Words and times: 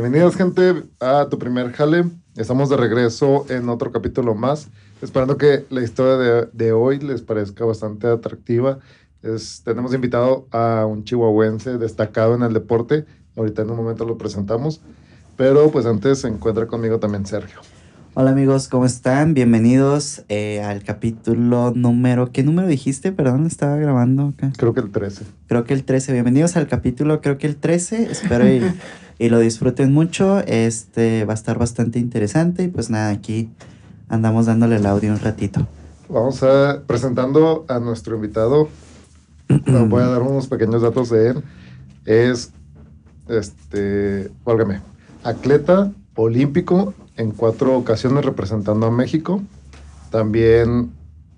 Bienvenidos, 0.00 0.34
gente, 0.34 0.84
a 0.98 1.28
tu 1.28 1.38
primer 1.38 1.72
jale. 1.72 2.04
Estamos 2.34 2.70
de 2.70 2.78
regreso 2.78 3.44
en 3.50 3.68
otro 3.68 3.92
capítulo 3.92 4.34
más. 4.34 4.70
Esperando 5.02 5.36
que 5.36 5.66
la 5.68 5.82
historia 5.82 6.16
de, 6.16 6.48
de 6.54 6.72
hoy 6.72 7.00
les 7.00 7.20
parezca 7.20 7.66
bastante 7.66 8.06
atractiva. 8.06 8.78
Es, 9.22 9.60
tenemos 9.62 9.92
invitado 9.92 10.46
a 10.52 10.86
un 10.86 11.04
chihuahuense 11.04 11.76
destacado 11.76 12.34
en 12.34 12.42
el 12.44 12.54
deporte. 12.54 13.04
Ahorita 13.36 13.60
en 13.60 13.72
un 13.72 13.76
momento 13.76 14.06
lo 14.06 14.16
presentamos. 14.16 14.80
Pero 15.36 15.70
pues 15.70 15.84
antes 15.84 16.20
se 16.20 16.28
encuentra 16.28 16.66
conmigo 16.66 16.98
también 16.98 17.26
Sergio. 17.26 17.60
Hola 18.14 18.32
amigos, 18.32 18.66
¿cómo 18.66 18.86
están? 18.86 19.34
Bienvenidos 19.34 20.24
eh, 20.28 20.60
al 20.62 20.82
capítulo 20.82 21.72
número... 21.76 22.32
¿Qué 22.32 22.42
número 22.42 22.66
dijiste? 22.66 23.12
Perdón, 23.12 23.46
estaba 23.46 23.76
grabando 23.76 24.34
acá. 24.34 24.50
Creo 24.56 24.74
que 24.74 24.80
el 24.80 24.90
13. 24.90 25.26
Creo 25.46 25.62
que 25.62 25.74
el 25.74 25.84
13. 25.84 26.12
Bienvenidos 26.14 26.56
al 26.56 26.66
capítulo, 26.66 27.20
creo 27.20 27.38
que 27.38 27.46
el 27.46 27.54
13. 27.54 28.10
Espero 28.10 28.52
y, 28.52 28.62
y 29.24 29.28
lo 29.28 29.38
disfruten 29.38 29.92
mucho. 29.92 30.40
Este 30.40 31.24
va 31.24 31.34
a 31.34 31.36
estar 31.36 31.56
bastante 31.56 32.00
interesante. 32.00 32.64
Y 32.64 32.68
pues 32.68 32.90
nada, 32.90 33.10
aquí 33.10 33.48
andamos 34.08 34.46
dándole 34.46 34.76
el 34.76 34.86
audio 34.86 35.12
un 35.12 35.20
ratito. 35.20 35.68
Vamos 36.08 36.42
a 36.42 36.82
presentando 36.88 37.64
a 37.68 37.78
nuestro 37.78 38.16
invitado. 38.16 38.68
Voy 39.48 40.02
a 40.02 40.06
dar 40.06 40.22
unos 40.22 40.48
pequeños 40.48 40.82
datos 40.82 41.10
de 41.10 41.28
él. 41.28 41.44
Es, 42.06 42.50
este, 43.28 44.32
válgame, 44.44 44.80
atleta 45.22 45.92
olímpico 46.16 46.92
en 47.20 47.32
cuatro 47.32 47.76
ocasiones 47.76 48.24
representando 48.24 48.86
a 48.86 48.90
México. 48.90 49.42
También 50.10 50.90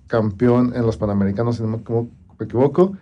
campeón 0.07 0.73
en 0.77 0.87
los 0.87 0.97
Panamericanos, 0.97 1.57
si 1.57 1.63
no 1.63 1.69
me 1.69 2.45
equivoco. 2.45 2.97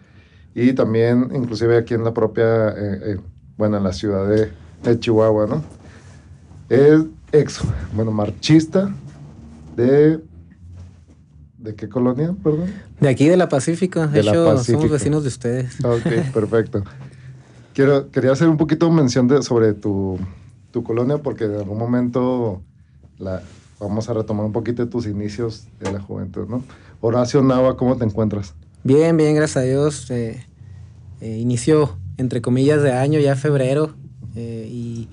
Y 0.54 0.72
también, 0.72 1.30
inclusive 1.34 1.76
aquí 1.76 1.94
en 1.94 2.04
la 2.04 2.14
propia, 2.14 2.70
eh, 2.70 3.00
eh, 3.04 3.16
bueno, 3.56 3.76
en 3.76 3.84
la 3.84 3.92
ciudad 3.92 4.26
de, 4.26 4.50
de, 4.82 4.98
Chihuahua, 4.98 5.46
¿no? 5.46 5.62
Es 6.68 7.02
ex, 7.32 7.60
bueno, 7.94 8.10
marchista 8.10 8.92
de... 9.76 10.20
¿De 11.58 11.74
qué 11.74 11.90
colonia, 11.90 12.34
perdón? 12.42 12.72
De 13.00 13.08
aquí, 13.10 13.28
de 13.28 13.36
la 13.36 13.50
Pacífico. 13.50 14.06
De, 14.06 14.08
de 14.08 14.20
hecho, 14.20 14.46
Pacífico. 14.46 14.78
somos 14.78 14.92
vecinos 14.92 15.22
de 15.24 15.28
ustedes. 15.28 15.84
Ok, 15.84 16.32
perfecto. 16.32 16.82
Quiero, 17.74 18.10
quería 18.10 18.32
hacer 18.32 18.48
un 18.48 18.56
poquito 18.56 18.90
mención 18.90 19.28
de, 19.28 19.42
sobre 19.42 19.74
tu, 19.74 20.18
tu 20.70 20.82
colonia 20.82 21.18
porque 21.18 21.44
en 21.44 21.56
algún 21.56 21.76
momento 21.76 22.62
la, 23.20 23.42
vamos 23.78 24.08
a 24.08 24.14
retomar 24.14 24.46
un 24.46 24.52
poquito 24.52 24.84
de 24.84 24.90
tus 24.90 25.06
inicios 25.06 25.66
de 25.78 25.92
la 25.92 26.00
juventud, 26.00 26.48
¿no? 26.48 26.64
Horacio 27.00 27.42
Nava, 27.42 27.76
¿cómo 27.76 27.96
te 27.96 28.04
encuentras? 28.04 28.54
Bien, 28.82 29.16
bien, 29.16 29.34
gracias 29.34 29.58
a 29.58 29.66
Dios. 29.66 30.10
Eh, 30.10 30.44
eh, 31.20 31.38
inicio, 31.38 31.96
entre 32.16 32.40
comillas, 32.42 32.82
de 32.82 32.92
año, 32.92 33.20
ya 33.20 33.36
febrero, 33.36 33.94
eh, 34.34 34.66
y, 34.70 35.08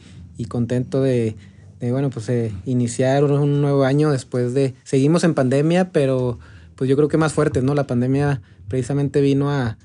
contento 0.50 1.02
de, 1.02 1.36
bueno, 1.82 2.10
pues 2.10 2.32
iniciar 2.66 3.26
un 3.26 3.60
nuevo 3.62 3.84
año 3.84 4.12
después 4.12 4.54
de... 4.54 4.76
Seguimos 4.84 5.24
en 5.26 5.34
pandemia, 5.34 5.92
pero 5.92 6.40
pues 6.76 6.90
yo 6.90 6.96
creo 6.96 7.10
que 7.10 7.18
más 7.18 7.34
fuerte, 7.34 7.62
¿no? 7.62 7.74
La 7.74 7.88
pandemia 7.88 8.42
precisamente 8.70 9.20
vino 9.20 9.52
a, 9.52 9.78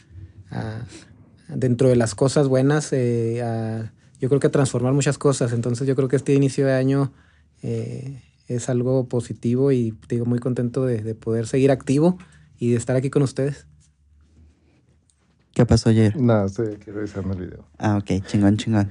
a 0.50 0.86
dentro 1.48 1.88
de 1.88 1.96
las 1.96 2.14
cosas 2.14 2.46
buenas, 2.46 2.92
a, 2.92 3.92
yo 4.20 4.28
creo 4.28 4.38
que 4.38 4.46
a 4.46 4.50
transformar 4.50 4.92
muchas 4.92 5.18
cosas. 5.18 5.52
Entonces 5.52 5.88
yo 5.88 5.96
creo 5.96 6.06
que 6.08 6.16
este 6.16 6.34
inicio 6.34 6.66
de 6.66 6.74
año 6.74 7.12
eh, 7.62 8.22
es 8.48 8.68
algo 8.68 9.08
positivo 9.08 9.72
y 9.72 9.94
digo 10.08 10.26
muy 10.26 10.38
contento 10.38 10.84
de, 10.84 11.02
de, 11.02 11.14
poder 11.14 11.46
seguir 11.46 11.70
activo 11.70 12.18
y 12.58 12.72
de 12.72 12.76
estar 12.76 12.96
aquí 12.96 13.10
con 13.10 13.22
ustedes. 13.22 13.66
¿Qué 15.54 15.66
pasó 15.66 15.90
ayer? 15.90 16.16
Nada, 16.16 16.46
estoy 16.46 16.74
aquí 16.74 16.90
revisando 16.90 17.34
el 17.34 17.40
video. 17.40 17.68
Ah, 17.78 17.98
ok, 17.98 18.24
chingón, 18.26 18.56
chingón. 18.56 18.90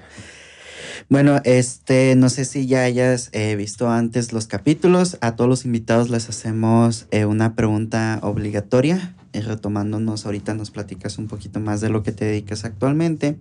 Bueno, 1.09 1.41
este, 1.43 2.15
no 2.15 2.29
sé 2.29 2.45
si 2.45 2.67
ya 2.67 2.83
hayas 2.83 3.29
eh, 3.33 3.55
visto 3.55 3.89
antes 3.89 4.33
los 4.33 4.47
capítulos. 4.47 5.17
A 5.21 5.35
todos 5.35 5.49
los 5.49 5.65
invitados 5.65 6.09
les 6.09 6.29
hacemos 6.29 7.07
eh, 7.11 7.25
una 7.25 7.55
pregunta 7.55 8.19
obligatoria. 8.21 9.15
Eh, 9.33 9.41
retomándonos, 9.41 10.25
ahorita 10.25 10.53
nos 10.53 10.71
platicas 10.71 11.17
un 11.17 11.27
poquito 11.27 11.59
más 11.59 11.81
de 11.81 11.89
lo 11.89 12.03
que 12.03 12.11
te 12.11 12.25
dedicas 12.25 12.65
actualmente. 12.65 13.37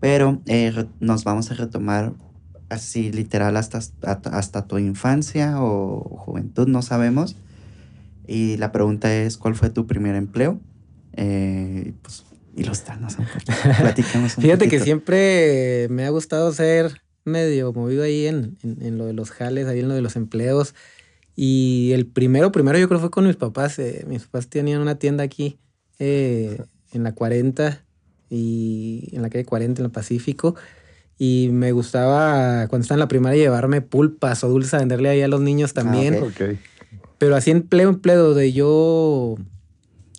Pero 0.00 0.40
nos 0.98 1.24
vamos 1.24 1.50
a 1.50 1.54
retomar 1.54 2.14
así 2.70 3.12
literal 3.12 3.56
hasta, 3.56 3.80
hasta 4.02 4.66
tu 4.66 4.78
infancia 4.78 5.62
o 5.62 6.00
juventud, 6.18 6.66
no 6.68 6.82
sabemos. 6.82 7.36
Y 8.26 8.56
la 8.56 8.72
pregunta 8.72 9.14
es, 9.14 9.36
¿cuál 9.36 9.54
fue 9.54 9.70
tu 9.70 9.86
primer 9.86 10.14
empleo? 10.14 10.60
Eh, 11.14 11.92
pues, 12.02 12.24
ilustrarnos 12.56 13.18
un 13.18 13.26
poquito, 13.26 13.52
platicamos 13.78 14.36
un 14.36 14.42
Fíjate 14.42 14.64
poquito. 14.64 14.70
que 14.78 14.84
siempre 14.84 15.88
me 15.90 16.04
ha 16.04 16.10
gustado 16.10 16.52
ser 16.52 17.02
medio 17.24 17.72
movido 17.72 18.02
ahí 18.04 18.26
en, 18.26 18.56
en, 18.62 18.78
en, 18.82 18.98
lo 18.98 19.06
de 19.06 19.12
los 19.12 19.30
jales, 19.30 19.66
ahí 19.66 19.80
en 19.80 19.88
lo 19.88 19.94
de 19.94 20.02
los 20.02 20.16
empleos. 20.16 20.74
Y 21.36 21.92
el 21.92 22.06
primero, 22.06 22.52
primero 22.52 22.78
yo 22.78 22.88
creo 22.88 23.00
fue 23.00 23.10
con 23.10 23.26
mis 23.26 23.36
papás. 23.36 23.78
Eh, 23.78 24.04
mis 24.06 24.24
papás 24.24 24.48
tenían 24.48 24.80
una 24.80 24.96
tienda 24.96 25.24
aquí 25.24 25.58
eh, 25.98 26.62
en 26.92 27.02
la 27.02 27.14
40 27.14 27.82
y 28.28 29.08
en 29.12 29.22
la 29.22 29.30
calle 29.30 29.44
40 29.44 29.80
en 29.80 29.86
el 29.86 29.90
Pacífico. 29.90 30.54
Y 31.22 31.50
me 31.52 31.72
gustaba 31.72 32.66
cuando 32.68 32.84
estaba 32.84 32.96
en 32.96 33.00
la 33.00 33.08
primaria 33.08 33.42
llevarme 33.42 33.82
pulpas 33.82 34.42
o 34.42 34.48
dulces 34.48 34.72
a 34.72 34.78
venderle 34.78 35.10
ahí 35.10 35.20
a 35.20 35.28
los 35.28 35.42
niños 35.42 35.74
también. 35.74 36.18
Ah, 36.18 36.24
okay. 36.24 36.58
Pero 37.18 37.36
así 37.36 37.50
empleo, 37.50 37.90
empleo 37.90 38.32
de 38.32 38.54
yo 38.54 39.36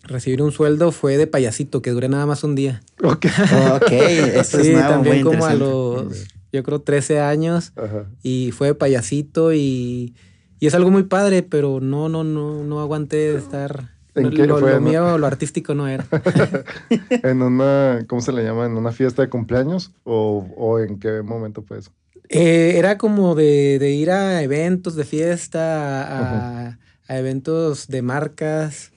recibir 0.03 0.44
un 0.44 0.51
sueldo 0.51 0.91
fue 0.91 1.17
de 1.17 1.25
payasito, 1.25 1.81
que 1.81 1.89
duré 1.89 2.07
nada 2.07 2.28
más 2.28 2.44
un 2.44 2.53
día. 2.53 2.84
Ok. 3.01 3.25
ok, 3.78 3.91
eso 3.91 4.62
sí, 4.62 4.67
es 4.67 4.73
nuevo, 4.73 4.89
también 4.89 5.23
muy 5.23 5.23
como 5.23 5.45
a 5.45 5.56
los, 5.56 6.28
yo 6.53 6.62
creo, 6.62 6.81
13 6.81 7.19
años. 7.19 7.73
Ajá. 7.78 8.06
Y 8.22 8.51
fue 8.51 8.68
de 8.68 8.75
payasito 8.75 9.53
y, 9.53 10.13
y 10.59 10.68
es 10.68 10.75
algo 10.75 10.91
muy 10.91 11.01
padre, 11.01 11.41
pero 11.41 11.79
no, 11.81 12.09
no, 12.09 12.23
no, 12.23 12.63
no 12.63 12.79
aguanté 12.79 13.33
de 13.33 13.39
estar... 13.39 13.89
¿En 14.16 14.23
no, 14.23 14.29
qué 14.31 14.45
lo, 14.45 14.57
fue, 14.57 14.73
lo 14.73 14.81
mío, 14.81 15.17
lo 15.17 15.27
artístico 15.27 15.73
no 15.73 15.88
era. 15.88 16.05
¿En 17.09 17.41
una, 17.41 18.05
cómo 18.07 18.22
se 18.22 18.33
le 18.33 18.44
llama? 18.44 18.66
¿En 18.66 18.73
una 18.73 18.91
fiesta 18.91 19.22
de 19.22 19.29
cumpleaños? 19.29 19.91
¿O, 20.03 20.47
o 20.57 20.79
en 20.79 20.99
qué 20.99 21.22
momento 21.22 21.61
fue 21.61 21.79
eso? 21.79 21.91
Eh, 22.29 22.77
era 22.77 22.97
como 22.97 23.35
de, 23.35 23.77
de, 23.79 23.91
ir 23.91 24.11
a 24.11 24.41
eventos 24.41 24.95
de 24.95 25.03
fiesta, 25.03 26.03
a, 26.03 26.77
a, 27.07 27.17
eventos 27.17 27.88
de 27.88 28.01
marcas 28.01 28.91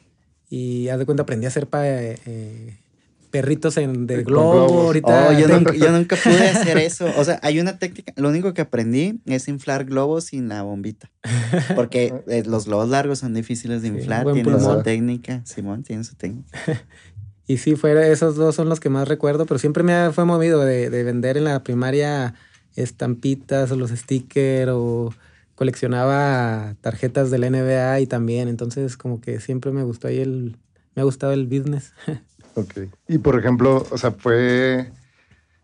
y 0.48 0.88
haz 0.88 0.98
de 0.98 1.06
cuenta 1.06 1.24
aprendí 1.24 1.47
a 1.47 1.48
hacer 1.48 1.66
pa, 1.66 1.84
eh, 1.86 2.78
perritos 3.34 3.77
en, 3.78 4.06
de 4.06 4.22
globo. 4.22 4.83
Ahorita 4.83 5.31
oh, 5.31 5.33
yo, 5.33 5.49
nunca, 5.49 5.75
yo, 5.75 5.91
nunca, 5.91 6.15
pude 6.15 6.49
hacer 6.50 6.78
eso. 6.78 7.05
O 7.19 7.25
sea, 7.25 7.41
hay 7.43 7.59
una 7.59 7.81
técnica. 7.81 8.12
Lo 8.15 8.28
único 8.28 8.55
que 8.55 8.62
aprendí 8.62 9.21
es 9.27 9.49
inflar 9.49 9.87
globos 9.87 10.27
sin 10.27 10.49
la 10.49 10.62
bombita. 10.62 11.11
Porque 11.75 12.15
eh, 12.28 12.45
los 12.47 12.67
globos 12.67 12.91
largos 12.91 13.19
son 13.19 13.34
difíciles 13.34 13.83
de 13.83 13.89
inflar. 13.89 14.25
Sí, 14.33 14.34
tienen 14.34 14.61
su 14.61 14.83
técnica. 14.84 15.43
Simón 15.45 15.83
tiene 15.83 16.05
su 16.05 16.15
técnica. 16.15 16.56
y 17.49 17.56
sí, 17.56 17.75
fue, 17.75 18.12
esos 18.12 18.37
dos 18.37 18.55
son 18.55 18.69
los 18.69 18.78
que 18.78 18.89
más 18.89 19.09
recuerdo, 19.09 19.47
pero 19.47 19.59
siempre 19.59 19.83
me 19.83 20.12
fue 20.12 20.25
movido 20.25 20.61
de, 20.61 20.89
de 20.89 21.03
vender 21.03 21.37
en 21.37 21.43
la 21.43 21.65
primaria 21.65 22.34
estampitas 22.77 23.72
o 23.72 23.77
los 23.77 23.91
stickers 23.91 24.71
o 24.72 25.12
coleccionaba 25.56 26.77
tarjetas 26.83 27.33
del 27.33 27.51
NBA 27.51 27.99
y 27.99 28.06
también, 28.06 28.47
entonces 28.47 28.97
como 28.97 29.21
que 29.21 29.41
siempre 29.41 29.72
me 29.72 29.83
gustó 29.83 30.07
ahí 30.07 30.21
el, 30.21 30.57
me 30.95 31.03
ha 31.03 31.04
gustado 31.04 31.33
el 31.33 31.48
business. 31.48 31.92
Ok. 32.54 32.89
Y 33.09 33.18
por 33.18 33.39
ejemplo, 33.39 33.86
o 33.91 33.98
sea, 33.98 34.12
fue 34.12 34.92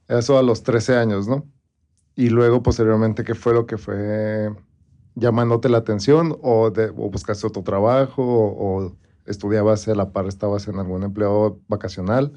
eso 0.08 0.38
a 0.38 0.42
los 0.42 0.62
13 0.62 0.96
años, 0.96 1.28
¿no? 1.28 1.46
Y 2.16 2.28
luego 2.30 2.62
posteriormente, 2.62 3.24
¿qué 3.24 3.34
fue 3.34 3.54
lo 3.54 3.66
que 3.66 3.78
fue 3.78 4.50
llamándote 5.14 5.68
la 5.68 5.78
atención 5.78 6.36
o, 6.42 6.70
de, 6.70 6.90
buscaste 6.90 7.46
otro 7.46 7.62
trabajo 7.62 8.22
o, 8.22 8.84
o 8.84 8.96
estudiabas 9.26 9.86
a 9.88 9.94
la 9.94 10.12
par, 10.12 10.26
estabas 10.26 10.68
en 10.68 10.78
algún 10.78 11.02
empleo 11.02 11.60
vacacional? 11.68 12.32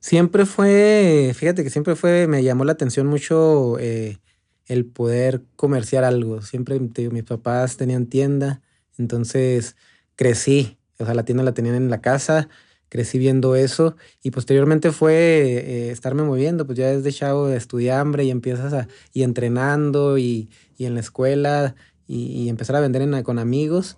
Siempre 0.00 0.46
fue, 0.46 1.32
fíjate 1.34 1.64
que 1.64 1.70
siempre 1.70 1.96
fue, 1.96 2.28
me 2.28 2.42
llamó 2.42 2.64
la 2.64 2.72
atención 2.72 3.06
mucho 3.08 3.78
eh, 3.80 4.18
el 4.66 4.86
poder 4.86 5.42
comerciar 5.56 6.04
algo. 6.04 6.40
Siempre 6.40 6.78
mis 6.78 7.24
papás 7.24 7.76
tenían 7.76 8.06
tienda, 8.06 8.62
entonces 8.96 9.76
crecí. 10.14 10.78
O 10.98 11.04
sea, 11.04 11.14
la 11.14 11.24
tienda 11.24 11.42
la 11.42 11.52
tenían 11.52 11.74
en 11.74 11.90
la 11.90 12.00
casa, 12.00 12.48
crecí 12.88 13.18
viendo 13.18 13.56
eso 13.56 13.96
y 14.22 14.30
posteriormente 14.30 14.92
fue 14.92 15.14
eh, 15.14 15.90
estarme 15.90 16.22
moviendo. 16.22 16.66
Pues 16.66 16.78
ya 16.78 16.88
desde 16.88 17.12
chavo 17.12 17.48
estudié 17.48 17.92
hambre 17.92 18.24
y 18.24 18.30
empiezas 18.30 18.72
a, 18.72 18.88
y 19.12 19.22
entrenando 19.22 20.18
y, 20.18 20.50
y 20.76 20.86
en 20.86 20.94
la 20.94 21.00
escuela 21.00 21.74
y, 22.06 22.26
y, 22.26 22.48
empezar 22.48 22.76
a 22.76 22.80
vender 22.80 23.02
en, 23.02 23.22
con 23.22 23.38
amigos 23.38 23.96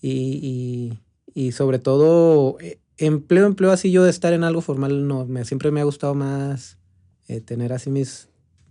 y, 0.00 0.98
y 1.38 1.52
sobre 1.52 1.78
todo 1.78 2.56
eh, 2.60 2.80
empleo, 2.96 3.46
empleo 3.46 3.70
así 3.70 3.92
yo 3.92 4.02
de 4.02 4.10
estar 4.10 4.32
en 4.32 4.42
algo 4.42 4.60
formal, 4.60 5.06
no, 5.06 5.24
me, 5.24 5.44
siempre 5.44 5.70
me 5.70 5.80
ha 5.80 5.84
gustado 5.84 6.14
más 6.14 6.78
eh, 7.28 7.40
tener 7.40 7.72
así 7.72 7.90
mis, 7.90 8.28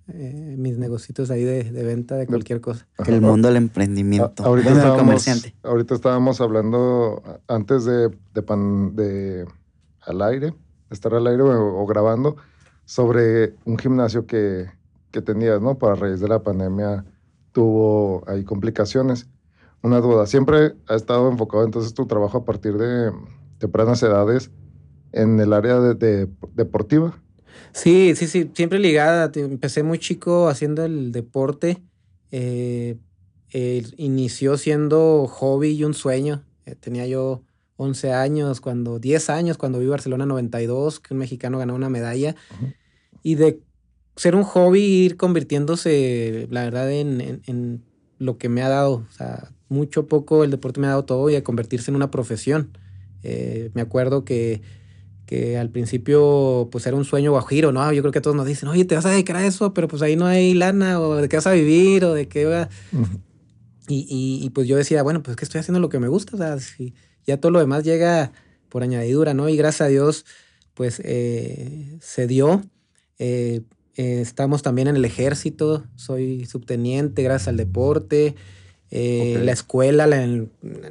eh, 0.09 0.55
mis 0.57 0.77
negocios 0.77 1.31
ahí 1.31 1.45
de, 1.45 1.63
de, 1.63 1.83
venta 1.83 2.15
de 2.15 2.27
cualquier 2.27 2.59
cosa. 2.59 2.85
El 3.05 3.21
mundo 3.21 3.47
del 3.47 3.57
emprendimiento. 3.57 4.43
A, 4.43 4.47
ahorita, 4.47 4.69
bueno, 4.69 4.79
estábamos, 4.79 5.05
comerciante. 5.05 5.55
ahorita 5.63 5.95
estábamos 5.95 6.41
hablando 6.41 7.23
antes 7.47 7.85
de, 7.85 8.09
de, 8.33 8.41
pan, 8.41 8.95
de 8.97 9.45
al 10.07 10.21
aire, 10.21 10.53
estar 10.89 11.13
al 11.13 11.27
aire 11.27 11.43
o, 11.43 11.85
grabando, 11.85 12.37
sobre 12.85 13.55
un 13.65 13.77
gimnasio 13.77 14.25
que, 14.25 14.65
que 15.11 15.21
tenías, 15.21 15.61
¿no? 15.61 15.77
Para 15.77 15.95
raíz 15.95 16.19
de 16.19 16.27
la 16.27 16.41
pandemia 16.41 17.05
tuvo 17.51 18.23
ahí 18.27 18.43
complicaciones. 18.43 19.27
Una 19.81 19.99
duda, 19.99 20.25
¿siempre 20.25 20.73
ha 20.87 20.95
estado 20.95 21.29
enfocado 21.29 21.63
entonces 21.63 21.93
tu 21.93 22.07
trabajo 22.07 22.39
a 22.39 22.45
partir 22.45 22.77
de 22.77 23.11
tempranas 23.59 24.01
edades 24.03 24.51
en 25.11 25.39
el 25.39 25.53
área 25.53 25.79
de, 25.79 26.27
deportiva? 26.53 27.19
Sí, 27.71 28.13
sí, 28.15 28.27
sí, 28.27 28.51
siempre 28.53 28.79
ligada. 28.79 29.31
Empecé 29.35 29.83
muy 29.83 29.99
chico 29.99 30.47
haciendo 30.47 30.83
el 30.83 31.11
deporte. 31.11 31.81
Eh, 32.31 32.97
inició 33.97 34.57
siendo 34.57 35.27
hobby 35.27 35.69
y 35.69 35.83
un 35.83 35.93
sueño. 35.93 36.43
Eh, 36.65 36.75
tenía 36.75 37.07
yo 37.07 37.41
11 37.77 38.11
años, 38.11 38.59
cuando 38.59 38.99
10 38.99 39.29
años, 39.29 39.57
cuando 39.57 39.79
vi 39.79 39.85
Barcelona 39.85 40.25
92, 40.25 40.99
que 40.99 41.13
un 41.13 41.19
mexicano 41.19 41.59
ganó 41.59 41.75
una 41.75 41.89
medalla. 41.89 42.35
Y 43.23 43.35
de 43.35 43.61
ser 44.15 44.35
un 44.35 44.43
hobby, 44.43 44.81
ir 44.81 45.17
convirtiéndose, 45.17 46.47
la 46.49 46.63
verdad, 46.63 46.91
en, 46.91 47.41
en, 47.45 47.83
lo 48.19 48.39
que 48.39 48.49
me 48.49 48.63
ha 48.63 48.69
dado. 48.69 49.05
O 49.07 49.11
sea, 49.11 49.51
mucho 49.69 50.07
poco 50.07 50.43
el 50.43 50.49
deporte 50.49 50.79
me 50.79 50.87
ha 50.87 50.91
dado 50.91 51.05
todo 51.05 51.29
y 51.29 51.35
a 51.35 51.43
convertirse 51.43 51.91
en 51.91 51.95
una 51.95 52.09
profesión. 52.09 52.75
Eh, 53.21 53.69
me 53.75 53.81
acuerdo 53.81 54.25
que, 54.25 54.63
que 55.27 55.57
al 55.57 55.69
principio 55.69 56.67
pues 56.71 56.87
era 56.87 56.97
un 56.97 57.05
sueño 57.05 57.31
guajiro, 57.31 57.71
¿no? 57.71 57.93
Yo 57.93 58.01
creo 58.01 58.11
que 58.11 58.21
todos 58.21 58.35
nos 58.35 58.47
dicen, 58.47 58.69
oye, 58.69 58.85
te 58.85 58.95
vas 58.95 59.05
a 59.05 59.11
dedicar 59.11 59.35
a 59.35 59.45
eso, 59.45 59.71
pero 59.75 59.87
pues 59.87 60.01
ahí 60.01 60.15
no 60.15 60.25
hay 60.25 60.55
lana, 60.55 60.99
o 60.99 61.15
de 61.15 61.29
qué 61.29 61.37
vas 61.37 61.45
a 61.45 61.51
vivir, 61.51 62.05
o 62.05 62.15
de 62.15 62.27
qué 62.27 62.45
va. 62.45 62.69
y, 63.87 64.07
y, 64.41 64.49
pues 64.49 64.67
yo 64.67 64.77
decía, 64.77 65.03
bueno, 65.03 65.21
pues 65.21 65.37
que 65.37 65.45
estoy 65.45 65.59
haciendo 65.59 65.79
lo 65.79 65.89
que 65.89 65.99
me 65.99 66.07
gusta, 66.07 66.35
o 66.35 66.39
sea, 66.39 66.57
si 66.59 66.95
ya 67.27 67.39
todo 67.39 67.51
lo 67.51 67.59
demás 67.59 67.83
llega 67.83 68.31
por 68.69 68.81
añadidura, 68.81 69.33
¿no? 69.35 69.47
Y 69.49 69.57
gracias 69.57 69.81
a 69.81 69.87
Dios, 69.87 70.25
pues 70.73 71.01
eh, 71.03 71.97
se 72.01 72.25
dio. 72.25 72.63
Eh, 73.19 73.61
estamos 73.95 74.63
también 74.63 74.87
en 74.87 74.95
el 74.95 75.05
ejército, 75.05 75.85
soy 75.95 76.45
subteniente 76.45 77.21
gracias 77.21 77.49
al 77.49 77.57
deporte. 77.57 78.35
Eh, 78.89 79.39
la 79.43 79.51
escuela, 79.51 80.07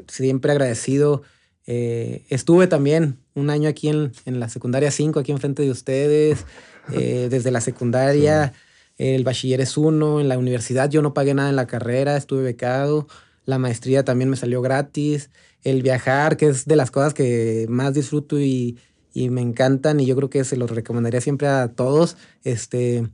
siempre 0.09 0.53
agradecido. 0.53 1.23
Eh, 1.67 2.25
estuve 2.29 2.67
también 2.67 3.19
un 3.35 3.51
año 3.51 3.69
aquí 3.69 3.89
en, 3.89 4.13
la 4.27 4.49
secundaria 4.49 4.91
5, 4.91 5.21
aquí 5.21 5.33
enfrente 5.33 5.63
de 5.63 5.71
ustedes. 5.71 6.45
Eh, 6.93 7.29
desde 7.31 7.51
la 7.51 7.61
secundaria, 7.61 8.53
el 8.99 9.25
bachiller 9.25 9.61
es 9.61 9.77
uno. 9.77 10.21
En 10.21 10.29
la 10.29 10.39
universidad 10.39 10.91
yo 10.91 11.03
no 11.03 11.15
pagué 11.15 11.35
nada 11.35 11.51
en 11.51 11.57
la 11.57 11.67
carrera, 11.67 12.17
estuve 12.17 12.43
becado. 12.43 13.09
La 13.47 13.59
maestría 13.59 14.05
también 14.05 14.29
me 14.29 14.37
salió 14.37 14.61
gratis. 14.61 15.31
El 15.63 15.83
viajar, 15.83 16.37
que 16.37 16.49
es 16.49 16.67
de 16.67 16.77
las 16.77 16.91
cosas 16.91 17.15
que 17.15 17.67
más 17.69 17.95
disfruto 17.95 18.39
y, 18.39 18.79
me 19.15 19.41
encantan, 19.41 19.99
y 19.99 20.05
yo 20.05 20.15
creo 20.15 20.29
que 20.29 20.45
se 20.45 20.59
los 20.59 20.71
recomendaría 20.71 21.23
siempre 21.23 21.49
a 21.49 21.69
todos. 21.69 22.19
Este, 22.45 23.09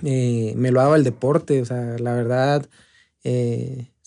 me 0.00 0.70
lo 0.70 0.80
hago 0.80 0.96
el 0.96 1.04
deporte, 1.04 1.60
o 1.60 1.64
sea, 1.66 1.98
la 1.98 2.14
verdad 2.14 2.66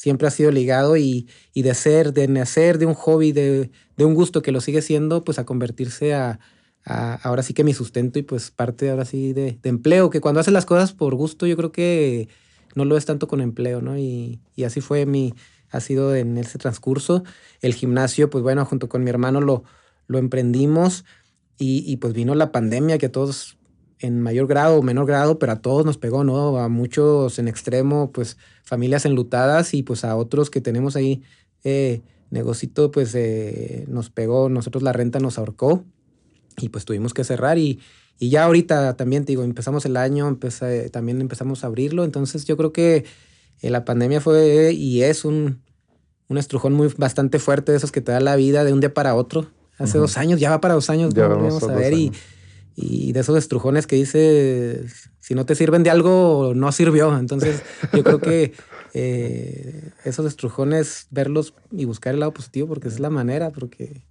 siempre 0.02 0.28
ha 0.28 0.32
sido 0.32 0.50
ligado 0.50 0.98
y, 0.98 1.28
de 1.54 1.74
ser, 1.76 2.12
de 2.12 2.28
nacer 2.28 2.80
de 2.80 2.88
un 2.88 2.96
hobby, 2.96 3.34
de, 3.34 3.70
un 4.00 4.16
gusto 4.16 4.42
que 4.42 4.52
lo 4.52 4.60
sigue 4.60 4.82
siendo, 4.82 5.24
pues 5.24 5.38
a 5.38 5.46
convertirse 5.46 6.16
a, 6.16 6.40
ahora 6.84 7.44
sí 7.44 7.54
que 7.54 7.64
mi 7.64 7.76
sustento 7.76 8.18
y 8.18 8.24
pues 8.24 8.50
parte 8.50 8.90
ahora 8.90 9.06
sí 9.06 9.32
de, 9.34 9.60
empleo, 9.62 10.10
que 10.10 10.20
cuando 10.20 10.40
haces 10.40 10.54
las 10.54 10.66
cosas 10.66 10.94
por 10.94 11.14
gusto 11.14 11.46
yo 11.46 11.56
creo 11.56 11.72
que 11.72 12.30
no 12.76 12.86
lo 12.86 12.98
es 12.98 13.06
tanto 13.06 13.28
con 13.28 13.42
empleo, 13.42 13.82
¿no? 13.82 13.98
Y, 13.98 14.40
así 14.66 14.82
fue 14.82 15.06
mi, 15.06 15.34
ha 15.70 15.80
sido 15.80 16.16
en 16.16 16.38
ese 16.38 16.58
transcurso. 16.58 17.24
El 17.62 17.74
gimnasio, 17.74 18.30
pues 18.30 18.44
bueno, 18.44 18.66
junto 18.66 18.90
con 18.90 19.04
mi 19.04 19.10
hermano 19.10 19.42
lo, 19.42 19.64
emprendimos 20.10 21.06
y, 21.58 21.98
pues 21.98 22.14
vino 22.14 22.36
la 22.36 22.52
pandemia 22.52 22.98
que 22.98 23.08
todos 23.08 23.58
en 24.00 24.20
mayor 24.20 24.48
grado 24.48 24.78
o 24.78 24.82
menor 24.82 25.06
grado, 25.06 25.38
pero 25.38 25.52
a 25.52 25.62
todos 25.62 25.86
nos 25.86 25.98
pegó, 25.98 26.24
¿no? 26.24 26.58
A 26.58 26.70
muchos 26.70 27.38
en 27.38 27.48
extremo, 27.48 28.12
pues 28.12 28.38
familias 28.64 29.06
enlutadas 29.06 29.74
y 29.74 29.84
pues 29.84 30.04
a 30.04 30.16
otros 30.16 30.50
que 30.50 30.60
tenemos 30.60 30.96
ahí 30.96 31.22
eh, 31.64 32.02
negocito, 32.32 32.90
pues 32.90 33.14
eh, 33.14 33.86
nos 33.88 34.10
pegó, 34.10 34.50
nosotros 34.50 34.82
la 34.82 34.92
renta 34.92 35.20
nos 35.20 35.38
ahorcó 35.38 35.86
y 36.58 36.70
pues 36.70 36.86
tuvimos 36.86 37.14
que 37.14 37.24
cerrar 37.24 37.58
y, 37.58 37.80
y 38.22 38.30
ya 38.30 38.46
ahorita 38.46 38.96
también, 38.96 39.26
te 39.26 39.34
digo, 39.34 39.44
empezamos 39.44 39.86
el 39.86 39.98
año, 39.98 40.38
también 40.92 41.20
empezamos 41.20 41.64
a 41.64 41.68
abrirlo, 41.68 42.06
entonces 42.06 42.46
yo 42.46 42.56
creo 42.56 42.72
que 42.72 43.04
eh, 43.62 43.70
la 43.70 43.84
pandemia 43.84 44.22
fue 44.22 44.72
y 44.74 45.04
es 45.04 45.26
un, 45.26 45.62
un 46.28 46.38
estrujón 46.38 46.74
muy 46.74 46.88
bastante 46.98 47.40
fuerte 47.40 47.72
de 47.72 47.80
esos 47.80 47.92
que 47.92 48.02
te 48.02 48.12
da 48.12 48.20
la 48.20 48.36
vida 48.36 48.64
de 48.64 48.74
un 48.74 48.80
día 48.80 48.94
para 48.94 49.16
otro. 49.16 49.48
Hace 49.78 49.98
dos 49.98 50.18
años, 50.18 50.40
ya 50.40 50.52
va 50.52 50.62
para 50.62 50.76
dos 50.76 50.92
años, 50.92 51.12
ya 51.14 51.28
vamos 51.28 51.64
a 51.64 51.74
ver 51.74 51.94
y 51.94 52.12
y 52.76 53.12
de 53.12 53.20
esos 53.20 53.38
estrujones 53.38 53.88
que 53.88 53.96
dices, 53.96 55.10
si 55.20 55.36
no 55.36 55.46
te 55.46 55.56
sirven 55.56 55.84
de 55.84 55.90
algo, 55.90 56.54
no 56.56 56.72
sirvió. 56.72 57.18
Entonces, 57.18 57.64
yo 57.94 58.04
creo 58.04 58.20
que 58.20 58.54
eh, 58.94 59.92
esos 60.04 60.26
estrujones, 60.26 61.08
verlos 61.12 61.54
y 61.72 61.86
buscar 61.86 62.14
el 62.14 62.22
lado 62.22 62.34
positivo, 62.34 62.68
porque 62.68 62.88
es 62.88 63.00
la 63.00 63.10
manera, 63.10 63.52
porque, 63.52 64.04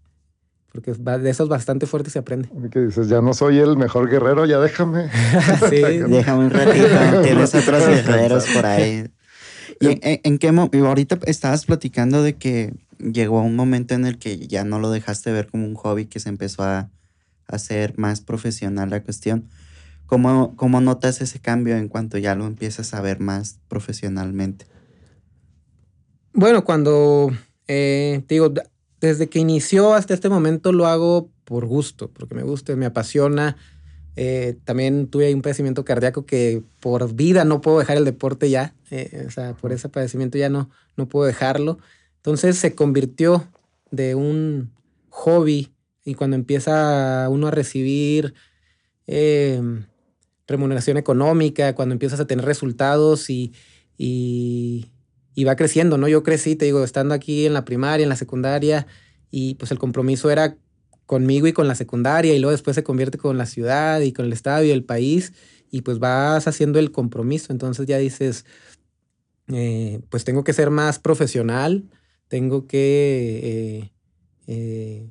porque 0.73 0.93
de 0.93 1.31
esos 1.31 1.49
bastante 1.49 1.87
fuertes 1.87 2.13
se 2.13 2.19
aprende. 2.19 2.49
¿Qué 2.71 2.81
dices? 2.81 3.09
Ya 3.09 3.21
no 3.21 3.35
soy 3.35 3.59
el 3.59 3.77
mejor 3.77 4.09
guerrero, 4.09 4.47
ya 4.47 4.61
déjame. 4.61 5.11
sí. 5.71 5.81
déjame 6.09 6.45
un 6.45 6.51
ratito, 6.51 6.87
tienes 7.23 7.55
otros 7.55 7.87
guerreros 7.87 8.47
por 8.55 8.67
ahí. 8.67 9.11
¿Y 9.81 9.87
en, 9.87 10.01
en 10.03 10.39
qué 10.39 10.53
momento? 10.53 10.87
Ahorita 10.87 11.19
estabas 11.27 11.65
platicando 11.65 12.23
de 12.23 12.37
que 12.37 12.75
llegó 12.99 13.41
un 13.41 13.57
momento 13.57 13.95
en 13.95 14.07
el 14.07 14.19
que 14.19 14.47
ya 14.47 14.65
no 14.65 14.79
lo 14.79 14.91
dejaste 14.91 15.33
ver 15.33 15.49
como 15.49 15.67
un 15.67 15.75
hobby, 15.75 16.07
que 16.07 16.21
se 16.21 16.29
empezó 16.29 16.63
a 16.63 16.91
hacer 17.47 17.99
más 17.99 18.21
profesional 18.21 18.91
la 18.91 19.03
cuestión. 19.03 19.49
¿Cómo, 20.07 20.57
¿Cómo 20.57 20.81
notas 20.81 21.21
ese 21.21 21.39
cambio 21.39 21.77
en 21.77 21.89
cuanto 21.89 22.19
ya 22.19 22.35
lo 22.35 22.47
empiezas 22.47 22.95
a 22.95 23.01
ver 23.01 23.21
más 23.21 23.59
profesionalmente? 23.69 24.67
Bueno, 26.33 26.65
cuando, 26.65 27.31
eh, 27.67 28.25
digo, 28.29 28.53
desde 29.01 29.29
que 29.29 29.39
inició 29.39 29.95
hasta 29.95 30.15
este 30.15 30.29
momento 30.29 30.73
lo 30.73 30.87
hago 30.87 31.31
por 31.45 31.67
gusto, 31.67 32.11
porque 32.11 32.35
me 32.35 32.43
gusta, 32.43 32.77
me 32.77 32.87
apasiona. 32.87 33.57
Eh, 34.17 34.57
también 34.65 35.07
tuve 35.07 35.33
un 35.35 35.43
padecimiento 35.43 35.85
cardíaco 35.85 36.27
que 36.27 36.63
por 36.81 37.15
vida 37.15 37.45
no 37.45 37.61
puedo 37.61 37.79
dejar 37.79 37.97
el 37.97 38.05
deporte 38.05 38.51
ya. 38.51 38.75
Eh, 38.91 39.25
o 39.27 39.31
sea, 39.31 39.55
por 39.55 39.73
ese 39.73 39.89
padecimiento 39.89 40.37
ya 40.37 40.49
no, 40.49 40.71
no 40.97 41.09
puedo 41.09 41.27
dejarlo. 41.27 41.79
Entonces 42.17 42.59
se 42.59 42.75
convirtió 42.75 43.49
de 43.91 44.15
un 44.15 44.71
hobby 45.09 45.73
y 46.05 46.15
cuando 46.15 46.37
empieza 46.37 47.29
uno 47.31 47.49
a 47.49 47.51
recibir 47.51 48.35
em, 49.07 49.87
remuneración 50.47 50.97
económica, 50.97 51.75
cuando 51.75 51.93
empiezas 51.93 52.21
a 52.21 52.27
tener 52.27 52.45
resultados 52.45 53.31
y, 53.31 53.53
y, 53.97 54.91
va 55.45 55.57
creciendo, 55.57 55.99
¿no? 55.99 56.09
Yo 56.09 56.23
crecí, 56.23 56.57
te 56.57 56.65
digo, 56.67 56.85
estando 56.85 57.15
aquí 57.15 57.47
en 57.47 57.55
la 57.55 57.65
primaria, 57.65 58.05
en 58.05 58.09
la 58.11 58.17
secundaria, 58.17 58.87
y 59.31 59.55
pues 59.55 59.71
el 59.71 59.79
compromiso 59.79 60.31
era 60.31 60.57
conmigo 61.07 61.47
y 61.47 61.53
con 61.53 61.69
la 61.69 61.75
secundaria, 61.75 62.35
y 62.35 62.39
luego 62.39 62.53
después 62.53 62.75
se 62.75 62.85
convierte 62.85 63.19
con 63.19 63.39
la 63.39 63.47
ciudad 63.47 64.01
y 64.01 64.13
con 64.13 64.27
el 64.27 64.33
estado 64.33 64.65
y 64.65 64.71
el 64.71 64.85
país, 64.85 65.33
y 65.71 65.83
pues 65.83 65.99
vas 65.99 66.47
haciendo 66.47 66.79
el 66.79 66.93
compromiso. 66.93 67.53
Entonces 67.53 67.87
ya 67.87 67.99
dices, 67.99 68.45
eh, 69.49 70.01
pues 70.11 70.25
tengo 70.25 70.45
que 70.45 70.53
ser 70.53 70.71
más 70.71 70.99
profesional, 70.99 71.89
tengo 72.29 72.67
que 72.67 73.41
eh, 73.43 73.93
eh, 74.47 75.11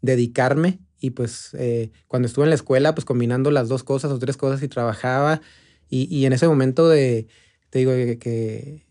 dedicarme 0.00 0.80
y 0.98 1.10
pues 1.10 1.50
eh, 1.58 1.90
cuando 2.08 2.26
estuve 2.26 2.44
en 2.44 2.48
la 2.48 2.54
escuela, 2.54 2.94
pues 2.94 3.04
combinando 3.04 3.50
las 3.50 3.68
dos 3.68 3.84
cosas 3.84 4.10
o 4.10 4.18
tres 4.18 4.38
cosas 4.38 4.62
y 4.62 4.68
trabajaba 4.68 5.42
y, 5.90 6.24
en 6.24 6.32
ese 6.32 6.48
momento 6.48 6.88
de, 6.88 7.28
te 7.70 7.78
digo, 7.78 7.92
que, 7.92 8.83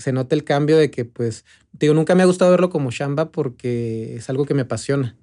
se 0.00 0.12
nota 0.12 0.34
el 0.34 0.44
cambio 0.44 0.76
de 0.76 0.90
que 0.90 1.04
pues, 1.04 1.44
digo, 1.72 1.94
nunca 1.94 2.14
me 2.14 2.22
ha 2.22 2.26
gustado 2.26 2.50
verlo 2.50 2.70
como 2.70 2.90
chamba 2.90 3.30
porque 3.30 4.16
es 4.16 4.28
algo 4.30 4.46
que 4.46 4.54
me 4.54 4.62
apasiona. 4.62 5.16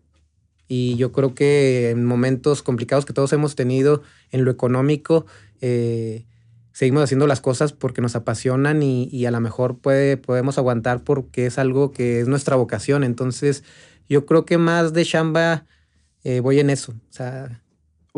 Y 0.68 0.96
yo 0.98 1.12
creo 1.12 1.34
que 1.34 1.92
en 1.92 2.06
momentos 2.06 2.62
complicados 2.62 3.06
que 3.06 3.14
todos 3.14 3.32
hemos 3.34 3.56
tenido 3.56 4.04
en 4.32 4.44
lo 4.44 4.52
económico, 4.52 5.26
eh, 5.62 6.26
seguimos 6.74 7.04
haciendo 7.04 7.26
las 7.26 7.42
cosas 7.42 7.74
porque 7.74 8.02
nos 8.02 8.16
apasionan 8.16 8.84
y, 8.84 9.08
y, 9.12 9.26
a 9.26 9.32
lo 9.32 9.40
mejor 9.40 9.78
puede, 9.78 10.18
podemos 10.18 10.58
aguantar 10.58 11.04
porque 11.04 11.46
es 11.46 11.58
algo 11.58 11.92
que 11.92 12.20
es 12.20 12.28
nuestra 12.28 12.58
vocación. 12.58 13.04
Entonces, 13.04 13.64
yo 14.10 14.26
creo 14.26 14.46
que 14.46 14.58
más 14.58 14.94
de 14.94 15.06
chamba 15.06 15.66
eh, 16.24 16.42
voy 16.42 16.60
en 16.60 16.70
eso. 16.70 16.92
O 16.92 17.14
sea, 17.14 17.62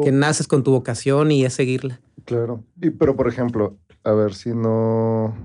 que 0.04 0.12
naces 0.12 0.48
con 0.48 0.64
tu 0.64 0.72
vocación 0.72 1.32
y 1.32 1.46
es 1.46 1.54
seguirla. 1.54 2.02
Claro. 2.26 2.64
Y, 2.82 2.90
pero, 2.90 3.16
por 3.16 3.28
ejemplo, 3.28 3.78
a 4.04 4.14
ver 4.14 4.34
si 4.34 4.50
no, 4.50 5.36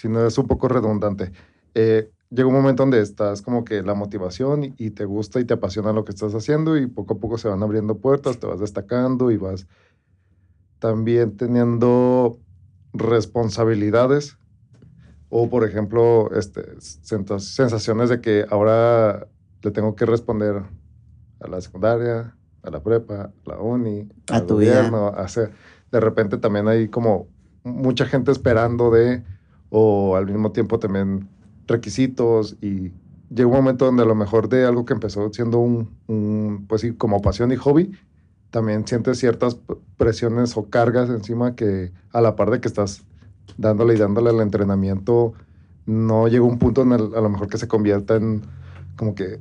si 0.00 0.08
no 0.08 0.26
es 0.26 0.38
un 0.38 0.46
poco 0.46 0.66
redundante. 0.66 1.30
Eh, 1.74 2.10
llega 2.30 2.48
un 2.48 2.54
momento 2.54 2.84
donde 2.84 3.00
estás 3.00 3.42
como 3.42 3.64
que 3.64 3.82
la 3.82 3.92
motivación 3.92 4.74
y, 4.78 4.90
te 4.90 5.04
gusta 5.04 5.40
y 5.40 5.44
te 5.44 5.54
apasiona 5.54 5.92
lo 5.92 6.04
que 6.04 6.12
estás 6.12 6.34
haciendo 6.34 6.78
y 6.78 6.86
poco 6.86 7.14
a 7.14 7.18
poco 7.18 7.36
se 7.36 7.48
van 7.48 7.62
abriendo 7.62 7.98
puertas, 7.98 8.38
te 8.38 8.46
vas 8.46 8.60
destacando 8.60 9.30
y 9.30 9.36
vas 9.36 9.66
también 10.78 11.36
teniendo 11.36 12.38
responsabilidades 12.94 14.38
o 15.28 15.50
por 15.50 15.68
ejemplo 15.68 16.30
este, 16.34 16.62
sensaciones 16.80 18.08
de 18.08 18.22
que 18.22 18.46
ahora 18.48 19.28
le 19.62 19.70
tengo 19.70 19.94
que 19.94 20.06
responder 20.06 20.62
a 21.40 21.48
la 21.48 21.60
secundaria, 21.60 22.34
a 22.62 22.70
la 22.70 22.82
prepa, 22.82 23.24
a 23.24 23.32
la 23.44 23.58
uni, 23.58 24.08
a 24.30 24.36
al 24.36 24.46
tu 24.46 24.54
gobierno, 24.54 25.08
a 25.08 25.24
hacer. 25.24 25.52
de 25.92 26.00
repente 26.00 26.38
también 26.38 26.68
hay 26.68 26.88
como 26.88 27.28
mucha 27.64 28.06
gente 28.06 28.32
esperando 28.32 28.90
de, 28.90 29.22
o 29.70 30.16
al 30.16 30.26
mismo 30.26 30.52
tiempo 30.52 30.78
también 30.78 31.28
requisitos 31.66 32.56
y 32.60 32.92
llega 33.30 33.48
un 33.48 33.54
momento 33.54 33.86
donde 33.86 34.02
a 34.02 34.06
lo 34.06 34.14
mejor 34.14 34.48
de 34.48 34.66
algo 34.66 34.84
que 34.84 34.92
empezó 34.92 35.32
siendo 35.32 35.58
un, 35.58 36.66
pues 36.68 36.82
sí, 36.82 36.92
como 36.92 37.22
pasión 37.22 37.52
y 37.52 37.56
hobby, 37.56 37.92
también 38.50 38.86
sientes 38.86 39.18
ciertas 39.18 39.56
presiones 39.96 40.56
o 40.56 40.68
cargas 40.68 41.08
encima 41.08 41.54
que 41.54 41.92
a 42.12 42.20
la 42.20 42.34
par 42.36 42.50
de 42.50 42.60
que 42.60 42.68
estás 42.68 43.04
dándole 43.56 43.94
y 43.94 43.98
dándole 43.98 44.30
al 44.30 44.40
entrenamiento, 44.40 45.34
no 45.86 46.28
llega 46.28 46.44
un 46.44 46.58
punto 46.58 46.82
en 46.82 46.92
el, 46.92 47.14
a 47.14 47.20
lo 47.20 47.28
mejor 47.28 47.48
que 47.48 47.58
se 47.58 47.68
convierta 47.68 48.16
en 48.16 48.42
como 48.96 49.14
que 49.14 49.38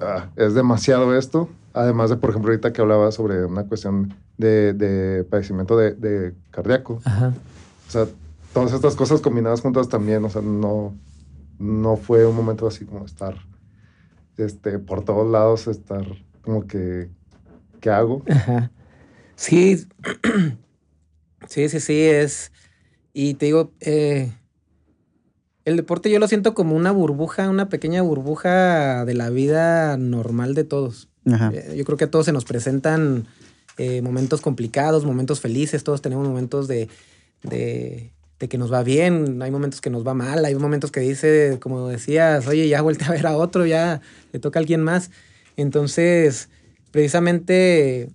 ah, 0.00 0.28
es 0.36 0.54
demasiado 0.54 1.16
esto. 1.16 1.48
Además 1.72 2.10
de, 2.10 2.16
por 2.16 2.30
ejemplo, 2.30 2.50
ahorita 2.50 2.72
que 2.72 2.80
hablaba 2.80 3.12
sobre 3.12 3.44
una 3.44 3.64
cuestión 3.64 4.12
de, 4.36 4.74
de 4.74 5.22
padecimiento 5.24 5.76
de, 5.76 5.94
de 5.94 6.34
cardíaco. 6.50 7.00
O 7.04 7.90
sea, 7.90 8.06
todas 8.52 8.72
estas 8.72 8.94
cosas 8.96 9.20
combinadas 9.20 9.60
juntas 9.60 9.88
también, 9.88 10.24
o 10.24 10.30
sea, 10.30 10.42
no, 10.42 10.94
no 11.58 11.96
fue 11.96 12.26
un 12.26 12.36
momento 12.36 12.66
así 12.66 12.84
como 12.84 13.04
estar 13.04 13.36
este, 14.36 14.78
por 14.78 15.04
todos 15.04 15.30
lados, 15.30 15.66
estar 15.66 16.04
como 16.42 16.66
que, 16.66 17.10
¿qué 17.80 17.90
hago? 17.90 18.24
Sí, 19.36 19.76
sí, 21.48 21.68
sí, 21.68 21.80
sí, 21.80 22.00
es, 22.00 22.52
y 23.12 23.34
te 23.34 23.46
digo, 23.46 23.72
eh, 23.80 24.32
el 25.64 25.76
deporte 25.76 26.10
yo 26.10 26.18
lo 26.18 26.28
siento 26.28 26.54
como 26.54 26.74
una 26.74 26.90
burbuja, 26.90 27.48
una 27.48 27.68
pequeña 27.68 28.02
burbuja 28.02 29.04
de 29.04 29.14
la 29.14 29.30
vida 29.30 29.96
normal 29.96 30.54
de 30.54 30.64
todos. 30.64 31.08
Eh, 31.26 31.74
yo 31.76 31.84
creo 31.84 31.98
que 31.98 32.04
a 32.04 32.10
todos 32.10 32.26
se 32.26 32.32
nos 32.32 32.44
presentan 32.44 33.26
eh, 33.76 34.02
momentos 34.02 34.40
complicados, 34.40 35.04
momentos 35.04 35.40
felices, 35.40 35.84
todos 35.84 36.02
tenemos 36.02 36.26
momentos 36.26 36.66
de, 36.66 36.88
de, 37.42 38.12
que 38.48 38.58
nos 38.58 38.72
va 38.72 38.82
bien, 38.82 39.42
hay 39.42 39.50
momentos 39.50 39.80
que 39.80 39.90
nos 39.90 40.06
va 40.06 40.14
mal, 40.14 40.44
hay 40.44 40.54
momentos 40.54 40.90
que 40.90 41.00
dice, 41.00 41.58
como 41.60 41.88
decías, 41.88 42.46
oye, 42.46 42.68
ya 42.68 42.82
vuelta 42.82 43.06
a 43.06 43.10
ver 43.10 43.26
a 43.26 43.36
otro, 43.36 43.66
ya 43.66 44.00
le 44.32 44.38
toca 44.38 44.58
a 44.58 44.60
alguien 44.60 44.82
más. 44.82 45.10
Entonces, 45.56 46.48
precisamente 46.90 48.08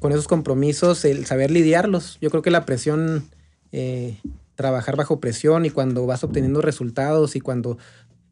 con 0.00 0.12
esos 0.12 0.28
compromisos, 0.28 1.04
el 1.04 1.26
saber 1.26 1.50
lidiarlos, 1.50 2.18
yo 2.20 2.30
creo 2.30 2.42
que 2.42 2.50
la 2.50 2.64
presión 2.64 3.28
eh, 3.72 4.16
trabajar 4.54 4.96
bajo 4.96 5.20
presión 5.20 5.66
y 5.66 5.70
cuando 5.70 6.06
vas 6.06 6.24
obteniendo 6.24 6.60
resultados 6.60 7.36
y 7.36 7.40
cuando 7.40 7.78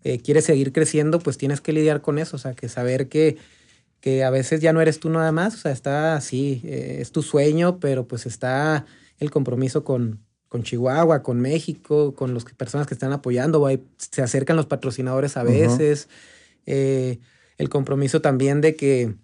eh, 0.03 0.21
quieres 0.21 0.45
seguir 0.45 0.73
creciendo, 0.73 1.19
pues 1.19 1.39
tienes 1.39 1.61
que 1.61 1.73
lidiar 1.73 2.01
con 2.01 2.19
eso, 2.19 2.37
o 2.37 2.39
sea, 2.39 2.55
que 2.55 2.69
saber 2.69 3.09
que, 3.09 3.37
que 4.01 4.25
a 4.25 4.31
veces 4.31 4.61
ya 4.61 4.73
no 4.73 4.81
eres 4.81 5.01
tú 5.01 5.09
nada 5.09 5.33
más, 5.33 5.55
o 5.55 5.59
sea, 5.59 5.73
está 5.73 6.17
así, 6.17 6.63
eh, 6.65 6.99
es 7.01 7.13
tu 7.13 7.23
sueño, 7.23 7.79
pero 7.81 8.07
pues 8.07 8.27
está 8.27 8.87
el 9.19 9.31
compromiso 9.31 9.85
con, 9.85 10.21
con 10.57 10.63
Chihuahua, 10.63 11.23
con 11.23 11.39
México, 11.39 12.15
con 12.15 12.33
las 12.33 12.45
personas 12.45 12.87
que 12.87 12.95
están 12.95 13.13
apoyando, 13.13 13.69
se 13.99 14.23
acercan 14.23 14.57
los 14.57 14.65
patrocinadores 14.65 15.37
a 15.37 15.43
veces, 15.43 16.09
el 16.65 17.69
compromiso 17.69 18.23
también 18.23 18.63
de 18.63 18.75
que, 18.75 19.15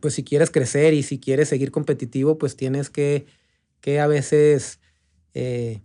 pues 0.00 0.14
si 0.14 0.24
quieres 0.24 0.50
crecer 0.50 0.92
y 0.92 1.04
si 1.04 1.20
quieres 1.20 1.48
seguir 1.48 1.70
competitivo, 1.70 2.36
pues 2.36 2.56
tienes 2.56 2.90
que, 2.90 3.26
que 3.80 4.00
a 4.00 4.08
veces 4.08 4.80
eh, 5.34 5.82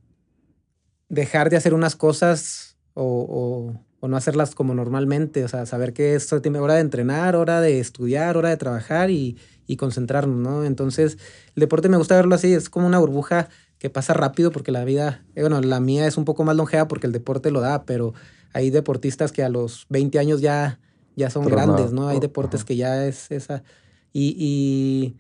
dejar 1.10 1.52
de 1.52 1.58
hacer 1.58 1.76
unas 1.76 1.96
cosas 1.96 2.76
o, 2.96 3.72
no 4.02 4.18
hacerlas 4.18 4.56
como 4.56 4.74
normalmente, 4.74 5.44
o 5.44 5.48
sea, 5.48 5.68
saber 5.68 5.94
que 5.94 6.16
es 6.16 6.32
hora 6.34 6.76
de 6.76 6.82
entrenar, 6.82 7.36
hora 7.36 7.62
de 7.62 7.80
estudiar, 7.80 8.36
hora 8.36 8.50
de 8.50 8.58
trabajar 8.58 9.12
y, 9.12 9.38
concentrarnos, 9.78 10.38
¿no? 10.38 10.64
Entonces, 10.64 11.20
el 11.56 11.62
deporte 11.62 11.88
me 11.88 11.98
gusta 11.98 12.16
verlo 12.16 12.34
así, 12.34 12.54
es 12.54 12.70
como 12.70 12.88
una 12.88 13.00
burbuja 13.00 13.50
que 13.80 13.90
pasa 13.90 14.14
rápido 14.14 14.52
porque 14.52 14.72
la 14.72 14.84
vida, 14.86 15.24
eh, 15.36 15.42
bueno, 15.42 15.62
la 15.62 15.80
mía 15.80 16.08
es 16.08 16.18
un 16.18 16.26
poco 16.26 16.44
más 16.44 16.56
longeva 16.56 16.88
porque 16.88 17.08
el 17.08 17.14
deporte 17.14 17.52
lo 17.52 17.62
da, 17.62 17.84
pero 17.86 18.14
hay 18.54 18.70
deportistas 18.70 19.32
que 19.32 19.44
a 19.44 19.50
los 19.50 19.86
20 19.90 20.18
años 20.20 20.42
ya, 20.42 20.80
ya 21.16 21.30
son 21.30 21.46
grandes, 21.46 21.92
¿no? 21.92 22.08
Hay 22.08 22.20
deportes 22.20 22.64
que 22.64 22.76
ya 22.76 23.06
es 23.06 23.32
esa... 23.32 23.64
y 24.14 25.16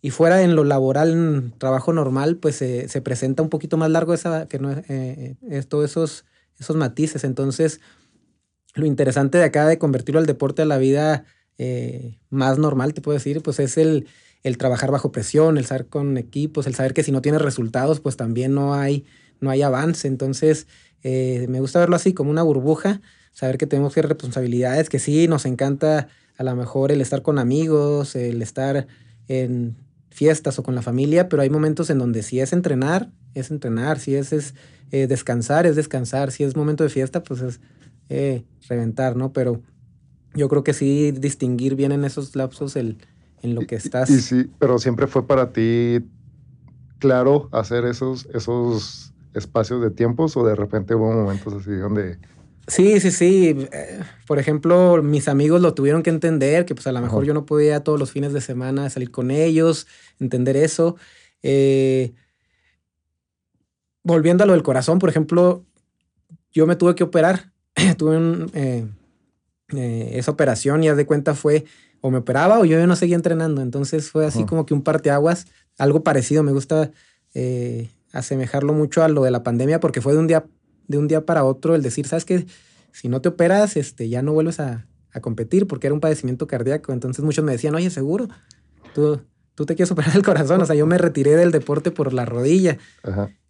y 0.00 0.10
fuera 0.10 0.42
en 0.42 0.54
lo 0.54 0.64
laboral, 0.64 1.10
en 1.12 1.52
trabajo 1.58 1.92
normal, 1.92 2.36
pues 2.36 2.56
se 2.56 3.00
presenta 3.02 3.42
un 3.42 3.48
poquito 3.48 3.76
más 3.76 3.90
largo 3.90 4.14
esa, 4.14 4.46
que 4.46 4.58
no, 4.58 4.70
eh, 4.70 5.36
eh 5.50 5.62
todos 5.68 5.90
esos, 5.90 6.24
esos 6.58 6.76
matices. 6.76 7.24
Entonces, 7.24 7.80
lo 8.74 8.86
interesante 8.86 9.38
de 9.38 9.44
acá 9.44 9.66
de 9.66 9.78
convertirlo 9.78 10.20
al 10.20 10.26
deporte 10.26 10.62
a 10.62 10.66
la 10.66 10.78
vida 10.78 11.24
eh, 11.58 12.20
más 12.30 12.58
normal, 12.58 12.94
te 12.94 13.00
puedo 13.00 13.18
decir, 13.18 13.42
pues 13.42 13.58
es 13.58 13.76
el, 13.76 14.06
el 14.42 14.58
trabajar 14.58 14.90
bajo 14.90 15.12
presión, 15.12 15.58
el 15.58 15.66
saber 15.66 15.86
con 15.86 16.16
equipos, 16.16 16.66
el 16.66 16.74
saber 16.74 16.94
que 16.94 17.02
si 17.02 17.12
no 17.12 17.22
tienes 17.22 17.42
resultados, 17.42 18.00
pues 18.00 18.16
también 18.16 18.54
no 18.54 18.74
hay, 18.74 19.04
no 19.40 19.50
hay 19.50 19.62
avance. 19.62 20.08
Entonces, 20.08 20.66
eh, 21.02 21.46
me 21.48 21.60
gusta 21.60 21.80
verlo 21.80 21.96
así 21.96 22.12
como 22.12 22.30
una 22.30 22.42
burbuja, 22.42 23.00
saber 23.32 23.58
que 23.58 23.66
tenemos 23.66 23.94
que 23.94 24.02
responsabilidades, 24.02 24.88
que 24.88 24.98
sí, 24.98 25.28
nos 25.28 25.44
encanta 25.44 26.08
a 26.36 26.44
lo 26.44 26.54
mejor 26.54 26.92
el 26.92 27.00
estar 27.00 27.22
con 27.22 27.38
amigos, 27.38 28.14
el 28.14 28.42
estar 28.42 28.86
en 29.26 29.76
fiestas 30.10 30.58
o 30.58 30.62
con 30.62 30.74
la 30.74 30.82
familia, 30.82 31.28
pero 31.28 31.42
hay 31.42 31.50
momentos 31.50 31.90
en 31.90 31.98
donde 31.98 32.22
si 32.22 32.40
es 32.40 32.52
entrenar, 32.52 33.10
es 33.34 33.50
entrenar, 33.50 33.98
si 33.98 34.14
es, 34.14 34.32
es 34.32 34.54
eh, 34.90 35.06
descansar, 35.06 35.66
es 35.66 35.76
descansar, 35.76 36.32
si 36.32 36.44
es 36.44 36.56
momento 36.56 36.84
de 36.84 36.90
fiesta, 36.90 37.22
pues 37.22 37.42
es 37.42 37.60
eh, 38.08 38.44
reventar, 38.68 39.16
¿no? 39.16 39.32
Pero 39.32 39.62
yo 40.34 40.48
creo 40.48 40.64
que 40.64 40.72
sí 40.72 41.12
distinguir 41.12 41.74
bien 41.74 41.92
en 41.92 42.04
esos 42.04 42.34
lapsos 42.36 42.76
el, 42.76 42.98
en 43.42 43.54
lo 43.54 43.66
que 43.66 43.76
estás. 43.76 44.10
Y, 44.10 44.20
sí, 44.20 44.50
pero 44.58 44.78
siempre 44.78 45.06
fue 45.06 45.26
para 45.26 45.52
ti 45.52 46.00
claro 46.98 47.48
hacer 47.52 47.84
esos, 47.84 48.26
esos 48.34 49.12
espacios 49.34 49.80
de 49.80 49.90
tiempos 49.90 50.36
o 50.36 50.44
de 50.44 50.54
repente 50.54 50.94
hubo 50.94 51.12
momentos 51.12 51.54
así 51.54 51.70
donde 51.72 52.18
Sí, 52.68 53.00
sí, 53.00 53.10
sí. 53.10 53.56
Eh, 53.72 54.00
por 54.26 54.38
ejemplo, 54.38 55.02
mis 55.02 55.26
amigos 55.28 55.62
lo 55.62 55.72
tuvieron 55.72 56.02
que 56.02 56.10
entender, 56.10 56.66
que 56.66 56.74
pues 56.74 56.86
a 56.86 56.92
lo 56.92 57.00
mejor 57.00 57.24
yo 57.24 57.32
no 57.32 57.46
podía 57.46 57.82
todos 57.82 57.98
los 57.98 58.12
fines 58.12 58.34
de 58.34 58.42
semana 58.42 58.90
salir 58.90 59.10
con 59.10 59.30
ellos, 59.30 59.86
entender 60.20 60.54
eso. 60.56 60.96
Eh, 61.42 62.12
volviendo 64.02 64.44
a 64.44 64.46
lo 64.46 64.52
del 64.52 64.62
corazón, 64.62 64.98
por 64.98 65.08
ejemplo, 65.08 65.64
yo 66.52 66.66
me 66.66 66.76
tuve 66.76 66.94
que 66.94 67.04
operar. 67.04 67.52
tuve 67.96 68.48
eh, 68.52 68.86
esa 69.70 70.30
operación 70.30 70.82
y 70.82 70.88
haz 70.88 70.96
de 70.96 71.06
cuenta 71.06 71.34
fue 71.34 71.64
o 72.00 72.10
me 72.10 72.18
operaba 72.18 72.58
o 72.60 72.64
yo 72.64 72.84
no 72.86 72.96
seguía 72.96 73.16
entrenando. 73.16 73.60
Entonces 73.62 74.10
fue 74.10 74.26
así 74.26 74.44
como 74.44 74.66
que 74.66 74.74
un 74.74 74.82
parteaguas, 74.82 75.46
algo 75.78 76.02
parecido. 76.02 76.42
Me 76.42 76.52
gusta 76.52 76.90
asemejarlo 78.12 78.72
mucho 78.72 79.02
a 79.02 79.08
lo 79.08 79.22
de 79.22 79.30
la 79.30 79.42
pandemia 79.42 79.80
porque 79.80 80.00
fue 80.00 80.12
de 80.12 80.18
un 80.18 80.26
día 80.26 80.44
de 80.88 80.98
un 80.98 81.06
día 81.06 81.24
para 81.24 81.44
otro 81.44 81.74
el 81.74 81.82
decir, 81.82 82.06
¿sabes 82.06 82.24
qué? 82.24 82.46
Si 82.92 83.08
no 83.08 83.20
te 83.20 83.28
operas, 83.28 83.76
este, 83.76 84.08
ya 84.08 84.22
no 84.22 84.32
vuelves 84.32 84.58
a, 84.58 84.86
competir 85.20 85.66
porque 85.66 85.88
era 85.88 85.94
un 85.94 86.00
padecimiento 86.00 86.46
cardíaco. 86.46 86.92
Entonces 86.92 87.24
muchos 87.24 87.44
me 87.44 87.50
decían, 87.50 87.74
oye, 87.74 87.90
seguro, 87.90 88.28
tú, 88.94 89.20
tú 89.56 89.66
te 89.66 89.74
quieres 89.74 89.90
operar 89.90 90.14
el 90.14 90.22
corazón. 90.22 90.60
O 90.60 90.64
sea, 90.64 90.76
yo 90.76 90.86
me 90.86 90.96
retiré 90.96 91.34
del 91.34 91.50
deporte 91.50 91.90
por 91.90 92.12
la 92.12 92.24
rodilla. 92.24 92.78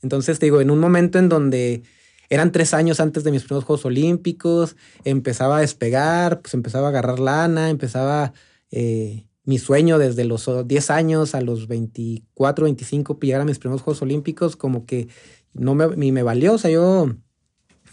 Entonces, 0.01 0.39
te 0.39 0.47
digo, 0.47 0.63
en 0.63 0.71
un 0.71 0.79
momento 0.79 1.19
en 1.19 1.29
donde 1.29 1.83
eran 2.31 2.53
tres 2.53 2.75
años 2.75 3.01
antes 3.01 3.25
de 3.25 3.31
mis 3.31 3.43
primeros 3.45 3.65
Juegos 3.65 3.85
Olímpicos, 3.85 4.77
empezaba 5.05 5.59
a 5.59 5.61
despegar, 5.61 6.41
pues 6.41 6.55
empezaba 6.55 6.87
a 6.87 6.91
agarrar 6.91 7.19
lana, 7.19 7.71
empezaba 7.71 8.33
eh, 8.71 9.27
mi 9.45 9.59
sueño 9.59 9.99
desde 9.99 10.25
los 10.25 10.49
10 10.67 10.91
años 10.91 11.35
a 11.35 11.41
los 11.41 11.69
24, 11.69 12.65
25, 12.65 13.19
llegar 13.21 13.41
a 13.41 13.47
mis 13.47 13.59
primeros 13.59 13.81
Juegos 13.81 14.03
Olímpicos, 14.03 14.57
como 14.57 14.85
que 14.85 15.09
no 15.55 15.75
me, 15.75 15.89
me 15.89 16.23
valió. 16.23 16.53
O 16.53 16.59
sea, 16.59 16.71
yo 16.71 17.15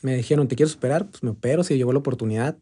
me 0.01 0.17
dijeron, 0.17 0.49
¿te 0.49 0.57
quiero 0.57 0.69
superar? 0.69 1.09
Pues 1.09 1.23
me 1.23 1.29
opero, 1.29 1.63
se 1.63 1.77
llevó 1.77 1.93
la 1.93 1.99
oportunidad 1.99 2.57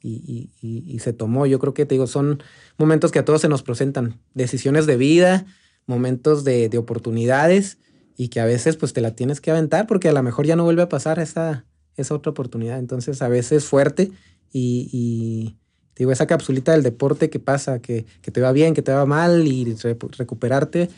y, 0.00 0.50
y, 0.62 0.98
se 1.00 1.12
tomó. 1.12 1.46
Yo 1.46 1.58
creo 1.58 1.74
que 1.74 1.86
te 1.86 1.96
digo, 1.96 2.06
son 2.06 2.42
momentos 2.78 3.10
que 3.10 3.18
a 3.18 3.24
todos 3.24 3.40
se 3.40 3.48
nos 3.48 3.62
presentan, 3.62 4.20
decisiones 4.32 4.86
de 4.86 4.96
vida, 4.96 5.44
momentos 5.86 6.44
de, 6.44 6.68
de, 6.68 6.78
oportunidades 6.78 7.78
y 8.20 8.28
que 8.28 8.38
a 8.38 8.44
veces 8.44 8.76
pues 8.76 8.92
te 8.92 9.00
la 9.00 9.12
tienes 9.12 9.40
que 9.40 9.50
aventar 9.50 9.86
porque 9.86 10.10
a 10.10 10.12
lo 10.12 10.22
mejor 10.22 10.44
ya 10.44 10.54
no 10.54 10.64
vuelve 10.64 10.82
a 10.82 10.90
pasar 10.90 11.18
esa, 11.20 11.64
esa 11.96 12.14
otra 12.14 12.32
oportunidad. 12.32 12.78
Entonces 12.78 13.22
a 13.22 13.28
veces 13.28 13.64
fuerte 13.64 14.12
y, 14.52 15.56
digo, 15.96 16.12
esa 16.12 16.26
capsulita 16.26 16.72
del 16.72 16.82
deporte 16.82 17.30
que 17.30 17.38
pasa, 17.40 17.78
que, 17.78 18.04
que, 18.20 18.30
te 18.30 18.42
va 18.42 18.52
bien, 18.52 18.74
que 18.74 18.82
te 18.82 18.92
va 18.92 19.06
mal 19.06 19.48
y 19.48 19.74
recuperarte 20.18 20.90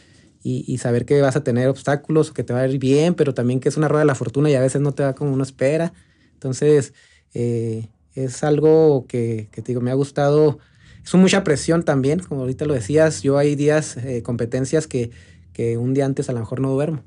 y, 0.42 0.78
saber 0.78 1.04
que 1.04 1.20
vas 1.20 1.36
a 1.36 1.44
tener 1.44 1.68
obstáculos 1.68 2.30
o 2.30 2.34
que 2.34 2.42
te 2.42 2.54
va 2.54 2.62
a 2.62 2.66
ir 2.66 2.80
bien, 2.80 3.14
pero 3.14 3.34
también 3.34 3.60
que 3.60 3.68
es 3.68 3.76
una 3.76 3.86
rueda 3.86 4.00
de 4.00 4.06
la 4.06 4.16
fortuna 4.16 4.50
y 4.50 4.56
a 4.56 4.60
veces 4.60 4.80
no 4.80 4.90
te 4.90 5.04
va 5.04 5.14
como 5.14 5.32
uno 5.32 5.44
espera. 5.44 5.92
Entonces, 6.32 6.92
eh, 7.34 7.86
es 8.16 8.42
algo 8.42 9.06
que, 9.06 9.48
digo, 9.64 9.80
me 9.80 9.92
ha 9.92 9.94
gustado. 9.94 10.58
Es 11.04 11.14
mucha 11.14 11.44
presión 11.44 11.84
también, 11.84 12.18
como 12.18 12.40
ahorita 12.40 12.64
lo 12.64 12.74
decías, 12.74 13.22
yo 13.22 13.38
hay 13.38 13.54
días, 13.54 13.96
eh, 13.98 14.24
competencias 14.24 14.88
que, 14.88 15.12
que 15.52 15.78
un 15.78 15.94
día 15.94 16.04
antes 16.04 16.28
a 16.28 16.32
lo 16.32 16.40
mejor 16.40 16.58
no 16.58 16.72
duermo. 16.72 17.04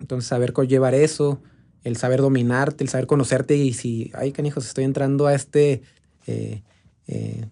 Entonces, 0.00 0.28
saber 0.28 0.52
llevar 0.66 0.94
eso, 0.94 1.40
el 1.84 1.96
saber 1.96 2.20
dominarte, 2.20 2.84
el 2.84 2.90
saber 2.90 3.06
conocerte 3.06 3.56
y 3.56 3.72
si, 3.72 4.10
ay, 4.14 4.32
canijos, 4.32 4.66
estoy 4.66 4.84
entrando 4.84 5.26
a 5.26 5.34
este 5.34 5.82
eh, 6.26 6.62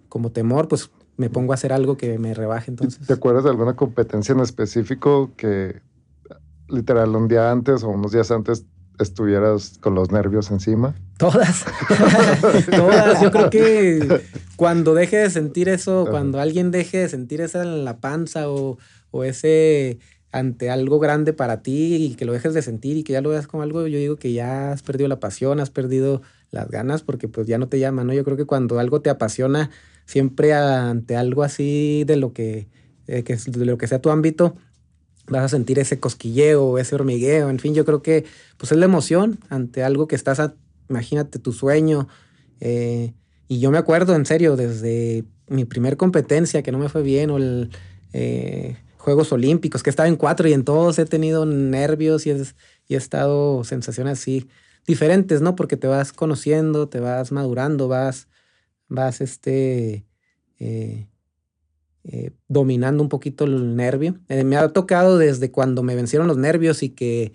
como 0.08 0.32
temor, 0.32 0.68
pues 0.68 0.90
me 1.16 1.30
pongo 1.30 1.52
a 1.52 1.54
hacer 1.54 1.72
algo 1.72 1.96
que 1.96 2.18
me 2.18 2.34
rebaje 2.34 2.70
entonces. 2.70 3.06
¿Te 3.06 3.14
acuerdas 3.14 3.44
de 3.44 3.50
alguna 3.50 3.74
competencia 3.74 4.32
en 4.32 4.40
específico 4.40 5.32
que 5.36 5.80
literal 6.68 7.14
un 7.16 7.28
día 7.28 7.50
antes 7.50 7.82
o 7.82 7.88
unos 7.88 8.12
días 8.12 8.30
antes 8.30 8.66
estuvieras 8.98 9.78
con 9.80 9.94
los 9.94 10.10
nervios 10.10 10.50
encima? 10.50 10.94
Todas. 11.16 11.64
Todas. 12.70 13.22
Yo 13.22 13.30
creo 13.30 13.50
que 13.50 14.22
cuando 14.56 14.94
deje 14.94 15.16
de 15.16 15.30
sentir 15.30 15.68
eso, 15.68 16.06
cuando 16.10 16.40
alguien 16.40 16.70
deje 16.70 16.98
de 16.98 17.08
sentir 17.08 17.40
esa 17.40 17.62
en 17.62 17.84
la 17.84 17.98
panza 17.98 18.50
o, 18.50 18.78
o 19.10 19.24
ese 19.24 19.98
ante 20.38 20.70
algo 20.70 20.98
grande 20.98 21.32
para 21.32 21.62
ti 21.62 21.96
y 21.96 22.14
que 22.14 22.24
lo 22.24 22.32
dejes 22.32 22.54
de 22.54 22.62
sentir 22.62 22.96
y 22.96 23.04
que 23.04 23.12
ya 23.14 23.20
lo 23.20 23.30
veas 23.30 23.46
como 23.46 23.62
algo, 23.62 23.86
yo 23.86 23.98
digo 23.98 24.16
que 24.16 24.32
ya 24.32 24.72
has 24.72 24.82
perdido 24.82 25.08
la 25.08 25.20
pasión, 25.20 25.60
has 25.60 25.70
perdido 25.70 26.22
las 26.50 26.68
ganas 26.68 27.02
porque 27.02 27.28
pues 27.28 27.46
ya 27.46 27.58
no 27.58 27.68
te 27.68 27.78
llama, 27.78 28.04
¿no? 28.04 28.12
Yo 28.12 28.24
creo 28.24 28.36
que 28.36 28.44
cuando 28.44 28.78
algo 28.78 29.00
te 29.00 29.10
apasiona, 29.10 29.70
siempre 30.04 30.52
ante 30.54 31.16
algo 31.16 31.42
así 31.42 32.04
de 32.06 32.16
lo 32.16 32.32
que, 32.32 32.68
eh, 33.06 33.22
de 33.22 33.64
lo 33.64 33.78
que 33.78 33.86
sea 33.86 34.00
tu 34.00 34.10
ámbito, 34.10 34.56
vas 35.28 35.44
a 35.44 35.48
sentir 35.48 35.78
ese 35.78 35.98
cosquilleo, 35.98 36.78
ese 36.78 36.94
hormigueo, 36.94 37.48
en 37.50 37.58
fin, 37.58 37.74
yo 37.74 37.84
creo 37.84 38.02
que 38.02 38.24
pues 38.58 38.72
es 38.72 38.78
la 38.78 38.84
emoción 38.84 39.38
ante 39.48 39.82
algo 39.82 40.06
que 40.06 40.16
estás, 40.16 40.38
a, 40.40 40.54
imagínate 40.88 41.38
tu 41.38 41.52
sueño. 41.52 42.08
Eh, 42.60 43.14
y 43.48 43.60
yo 43.60 43.70
me 43.70 43.78
acuerdo, 43.78 44.14
en 44.14 44.26
serio, 44.26 44.56
desde 44.56 45.24
mi 45.48 45.64
primer 45.64 45.96
competencia 45.96 46.62
que 46.62 46.72
no 46.72 46.78
me 46.78 46.88
fue 46.88 47.02
bien 47.02 47.30
o 47.30 47.36
el 47.36 47.70
eh, 48.12 48.76
Juegos 49.06 49.30
Olímpicos, 49.30 49.84
que 49.84 49.90
estaba 49.90 50.08
en 50.08 50.16
cuatro 50.16 50.48
y 50.48 50.52
en 50.52 50.64
todos 50.64 50.98
he 50.98 51.04
tenido 51.04 51.46
nervios 51.46 52.26
y, 52.26 52.32
y 52.32 52.94
he 52.94 52.96
estado 52.96 53.62
sensaciones 53.62 54.18
así 54.18 54.48
diferentes, 54.84 55.40
¿no? 55.42 55.54
Porque 55.54 55.76
te 55.76 55.86
vas 55.86 56.12
conociendo, 56.12 56.88
te 56.88 56.98
vas 56.98 57.30
madurando, 57.30 57.86
vas, 57.86 58.26
vas, 58.88 59.20
este, 59.20 60.04
eh, 60.58 61.06
eh, 62.02 62.32
dominando 62.48 63.00
un 63.00 63.08
poquito 63.08 63.44
el 63.44 63.76
nervio. 63.76 64.18
Eh, 64.28 64.42
me 64.42 64.56
ha 64.56 64.72
tocado 64.72 65.18
desde 65.18 65.52
cuando 65.52 65.84
me 65.84 65.94
vencieron 65.94 66.26
los 66.26 66.36
nervios 66.36 66.82
y 66.82 66.88
que 66.88 67.32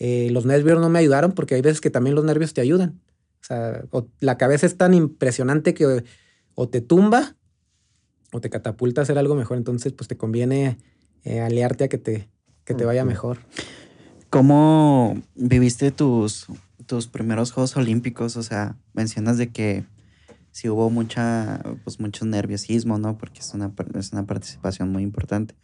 los 0.00 0.44
nervios 0.44 0.80
no 0.80 0.88
me 0.88 0.98
ayudaron, 0.98 1.30
porque 1.30 1.54
hay 1.54 1.62
veces 1.62 1.80
que 1.80 1.88
también 1.88 2.16
los 2.16 2.24
nervios 2.24 2.52
te 2.52 2.60
ayudan. 2.60 3.00
O 3.40 3.44
sea, 3.44 3.84
la 4.18 4.38
cabeza 4.38 4.66
es 4.66 4.76
tan 4.76 4.92
impresionante 4.92 5.72
que 5.72 6.02
o, 6.56 6.68
te 6.68 6.80
tumba 6.80 7.36
o 8.32 8.40
te 8.40 8.50
catapulta 8.50 9.02
a 9.02 9.04
hacer 9.04 9.18
algo 9.18 9.36
mejor. 9.36 9.58
Entonces, 9.58 9.92
pues 9.92 10.08
te 10.08 10.16
conviene 10.16 10.78
aliarte 11.24 11.84
a 11.84 11.88
que 11.88 11.98
te, 11.98 12.28
que 12.64 12.74
te 12.74 12.84
vaya 12.84 13.04
mejor. 13.04 13.38
¿Cómo 14.30 15.20
viviste 15.34 15.90
tus, 15.90 16.46
tus 16.86 17.06
primeros 17.06 17.52
Juegos 17.52 17.76
Olímpicos? 17.76 18.36
O 18.36 18.42
sea, 18.42 18.76
mencionas 18.94 19.38
de 19.38 19.50
que 19.50 19.84
sí 20.52 20.68
hubo 20.68 20.90
mucha, 20.90 21.62
pues 21.84 21.98
mucho 22.00 22.24
nerviosismo, 22.24 22.98
¿no? 22.98 23.18
Porque 23.18 23.40
es 23.40 23.52
una, 23.54 23.72
es 23.94 24.12
una 24.12 24.24
participación 24.26 24.90
muy 24.90 25.02
importante. 25.02 25.54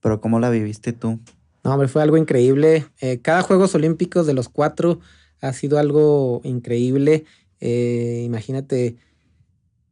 Pero 0.00 0.20
¿cómo 0.20 0.40
la 0.40 0.50
viviste 0.50 0.92
tú? 0.92 1.20
No, 1.64 1.72
hombre, 1.72 1.88
fue 1.88 2.02
algo 2.02 2.16
increíble. 2.16 2.86
Eh, 3.00 3.20
cada 3.20 3.42
Juegos 3.42 3.74
Olímpicos 3.74 4.26
de 4.26 4.34
los 4.34 4.48
cuatro 4.48 5.00
ha 5.40 5.52
sido 5.52 5.78
algo 5.78 6.40
increíble. 6.44 7.24
Eh, 7.60 8.22
imagínate 8.24 8.96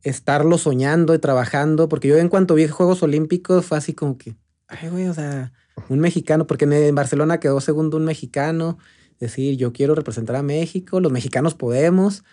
estarlo 0.03 0.59
soñando 0.59 1.15
y 1.15 1.19
trabajando, 1.19 1.89
porque 1.89 2.09
yo 2.09 2.19
en 2.19 2.29
cuanto 2.29 2.55
vi 2.55 2.69
Juegos 2.69 3.03
Olímpicos 3.03 3.65
fue 3.65 3.79
así 3.79 3.95
como 3.95 4.19
que, 4.19 4.37
ay, 4.69 4.89
güey, 4.89 5.09
o 5.09 5.15
sea, 5.15 5.53
un 5.89 6.01
mexicano, 6.01 6.47
porque 6.47 6.65
en 6.65 6.95
Barcelona 6.95 7.41
quedó 7.41 7.61
segundo 7.61 7.97
un 7.97 8.05
mexicano, 8.05 8.79
decir, 9.21 9.57
yo 9.57 9.73
quiero 9.73 9.95
representar 9.95 10.37
a 10.37 10.43
México, 10.43 11.01
los 11.01 11.13
mexicanos 11.13 11.55
podemos, 11.55 12.25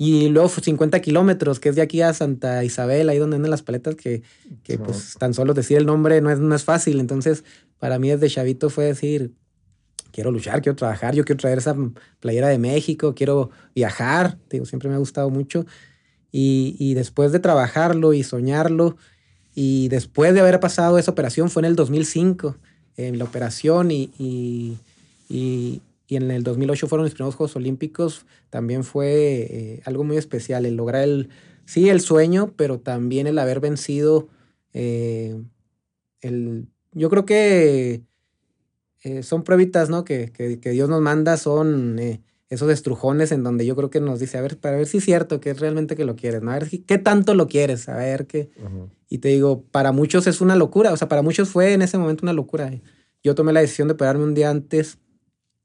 y 0.00 0.28
luego 0.28 0.48
50 0.48 1.00
kilómetros, 1.00 1.58
que 1.58 1.68
es 1.68 1.74
de 1.74 1.82
aquí 1.82 2.02
a 2.02 2.14
Santa 2.14 2.62
Isabel, 2.62 3.08
ahí 3.08 3.18
donde 3.18 3.36
andan 3.36 3.50
las 3.50 3.62
paletas, 3.62 3.96
que, 3.96 4.22
que 4.62 4.78
pues 4.78 5.16
tan 5.18 5.34
solo 5.34 5.54
decir 5.54 5.76
el 5.76 5.86
nombre 5.86 6.20
no 6.20 6.30
es, 6.30 6.38
no 6.38 6.54
es 6.54 6.62
fácil. 6.62 7.00
Entonces, 7.00 7.42
para 7.80 7.98
mí 7.98 8.08
desde 8.08 8.28
chavito 8.28 8.70
fue 8.70 8.84
decir, 8.84 9.32
quiero 10.12 10.30
luchar, 10.30 10.62
quiero 10.62 10.76
trabajar, 10.76 11.16
yo 11.16 11.24
quiero 11.24 11.40
traer 11.40 11.58
esa 11.58 11.74
playera 12.20 12.46
de 12.46 12.58
México, 12.58 13.12
quiero 13.16 13.50
viajar, 13.74 14.38
digo, 14.48 14.66
siempre 14.66 14.88
me 14.88 14.94
ha 14.94 14.98
gustado 14.98 15.30
mucho. 15.30 15.66
Y, 16.30 16.76
y 16.78 16.94
después 16.94 17.32
de 17.32 17.40
trabajarlo 17.40 18.12
y 18.12 18.22
soñarlo, 18.22 18.96
y 19.60 19.88
después 19.88 20.34
de 20.34 20.40
haber 20.40 20.60
pasado 20.60 20.98
esa 20.98 21.10
operación, 21.10 21.50
fue 21.50 21.62
en 21.62 21.64
el 21.64 21.74
2005, 21.74 22.54
en 22.96 23.18
la 23.18 23.24
operación 23.24 23.90
y, 23.90 24.08
y, 24.16 24.78
y 26.06 26.14
en 26.14 26.30
el 26.30 26.44
2008 26.44 26.86
fueron 26.86 27.06
los 27.06 27.14
primeros 27.14 27.34
Juegos 27.34 27.56
Olímpicos, 27.56 28.24
también 28.50 28.84
fue 28.84 29.08
eh, 29.50 29.82
algo 29.84 30.04
muy 30.04 30.16
especial, 30.16 30.64
el 30.64 30.76
lograr 30.76 31.02
el, 31.02 31.30
sí, 31.64 31.88
el 31.88 32.00
sueño, 32.00 32.54
pero 32.54 32.78
también 32.78 33.26
el 33.26 33.36
haber 33.36 33.58
vencido 33.58 34.28
eh, 34.74 35.36
el, 36.20 36.68
yo 36.92 37.10
creo 37.10 37.24
que 37.24 38.02
eh, 39.02 39.24
son 39.24 39.42
pruebitas, 39.42 39.90
¿no? 39.90 40.04
Que, 40.04 40.30
que, 40.30 40.70
Dios 40.70 40.88
nos 40.88 41.02
manda, 41.02 41.36
son 41.36 41.98
esos 42.48 42.70
estrujones 42.70 43.30
en 43.30 43.42
donde 43.42 43.66
yo 43.66 43.76
creo 43.76 43.90
que 43.90 44.00
nos 44.00 44.20
dice, 44.20 44.38
a 44.38 44.40
ver, 44.40 44.56
para 44.58 44.76
ver 44.76 44.86
si 44.86 44.98
es 44.98 45.04
cierto 45.04 45.40
que 45.40 45.50
es 45.50 45.60
realmente 45.60 45.96
que 45.96 46.04
lo 46.04 46.16
quieres, 46.16 46.42
¿no? 46.42 46.50
A 46.50 46.58
ver 46.58 46.68
qué 46.86 46.98
tanto 46.98 47.34
lo 47.34 47.46
quieres, 47.46 47.88
a 47.88 47.96
ver 47.96 48.26
qué. 48.26 48.50
Y 49.08 49.18
te 49.18 49.28
digo, 49.28 49.64
para 49.70 49.92
muchos 49.92 50.26
es 50.26 50.40
una 50.40 50.56
locura, 50.56 50.92
o 50.92 50.96
sea, 50.96 51.08
para 51.08 51.22
muchos 51.22 51.50
fue 51.50 51.74
en 51.74 51.82
ese 51.82 51.98
momento 51.98 52.24
una 52.24 52.32
locura. 52.32 52.70
Yo 53.22 53.34
tomé 53.34 53.52
la 53.52 53.60
decisión 53.60 53.88
de 53.88 53.94
operarme 53.94 54.24
un 54.24 54.34
día 54.34 54.48
antes 54.48 54.98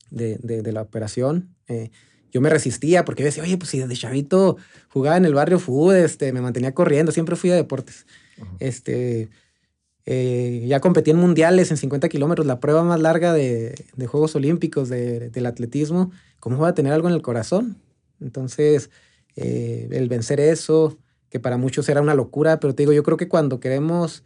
de, 0.10 0.72
la 0.74 0.82
operación. 0.82 1.56
Eh, 1.68 1.90
yo 2.32 2.42
me 2.42 2.50
resistía 2.50 3.06
porque 3.06 3.24
yo 3.24 3.28
decía, 3.28 3.44
oye, 3.44 3.58
pues 3.58 3.70
si 3.70 3.80
desde 3.80 3.96
chavito 3.96 4.58
jugaba 4.90 5.16
en 5.16 5.26
el 5.26 5.34
barrio 5.34 5.60
fútbol, 5.60 5.96
este, 5.96 6.34
me 6.34 6.42
mantenía 6.42 6.74
corriendo, 6.74 7.12
siempre 7.12 7.36
fui 7.36 7.52
a 7.52 7.56
deportes. 7.56 8.06
Este, 8.60 9.30
eh, 10.06 10.66
ya 10.68 10.82
competí 10.82 11.12
en 11.12 11.18
mundiales 11.18 11.72
en 11.72 11.78
50 11.78 12.10
kilómetros, 12.10 12.46
la 12.46 12.60
prueba 12.60 12.84
más 12.84 13.00
larga 13.00 13.34
de, 13.34 13.76
Juegos 14.08 14.36
Olímpicos 14.36 14.90
del 14.90 15.46
atletismo. 15.46 16.12
¿Cómo 16.44 16.58
voy 16.58 16.68
a 16.68 16.74
tener 16.74 16.92
algo 16.92 17.08
en 17.08 17.14
el 17.14 17.22
corazón? 17.22 17.78
Entonces, 18.20 18.90
eh, 19.38 19.88
el 19.92 20.10
vencer 20.10 20.42
eso, 20.42 20.98
que 21.30 21.40
para 21.40 21.56
muchos 21.56 21.88
era 21.88 22.02
una 22.02 22.16
locura, 22.16 22.60
pero 22.60 22.76
te 22.76 22.84
digo, 22.84 22.92
yo 22.92 23.02
creo 23.02 23.16
que 23.16 23.30
cuando 23.30 23.62
queremos 23.62 24.26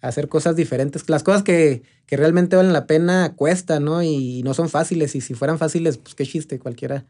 hacer 0.00 0.28
cosas 0.28 0.54
diferentes. 0.54 1.08
Las 1.08 1.24
cosas 1.24 1.42
que, 1.42 1.82
que, 2.06 2.16
realmente 2.16 2.54
valen 2.54 2.72
la 2.72 2.86
pena 2.86 3.34
cuestan, 3.34 3.84
¿no? 3.84 4.00
Y 4.04 4.44
no 4.44 4.54
son 4.54 4.68
fáciles. 4.68 5.16
Y 5.16 5.20
si 5.20 5.34
fueran 5.34 5.58
fáciles, 5.58 5.98
pues 5.98 6.14
qué 6.14 6.24
chiste, 6.24 6.60
cualquiera, 6.60 7.04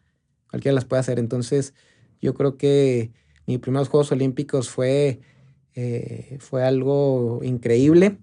cualquiera 0.49 0.75
las 0.75 0.87
puede 0.87 1.01
hacer. 1.01 1.19
Entonces, 1.19 1.75
yo 2.23 2.33
creo 2.33 2.57
que 2.57 3.13
mis 3.47 3.59
primeros 3.59 3.91
Juegos 3.91 4.11
Olímpicos 4.11 4.71
fue, 4.71 5.21
eh, 5.75 6.39
fue 6.41 6.65
algo 6.65 7.41
increíble. 7.43 8.17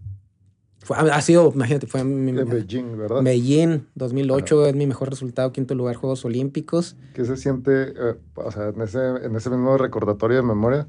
Fue, 0.84 0.98
ha 0.98 1.22
sido, 1.22 1.52
imagínate, 1.54 1.88
fue 1.88 2.02
en 2.02 2.26
Beijing, 2.50 2.98
¿verdad? 2.98 3.24
Beijing, 3.24 3.88
2008 3.96 4.68
es 4.68 4.76
mi 4.76 4.86
mejor 4.86 5.10
resultado, 5.10 5.52
quinto 5.52 5.76
lugar, 5.76 5.96
Juegos 5.96 6.26
Olímpicos. 6.26 6.96
¿Qué 7.14 7.26
se 7.26 7.38
siente, 7.38 7.94
eh, 7.96 8.16
o 8.36 8.52
sea, 8.52 8.70
en 8.70 8.82
ese, 8.82 9.00
en 9.00 9.36
ese 9.36 9.50
mismo 9.50 9.78
recordatorio 9.78 10.38
de 10.38 10.44
memoria? 10.44 10.88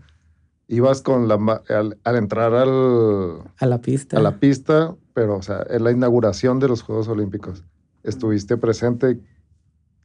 ibas 0.69 1.03
con 1.03 1.29
la 1.29 1.63
al, 1.69 1.99
al, 2.05 2.17
entrar 2.17 2.55
al 2.55 3.43
a 3.59 3.67
la 3.67 3.81
pista 3.81 4.17
a 4.17 4.21
la 4.21 4.39
pista 4.39 4.95
pero 5.13 5.37
o 5.37 5.43
sea 5.43 5.65
en 5.69 5.85
la 5.85 5.91
inauguración 5.91 6.59
de 6.59 6.69
los 6.69 6.83
Juegos 6.83 7.09
Olímpicos 7.09 7.65
estuviste 8.03 8.57
presente 8.57 9.21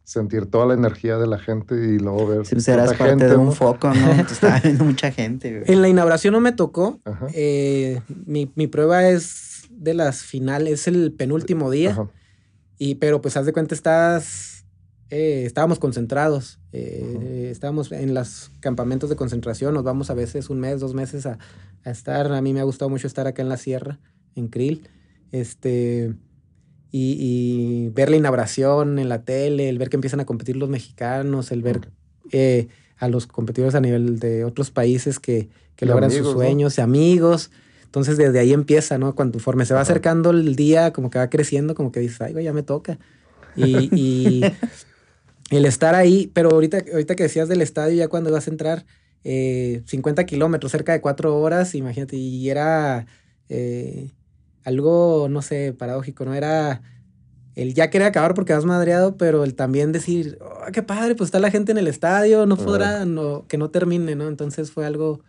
sentir 0.03 0.47
toda 0.47 0.65
la 0.65 0.73
energía 0.73 1.17
de 1.17 1.27
la 1.27 1.37
gente 1.37 1.75
y 1.75 1.99
luego 1.99 2.27
ver 2.27 2.45
sí, 2.45 2.55
pues 2.55 2.67
eras 2.67 2.89
parte 2.89 3.09
gente, 3.09 3.27
de 3.27 3.37
un 3.37 3.53
foco 3.53 3.93
no 3.93 4.11
estaba 4.31 4.59
viendo 4.59 4.83
mucha 4.83 5.11
gente 5.11 5.63
en 5.71 5.81
la 5.81 5.87
inauguración 5.87 6.33
no 6.33 6.41
me 6.41 6.51
tocó 6.51 6.99
eh, 7.33 8.01
mi, 8.25 8.51
mi, 8.55 8.67
prueba 8.67 9.07
es 9.07 9.48
de 9.79 9.93
las 9.93 10.21
finales 10.21 10.81
es 10.81 10.87
el 10.87 11.11
penúltimo 11.11 11.71
día. 11.71 11.91
Ajá. 11.91 12.09
y 12.77 12.95
pero 12.95 13.21
pues 13.21 13.35
haz 13.37 13.45
de 13.45 13.53
cuenta 13.53 13.75
estás 13.75 14.59
eh, 15.11 15.43
estábamos 15.45 15.79
concentrados, 15.79 16.59
eh, 16.71 17.47
estábamos 17.51 17.91
en 17.91 18.13
los 18.13 18.51
campamentos 18.59 19.09
de 19.09 19.15
concentración, 19.15 19.73
nos 19.73 19.83
vamos 19.83 20.11
a 20.11 20.13
veces 20.13 20.51
un 20.51 20.59
mes, 20.59 20.79
dos 20.79 20.93
meses 20.93 21.25
a, 21.25 21.39
estar, 21.83 22.31
a 22.31 22.41
mí 22.43 22.53
me 22.53 22.59
ha 22.59 22.63
gustado 22.63 22.89
mucho 22.89 23.07
estar 23.07 23.25
acá 23.25 23.41
en 23.41 23.49
la 23.49 23.57
sierra, 23.57 23.99
en 24.35 24.49
Krill, 24.49 24.87
este, 25.31 26.13
y, 26.91 27.89
ver 27.89 28.11
la 28.11 28.17
inauguración 28.17 28.99
en 28.99 29.09
la 29.09 29.23
tele, 29.23 29.69
el 29.69 29.79
ver 29.79 29.89
que 29.89 29.97
empiezan 29.97 30.19
a 30.19 30.25
competir 30.25 30.57
los 30.57 30.69
mexicanos, 30.69 31.51
el 31.51 31.63
ver 31.63 31.89
eh, 32.31 32.67
a 32.97 33.07
los 33.07 33.25
competidores 33.25 33.73
a 33.73 33.81
nivel 33.81 34.19
de 34.19 34.45
otros 34.45 34.69
países 34.69 35.17
que, 35.19 35.49
que 35.75 35.87
logran 35.87 36.11
sus 36.11 36.33
sueños, 36.33 36.77
y 36.77 36.81
amigos. 36.81 37.49
Entonces 37.89 38.17
desde 38.17 38.37
ahí 38.37 38.53
empieza, 38.53 38.99
¿no? 38.99 39.15
Cuando 39.15 39.33
conforme 39.33 39.65
se 39.65 39.73
va 39.73 39.81
acercando 39.81 40.29
el 40.29 40.55
día, 40.55 40.93
como 40.93 41.09
que 41.09 41.17
va 41.17 41.27
creciendo, 41.27 41.73
como 41.73 41.91
que 41.91 41.99
dices, 41.99 42.21
ay, 42.21 42.35
ya 42.43 42.53
me 42.53 42.61
toca. 42.61 42.99
Y, 43.55 43.89
y, 43.99 44.41
el 45.49 45.65
estar 45.65 45.95
ahí, 45.95 46.29
pero 46.31 46.51
ahorita, 46.51 46.83
ahorita 46.91 47.15
que 47.15 47.23
decías 47.23 47.49
del 47.49 47.63
estadio, 47.63 47.95
ya 47.95 48.07
cuando 48.07 48.31
vas 48.31 48.45
a 48.47 48.51
entrar, 48.51 48.85
50 49.23 50.21
eh, 50.21 50.25
kilómetros, 50.27 50.71
cerca 50.71 50.91
de 50.91 51.01
cuatro 51.01 51.35
horas, 51.35 51.73
imagínate, 51.73 52.15
y 52.15 52.47
era 52.47 53.07
eh, 53.49 54.11
algo, 54.63 55.25
no 55.27 55.41
sé, 55.41 55.73
paradójico, 55.73 56.25
¿no? 56.25 56.35
Era 56.35 56.83
el 57.55 57.73
ya 57.73 57.89
querer 57.89 58.07
acabar 58.07 58.35
porque 58.35 58.53
vas 58.53 58.65
madreado, 58.65 59.17
pero 59.17 59.43
el 59.43 59.55
también 59.55 59.91
decir, 59.91 60.37
oh, 60.41 60.71
qué 60.71 60.83
padre, 60.83 61.15
pues 61.15 61.29
está 61.29 61.39
la 61.39 61.49
gente 61.49 61.71
en 61.71 61.79
el 61.79 61.87
estadio, 61.87 62.45
no 62.45 62.55
podrá, 62.55 63.05
no, 63.05 63.47
que 63.47 63.57
no 63.57 63.71
termine, 63.71 64.13
¿no? 64.13 64.27
Entonces 64.27 64.69
fue 64.69 64.85
algo, 64.85 65.21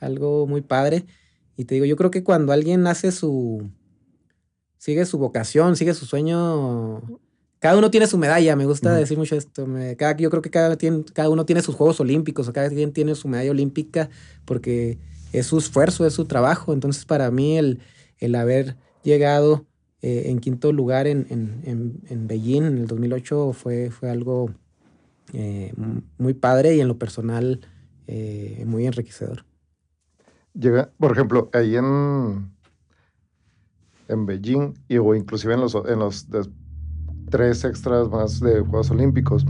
algo 0.00 0.48
muy 0.48 0.60
padre. 0.60 1.06
Y 1.60 1.66
te 1.66 1.74
digo, 1.74 1.84
yo 1.84 1.94
creo 1.96 2.10
que 2.10 2.24
cuando 2.24 2.54
alguien 2.54 2.86
hace 2.86 3.12
su, 3.12 3.68
sigue 4.78 5.04
su 5.04 5.18
vocación, 5.18 5.76
sigue 5.76 5.92
su 5.92 6.06
sueño, 6.06 7.02
cada 7.58 7.76
uno 7.76 7.90
tiene 7.90 8.06
su 8.06 8.16
medalla, 8.16 8.56
me 8.56 8.64
gusta 8.64 8.94
decir 8.94 9.18
mucho 9.18 9.36
esto. 9.36 9.68
cada, 9.98 10.16
yo 10.16 10.30
creo 10.30 10.40
que 10.40 10.48
cada, 10.48 10.74
cada 11.12 11.28
uno 11.28 11.44
tiene 11.44 11.60
sus 11.60 11.74
Juegos 11.74 12.00
Olímpicos, 12.00 12.48
o 12.48 12.54
cada 12.54 12.70
quien 12.70 12.94
tiene 12.94 13.14
su 13.14 13.28
medalla 13.28 13.50
olímpica, 13.50 14.08
porque 14.46 14.96
es 15.34 15.48
su 15.48 15.58
esfuerzo, 15.58 16.06
es 16.06 16.14
su 16.14 16.24
trabajo. 16.24 16.72
Entonces, 16.72 17.04
para 17.04 17.30
mí, 17.30 17.58
el, 17.58 17.80
el 18.20 18.36
haber 18.36 18.76
llegado 19.02 19.66
eh, 20.00 20.30
en 20.30 20.38
quinto 20.38 20.72
lugar 20.72 21.06
en, 21.06 21.26
en, 21.28 22.00
en, 22.08 22.26
Beijing 22.26 22.62
en 22.62 22.78
el 22.78 22.86
2008 22.86 23.52
fue, 23.52 23.90
fue 23.90 24.08
algo 24.08 24.50
eh, 25.34 25.74
muy 26.16 26.32
padre 26.32 26.74
y 26.74 26.80
en 26.80 26.88
lo 26.88 26.96
personal 26.96 27.60
eh, 28.06 28.64
muy 28.66 28.86
enriquecedor. 28.86 29.44
Llega, 30.54 30.90
por 30.98 31.12
ejemplo, 31.12 31.48
ahí 31.52 31.76
en, 31.76 32.50
en 34.08 34.26
Beijing 34.26 34.74
y, 34.88 34.98
o 34.98 35.14
inclusive 35.14 35.54
en 35.54 35.60
los, 35.60 35.74
en 35.74 35.98
los 35.98 36.26
tres 37.30 37.64
extras 37.64 38.08
más 38.08 38.40
de 38.40 38.60
Juegos 38.60 38.90
Olímpicos, 38.90 39.46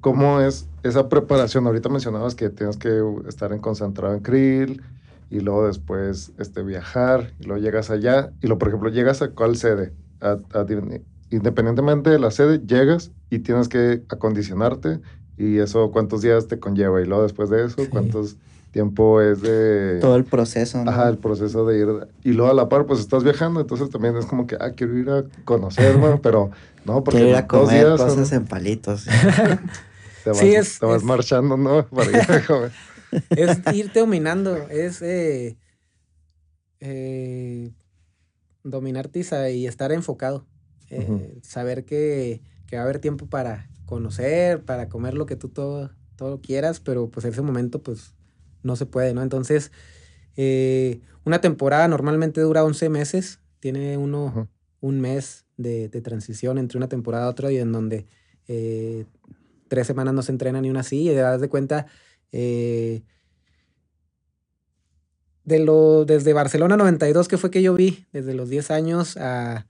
¿cómo 0.00 0.40
es 0.40 0.68
esa 0.82 1.08
preparación? 1.08 1.66
Ahorita 1.66 1.88
mencionabas 1.88 2.34
que 2.34 2.48
tienes 2.48 2.76
que 2.76 3.02
estar 3.28 3.52
en 3.52 3.58
concentrado 3.58 4.14
en 4.14 4.20
krill, 4.20 4.82
y 5.30 5.40
luego 5.40 5.66
después 5.66 6.32
este, 6.38 6.62
viajar 6.62 7.32
y 7.40 7.44
luego 7.44 7.62
llegas 7.62 7.90
allá 7.90 8.32
y 8.40 8.46
luego, 8.46 8.58
por 8.58 8.68
ejemplo, 8.68 8.90
llegas 8.90 9.22
a 9.22 9.30
cuál 9.30 9.56
sede. 9.56 9.92
independientemente 11.30 12.10
de 12.10 12.18
la 12.18 12.30
sede, 12.30 12.60
llegas 12.64 13.10
y 13.30 13.40
tienes 13.40 13.68
que 13.68 14.04
acondicionarte 14.08 15.00
y 15.36 15.58
eso 15.58 15.90
cuántos 15.90 16.22
días 16.22 16.46
te 16.46 16.58
conlleva 16.58 17.02
y 17.02 17.06
luego 17.06 17.24
después 17.24 17.50
de 17.50 17.64
eso, 17.64 17.82
cuántos 17.90 18.36
tiempo 18.76 19.20
es 19.22 19.40
de... 19.40 19.98
Todo 20.00 20.16
el 20.16 20.24
proceso. 20.24 20.84
¿no? 20.84 20.90
Ajá, 20.90 21.08
el 21.08 21.18
proceso 21.18 21.64
de 21.64 21.78
ir. 21.78 21.88
Y 22.22 22.32
luego 22.32 22.50
a 22.50 22.54
la 22.54 22.68
par, 22.68 22.86
pues 22.86 23.00
estás 23.00 23.24
viajando, 23.24 23.60
entonces 23.60 23.88
también 23.88 24.16
es 24.16 24.26
como 24.26 24.46
que, 24.46 24.56
ah, 24.60 24.70
quiero 24.70 24.98
ir 24.98 25.08
a 25.10 25.24
conocer, 25.44 25.96
pero 26.22 26.50
no, 26.84 27.02
porque... 27.02 27.20
Quiero 27.20 27.30
ir 27.30 27.36
a 27.36 27.46
comer 27.46 27.86
cosas 27.96 28.32
en 28.32 28.46
palitos. 28.46 29.04
te 30.24 30.30
vas, 30.30 30.38
sí, 30.38 30.54
te 30.78 30.86
vas 30.86 31.02
marchando, 31.02 31.56
¿no? 31.56 31.86
Para 31.90 32.10
ir 32.10 32.30
a 32.30 32.46
comer 32.46 32.72
es 33.30 33.58
irte 33.74 34.00
dominando, 34.00 34.56
es 34.68 35.02
eh, 35.02 35.56
eh, 36.80 37.72
dominarte 38.62 39.22
y 39.52 39.66
estar 39.66 39.92
enfocado. 39.92 40.46
Eh, 40.90 41.40
saber 41.42 41.84
que, 41.84 42.42
va 42.72 42.80
a 42.80 42.82
haber 42.82 43.00
tiempo 43.00 43.26
para 43.26 43.68
conocer, 43.86 44.62
para 44.64 44.88
comer 44.88 45.14
lo 45.14 45.26
que 45.26 45.36
tú 45.36 45.48
todo, 45.48 45.90
todo 46.16 46.40
quieras, 46.40 46.80
pero 46.80 47.08
pues 47.10 47.24
en 47.24 47.32
ese 47.32 47.42
momento 47.42 47.82
pues 47.82 48.14
no 48.62 48.76
se 48.76 48.86
puede, 48.86 49.14
¿no? 49.14 49.22
Entonces, 49.22 49.72
una 51.24 51.40
temporada 51.40 51.88
normalmente 51.88 52.40
dura 52.40 52.64
11 52.64 52.88
meses, 52.88 53.40
tiene 53.60 53.96
uno 53.96 54.48
un 54.80 55.00
mes 55.00 55.44
de, 55.56 55.88
transición 55.88 56.58
entre 56.58 56.78
una 56.78 56.88
temporada 56.88 57.26
a 57.26 57.30
otra 57.30 57.50
y 57.50 57.58
en 57.58 57.72
donde 57.72 58.06
tres 59.68 59.86
semanas 59.86 60.14
no 60.14 60.22
se 60.22 60.32
entrena 60.32 60.60
ni 60.60 60.70
una 60.70 60.80
así 60.80 61.08
y 61.08 61.08
te 61.08 61.16
das 61.16 61.40
de 61.40 61.48
cuenta 61.48 61.86
eh, 62.32 63.02
de 65.44 65.58
lo, 65.60 66.04
desde 66.04 66.32
Barcelona 66.32 66.76
92, 66.76 67.28
que 67.28 67.38
fue 67.38 67.50
que 67.50 67.62
yo 67.62 67.74
vi, 67.74 68.04
desde 68.12 68.34
los 68.34 68.48
10 68.48 68.70
años 68.72 69.16
a, 69.16 69.66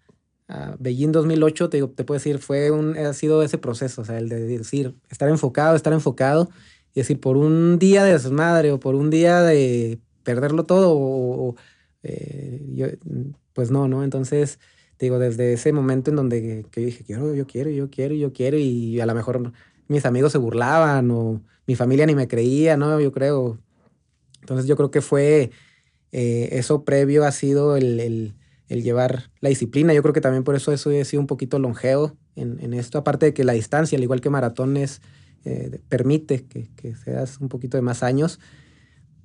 a 0.49 0.75
Beijing 0.79 1.12
2008, 1.12 1.68
te, 1.68 1.87
te 1.87 2.05
puedo 2.05 2.18
decir, 2.18 2.38
fue 2.38 2.70
un, 2.70 2.96
ha 2.96 3.12
sido 3.12 3.42
ese 3.42 3.59
proceso, 3.59 4.01
o 4.01 4.05
sea, 4.05 4.16
el 4.18 4.31
de 4.31 4.40
decir, 4.46 4.94
estar 5.11 5.29
enfocado, 5.29 5.77
estar 5.77 5.92
enfocado, 5.92 6.49
y 6.96 7.00
decir, 7.00 7.20
por 7.20 7.37
un 7.37 7.78
día 7.78 8.04
de 8.04 8.12
desmadre 8.12 8.72
o 8.72 8.80
por 8.80 8.94
un 8.94 9.11
día 9.11 9.42
de 9.42 10.00
perderlo 10.22 10.64
todo, 10.64 10.94
o, 10.96 11.54
eh, 12.02 12.98
pues 13.52 13.70
no, 13.70 13.87
¿no? 13.87 14.02
Entonces, 14.02 14.59
digo, 14.98 15.18
desde 15.18 15.52
ese 15.52 15.74
momento 15.74 16.09
en 16.09 16.16
donde 16.16 16.64
que 16.70 16.80
yo 16.80 16.87
dije, 16.87 17.04
quiero, 17.04 17.35
yo 17.35 17.46
quiero, 17.46 17.68
yo 17.68 17.90
quiero, 17.90 18.14
yo 18.14 18.32
quiero, 18.32 18.56
y 18.56 18.98
a 18.98 19.04
lo 19.04 19.14
mejor 19.14 19.52
mis 19.88 20.06
amigos 20.06 20.32
se 20.32 20.38
burlaban 20.38 21.11
o 21.11 21.42
mi 21.66 21.76
familia 21.76 22.06
ni 22.06 22.14
me 22.14 22.28
creía, 22.28 22.78
¿no? 22.78 22.98
Yo 22.98 23.12
creo. 23.12 23.59
Entonces 24.40 24.66
yo 24.66 24.74
creo 24.76 24.90
que 24.90 25.02
fue 25.02 25.50
eh, 26.12 26.48
eso 26.52 26.82
previo 26.82 27.26
ha 27.26 27.32
sido 27.32 27.76
el, 27.76 28.32
llevar 28.68 29.30
la 29.40 29.50
disciplina. 29.50 29.92
Yo 29.92 30.00
creo 30.00 30.14
que 30.14 30.22
también 30.22 30.44
por 30.44 30.56
eso 30.56 30.72
eso 30.72 30.90
he 30.90 31.04
sido 31.04 31.20
un 31.20 31.26
poquito 31.26 31.59
longevo 31.59 32.16
en, 32.37 32.72
esto, 32.72 32.96
aparte 32.96 33.26
de 33.26 33.35
que 33.35 33.44
la 33.44 33.52
distancia, 33.52 33.96
al 33.96 34.02
igual 34.02 34.22
que 34.22 34.30
maratones, 34.30 35.02
eh, 35.46 35.80
permite 35.88 36.44
que, 36.44 36.96
seas 36.96 37.40
un 37.40 37.48
poquito 37.48 37.76
de 37.76 37.82
más 37.82 38.02
años. 38.02 38.40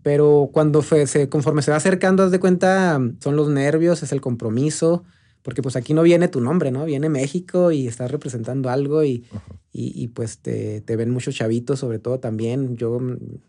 Pero 0.03 0.51
cuando 0.53 0.83
se, 0.83 1.29
conforme 1.29 1.63
se 1.63 1.71
va 1.71 1.77
acercando, 1.77 2.21
haz 2.21 2.29
de 2.29 2.39
cuenta, 2.39 2.99
son 3.19 3.35
los 3.35 3.49
nervios, 3.49 4.03
es 4.03 4.11
el 4.11 4.21
compromiso, 4.21 5.03
porque 5.41 5.63
pues 5.63 5.75
aquí 5.75 5.95
no 5.95 6.03
viene 6.03 6.27
tu 6.27 6.39
nombre, 6.39 6.69
¿no? 6.69 6.85
Viene 6.85 7.09
México 7.09 7.71
y 7.71 7.87
estás 7.87 8.11
representando 8.11 8.69
algo 8.69 9.03
y, 9.03 9.25
y, 9.73 10.09
pues 10.09 10.37
te, 10.37 10.81
te, 10.81 10.95
ven 10.95 11.09
muchos 11.09 11.35
chavitos, 11.35 11.79
sobre 11.79 11.97
todo 11.97 12.19
también. 12.19 12.77
Yo, 12.77 12.99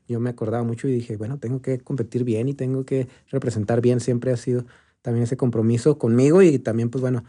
yo 0.09 0.21
me 0.21 0.31
acordaba 0.31 0.65
mucho 0.65 0.89
y 0.89 0.93
dije, 0.93 1.19
bueno, 1.19 1.39
tengo 1.39 1.61
que 1.61 1.79
competir 1.79 2.25
bien 2.25 2.49
y 2.49 2.55
tengo 2.55 2.87
que 2.87 3.07
representar 3.31 3.83
bien. 3.83 4.01
Siempre 4.01 4.33
ha 4.33 4.39
sido 4.39 4.65
también 5.03 5.25
ese 5.25 5.37
compromiso 5.37 5.99
conmigo 5.99 6.41
y 6.41 6.59
también, 6.59 6.89
pues 6.89 7.03
bueno, 7.03 7.25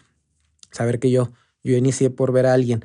saber 0.72 1.00
que 1.00 1.12
yo, 1.12 1.32
yo 1.64 1.76
inicié 1.76 2.10
por 2.10 2.32
ver 2.32 2.46
a 2.46 2.54
alguien. 2.54 2.84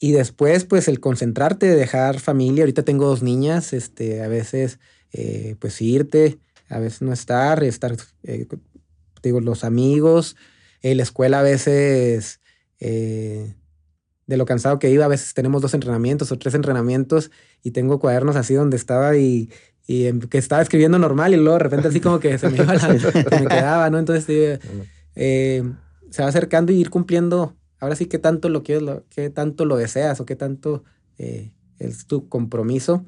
Y 0.00 0.12
después, 0.12 0.64
pues 0.64 0.86
el 0.88 1.00
concentrarte, 1.00 1.66
dejar 1.74 2.20
familia. 2.20 2.62
Ahorita 2.62 2.84
tengo 2.84 3.06
dos 3.06 3.22
niñas, 3.22 3.72
este, 3.72 4.22
a 4.22 4.28
veces, 4.28 4.78
eh, 5.12 5.56
pues 5.58 5.80
irte, 5.82 6.38
a 6.68 6.78
veces 6.78 7.02
no 7.02 7.12
estar, 7.12 7.64
estar, 7.64 7.96
eh, 8.22 8.46
digo, 9.22 9.40
los 9.40 9.64
amigos, 9.64 10.36
la 10.82 11.02
escuela 11.02 11.40
a 11.40 11.42
veces, 11.42 12.40
eh, 12.78 13.54
de 14.26 14.36
lo 14.36 14.46
cansado 14.46 14.78
que 14.78 14.90
iba, 14.90 15.04
a 15.04 15.08
veces 15.08 15.34
tenemos 15.34 15.62
dos 15.62 15.74
entrenamientos 15.74 16.30
o 16.30 16.38
tres 16.38 16.54
entrenamientos 16.54 17.32
y 17.62 17.72
tengo 17.72 17.98
cuadernos 17.98 18.36
así 18.36 18.54
donde 18.54 18.76
estaba 18.76 19.16
y, 19.16 19.50
y 19.86 20.12
que 20.28 20.38
estaba 20.38 20.62
escribiendo 20.62 20.98
normal 20.98 21.32
y 21.32 21.38
luego 21.38 21.54
de 21.54 21.64
repente 21.64 21.88
así 21.88 22.00
como 22.00 22.20
que 22.20 22.38
se 22.38 22.50
me, 22.50 22.58
iba 22.58 22.74
la, 22.74 22.88
me 22.88 23.46
quedaba, 23.48 23.90
¿no? 23.90 23.98
Entonces 23.98 24.26
se 25.14 26.22
va 26.22 26.28
acercando 26.28 26.70
y 26.70 26.76
ir 26.76 26.90
cumpliendo, 26.90 27.56
ahora 27.80 27.96
sí 27.96 28.06
que 28.06 28.18
tanto 28.18 28.48
lo 28.48 28.62
quieres, 28.62 28.82
lo, 28.82 29.04
qué 29.08 29.30
tanto 29.30 29.64
lo 29.64 29.76
deseas 29.76 30.20
o 30.20 30.26
qué 30.26 30.36
tanto 30.36 30.84
eh, 31.18 31.52
es 31.78 32.06
tu 32.06 32.28
compromiso 32.28 33.04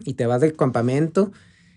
y 0.00 0.14
te 0.14 0.26
vas 0.26 0.40
del 0.40 0.56
campamento, 0.56 1.32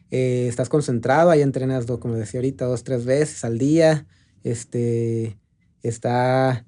estás 0.10 0.70
concentrado, 0.70 1.30
ahí 1.30 1.42
entrenas, 1.42 1.86
como 1.86 2.16
decía 2.16 2.40
ahorita, 2.40 2.66
dos, 2.66 2.84
tres 2.84 3.06
veces 3.06 3.44
al 3.44 3.58
día, 3.58 4.06
este, 4.44 5.38
está, 5.82 6.66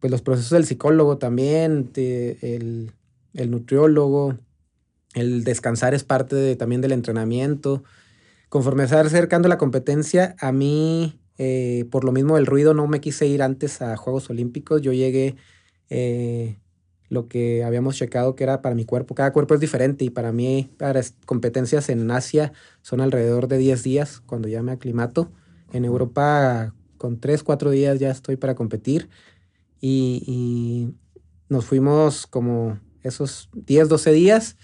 pues 0.00 0.10
los 0.10 0.22
procesos 0.22 0.50
del 0.50 0.66
psicólogo 0.66 1.18
también, 1.18 1.90
el, 1.94 2.92
nutriólogo, 3.32 4.36
el 5.14 5.44
descansar 5.44 5.94
es 5.94 6.04
parte 6.04 6.36
de, 6.36 6.56
también 6.56 6.80
del 6.80 6.92
entrenamiento. 6.92 7.84
Conforme 8.48 8.88
se 8.88 8.96
acercando 8.96 9.48
la 9.48 9.58
competencia, 9.58 10.34
a 10.40 10.50
mí, 10.50 11.19
eh, 11.42 11.86
por 11.90 12.04
lo 12.04 12.12
mismo 12.12 12.36
del 12.36 12.44
ruido, 12.44 12.74
no 12.74 12.86
me 12.86 13.00
quise 13.00 13.26
ir 13.26 13.40
antes 13.40 13.80
a 13.80 13.96
Juegos 13.96 14.28
Olímpicos. 14.28 14.82
Yo 14.82 14.92
llegué 14.92 15.36
eh, 15.88 16.58
lo 17.08 17.28
que 17.28 17.64
habíamos 17.64 17.96
checado 17.96 18.36
que 18.36 18.44
era 18.44 18.60
para 18.60 18.74
mi 18.74 18.84
cuerpo. 18.84 19.14
Cada 19.14 19.32
cuerpo 19.32 19.54
es 19.54 19.60
diferente 19.60 20.04
y 20.04 20.10
para 20.10 20.32
mí, 20.32 20.70
para 20.76 21.00
competencias 21.24 21.88
en 21.88 22.10
Asia, 22.10 22.52
son 22.82 23.00
alrededor 23.00 23.48
de 23.48 23.56
10 23.56 23.82
días 23.82 24.20
cuando 24.26 24.48
ya 24.48 24.62
me 24.62 24.72
aclimato. 24.72 25.32
En 25.72 25.86
Europa 25.86 26.74
con 26.98 27.18
tres, 27.18 27.42
cuatro 27.42 27.70
días 27.70 27.98
ya 27.98 28.10
estoy 28.10 28.36
para 28.36 28.54
competir. 28.54 29.08
Y, 29.80 30.92
nos 31.48 31.64
fuimos 31.64 32.26
como 32.26 32.78
esos 33.02 33.48
10, 33.54 33.88
12 33.88 34.12
días, 34.12 34.56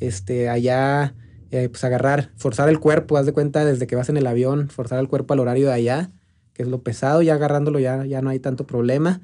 este, 0.00 0.48
allá, 0.48 1.14
eh, 1.52 1.68
pues 1.68 1.84
agarrar, 1.84 2.32
forzar 2.36 2.68
el 2.68 2.80
cuerpo, 2.80 3.16
haz 3.18 3.24
de 3.24 3.32
cuenta 3.32 3.64
desde 3.64 3.86
que 3.86 3.94
vas 3.94 4.08
en 4.08 4.16
el 4.16 4.26
avión, 4.26 4.68
forzar 4.68 4.98
el 4.98 5.08
cuerpo 5.08 5.32
al 5.32 5.40
horario 5.40 5.68
de 5.68 5.72
allá, 5.72 6.10
que 6.54 6.62
es 6.62 6.68
lo 6.68 6.82
pesado, 6.82 7.20
ya 7.20 7.34
agarrándolo 7.34 7.78
ya, 7.78 8.06
ya 8.06 8.22
no 8.22 8.30
hay 8.30 8.38
tanto 8.38 8.66
problema. 8.66 9.20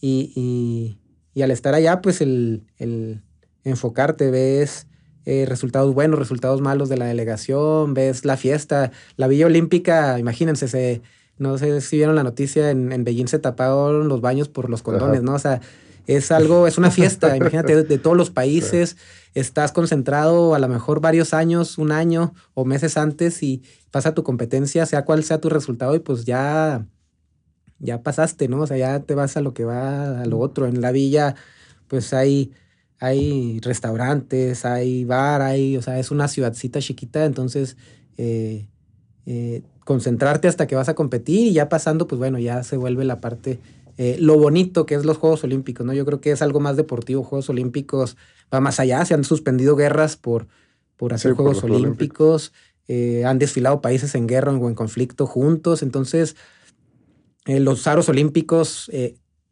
Y, 0.00 0.98
al 1.40 1.50
estar 1.50 1.74
allá, 1.74 2.00
pues 2.02 2.20
el, 2.20 2.64
enfocarte, 3.64 4.30
ves 4.30 4.86
eh, 5.24 5.46
resultados 5.46 5.94
buenos, 5.94 6.18
resultados 6.18 6.60
malos 6.60 6.88
de 6.88 6.96
la 6.96 7.06
delegación, 7.06 7.94
ves 7.94 8.24
la 8.24 8.36
fiesta, 8.36 8.90
la 9.16 9.28
Villa 9.28 9.46
Olímpica, 9.46 10.18
imagínense, 10.18 10.68
se 10.68 11.02
no 11.36 11.58
sé 11.58 11.80
si 11.80 11.96
vieron 11.96 12.14
la 12.14 12.22
noticia, 12.22 12.70
en, 12.70 12.92
en 12.92 13.04
Beijing 13.04 13.26
se 13.26 13.38
taparon 13.38 14.08
los 14.08 14.20
baños 14.20 14.48
por 14.48 14.70
los 14.70 14.82
condones, 14.82 15.22
¿no? 15.22 15.34
O 15.34 15.38
sea, 15.38 15.60
es 16.06 16.32
algo, 16.32 16.66
es 16.66 16.78
una 16.78 16.90
fiesta, 16.90 17.36
imagínate, 17.36 17.82
de, 17.84 17.98
todos 17.98 18.16
los 18.16 18.30
países, 18.30 18.96
estás 19.34 19.72
concentrado 19.72 20.54
a 20.54 20.58
lo 20.58 20.68
mejor 20.68 21.00
varios 21.00 21.34
años, 21.34 21.78
un 21.78 21.92
año 21.92 22.34
o 22.54 22.64
meses 22.64 22.96
antes 22.96 23.42
y 23.42 23.62
pasa 23.90 24.14
tu 24.14 24.22
competencia, 24.22 24.86
sea 24.86 25.04
cual 25.04 25.24
sea 25.24 25.40
tu 25.40 25.48
resultado 25.48 25.94
y 25.94 26.00
pues 26.00 26.24
ya, 26.24 26.86
ya 27.78 28.02
pasaste, 28.02 28.48
¿no? 28.48 28.60
O 28.60 28.66
sea, 28.66 28.76
ya 28.76 29.00
te 29.00 29.14
vas 29.14 29.36
a 29.36 29.40
lo 29.40 29.54
que 29.54 29.64
va, 29.64 30.20
a 30.20 30.26
lo 30.26 30.38
otro. 30.38 30.66
En 30.66 30.80
la 30.80 30.92
villa, 30.92 31.34
pues 31.88 32.12
hay, 32.14 32.52
hay 33.00 33.60
restaurantes, 33.60 34.64
hay 34.64 35.04
bar, 35.04 35.42
hay, 35.42 35.76
o 35.76 35.82
sea, 35.82 35.98
es 35.98 36.10
una 36.10 36.28
ciudadcita 36.28 36.80
chiquita, 36.80 37.24
entonces... 37.24 37.76
Eh, 38.16 38.68
eh, 39.26 39.62
concentrarte 39.84 40.48
hasta 40.48 40.66
que 40.66 40.76
vas 40.76 40.88
a 40.88 40.94
competir 40.94 41.46
y 41.46 41.52
ya 41.52 41.68
pasando, 41.68 42.06
pues 42.06 42.18
bueno, 42.18 42.38
ya 42.38 42.62
se 42.62 42.76
vuelve 42.76 43.04
la 43.04 43.20
parte, 43.20 43.58
eh, 43.96 44.16
lo 44.20 44.38
bonito 44.38 44.86
que 44.86 44.94
es 44.94 45.04
los 45.04 45.18
Juegos 45.18 45.44
Olímpicos, 45.44 45.86
¿no? 45.86 45.92
Yo 45.92 46.04
creo 46.04 46.20
que 46.20 46.30
es 46.30 46.42
algo 46.42 46.60
más 46.60 46.76
deportivo, 46.76 47.22
Juegos 47.22 47.48
Olímpicos 47.48 48.16
va 48.52 48.60
más 48.60 48.80
allá, 48.80 49.04
se 49.04 49.14
han 49.14 49.24
suspendido 49.24 49.76
guerras 49.76 50.16
por, 50.16 50.48
por 50.96 51.14
hacer 51.14 51.32
Juegos 51.32 51.62
Olímpicos, 51.64 52.52
eh, 52.88 53.24
han 53.24 53.38
desfilado 53.38 53.80
países 53.80 54.14
en 54.14 54.26
guerra 54.26 54.52
o 54.52 54.68
en 54.68 54.74
conflicto 54.74 55.26
juntos, 55.26 55.82
entonces 55.82 56.36
los 57.46 57.86
aros 57.86 58.08
olímpicos 58.08 58.90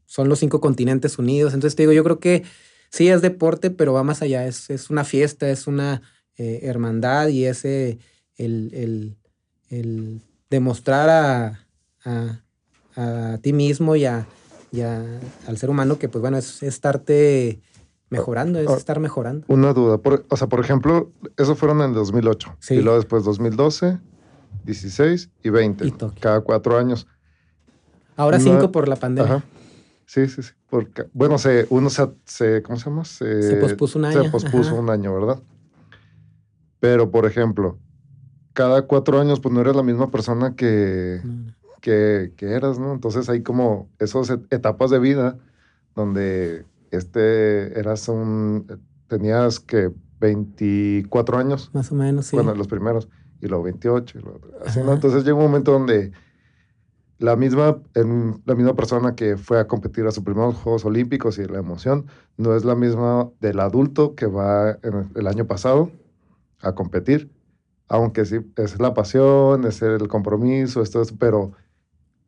son 0.06 0.30
los 0.30 0.38
cinco 0.38 0.62
continentes 0.62 1.18
unidos, 1.18 1.52
entonces 1.52 1.76
te 1.76 1.82
digo, 1.82 1.92
yo 1.92 2.02
creo 2.02 2.20
que 2.20 2.42
sí 2.90 3.08
es 3.08 3.20
deporte, 3.20 3.70
pero 3.70 3.92
va 3.92 4.02
más 4.02 4.22
allá, 4.22 4.46
es, 4.46 4.70
es 4.70 4.88
una 4.88 5.04
fiesta, 5.04 5.50
es 5.50 5.66
una 5.66 6.00
hermandad 6.38 7.28
y 7.28 7.44
es 7.44 7.66
el, 7.66 7.98
el 8.38 9.16
el 9.72 10.20
demostrar 10.50 11.08
a, 12.04 12.42
ti 13.40 13.52
mismo 13.52 13.96
y, 13.96 14.04
a, 14.04 14.26
al 15.46 15.58
ser 15.58 15.70
humano 15.70 15.98
que, 15.98 16.08
pues 16.08 16.20
bueno, 16.20 16.38
es, 16.38 16.62
estarte 16.62 17.60
mejorando, 18.10 18.58
es 18.58 18.68
ah, 18.68 18.76
estar 18.76 19.00
mejorando. 19.00 19.46
Una 19.48 19.72
duda, 19.72 20.00
o 20.28 20.36
sea, 20.36 20.46
por 20.48 20.60
ejemplo, 20.60 21.10
eso 21.36 21.54
fueron 21.56 21.80
en 21.80 21.90
el 21.90 21.94
2008. 21.94 22.56
Y 22.70 22.80
luego 22.80 22.98
después 22.98 23.24
2012, 23.24 23.98
16 24.64 25.30
y 25.42 25.50
20. 25.50 25.92
cada 26.20 26.40
cuatro 26.40 26.78
años. 26.78 27.06
Ahora 28.16 28.38
cinco 28.38 28.70
por 28.70 28.88
la 28.88 28.96
pandemia. 28.96 29.42
Sí, 30.06 30.28
sí, 30.28 30.42
sí. 30.42 30.52
Porque, 30.68 31.06
bueno, 31.14 31.38
se, 31.38 31.66
uno 31.70 31.88
se, 31.90 32.62
¿cómo 32.62 32.78
se 32.78 32.84
llama? 32.84 33.04
Se, 33.04 33.56
pospuso 33.56 33.98
un 33.98 34.04
año. 34.04 34.22
Se 34.22 34.30
pospuso 34.30 34.74
un 34.74 34.90
año, 34.90 35.14
¿verdad? 35.14 35.42
Pero, 36.80 37.10
por 37.10 37.24
ejemplo, 37.24 37.78
cada 38.52 38.82
cuatro 38.82 39.20
años, 39.20 39.40
pues 39.40 39.54
no 39.54 39.60
eres 39.62 39.74
la 39.74 39.82
misma 39.82 40.10
persona 40.10 40.54
que, 40.54 41.22
que, 41.82 42.32
eras, 42.40 42.78
¿no? 42.78 42.92
Entonces 42.92 43.28
hay 43.28 43.42
como 43.42 43.90
esas 43.98 44.30
etapas 44.50 44.90
de 44.90 44.98
vida 44.98 45.38
donde 45.94 46.64
este 46.90 47.78
eras 47.78 48.08
un, 48.08 48.66
tenías 49.08 49.60
que 49.60 49.90
24 50.20 51.38
años. 51.38 51.70
Más 51.74 51.92
o 51.92 51.94
menos, 51.94 52.26
sí. 52.26 52.36
Bueno, 52.36 52.54
los 52.54 52.68
primeros, 52.68 53.08
y 53.40 53.48
luego 53.48 53.64
28, 53.64 54.18
y 54.18 54.22
luego, 54.22 54.40
así, 54.64 54.80
¿no? 54.80 54.92
Entonces 54.92 55.24
llega 55.24 55.34
un 55.34 55.42
momento 55.42 55.72
donde 55.72 56.12
la 57.18 57.36
misma, 57.36 57.78
en, 57.94 58.40
la 58.46 58.54
misma 58.54 58.74
persona 58.74 59.14
que 59.14 59.36
fue 59.36 59.58
a 59.58 59.66
competir 59.66 60.06
a 60.06 60.12
sus 60.12 60.24
primeros 60.24 60.54
Juegos 60.56 60.84
Olímpicos 60.84 61.38
y 61.38 61.44
la 61.44 61.58
emoción 61.58 62.06
no 62.36 62.54
es 62.56 62.64
la 62.64 62.74
misma 62.74 63.28
del 63.40 63.60
adulto 63.60 64.14
que 64.14 64.26
va 64.26 64.78
en 64.82 65.10
el 65.14 65.26
año 65.26 65.46
pasado 65.46 65.90
a 66.60 66.74
competir 66.74 67.30
aunque 67.92 68.24
sí, 68.24 68.38
es 68.56 68.80
la 68.80 68.94
pasión, 68.94 69.66
es 69.66 69.82
el 69.82 70.08
compromiso, 70.08 70.80
esto 70.80 71.02
es, 71.02 71.12
pero 71.12 71.52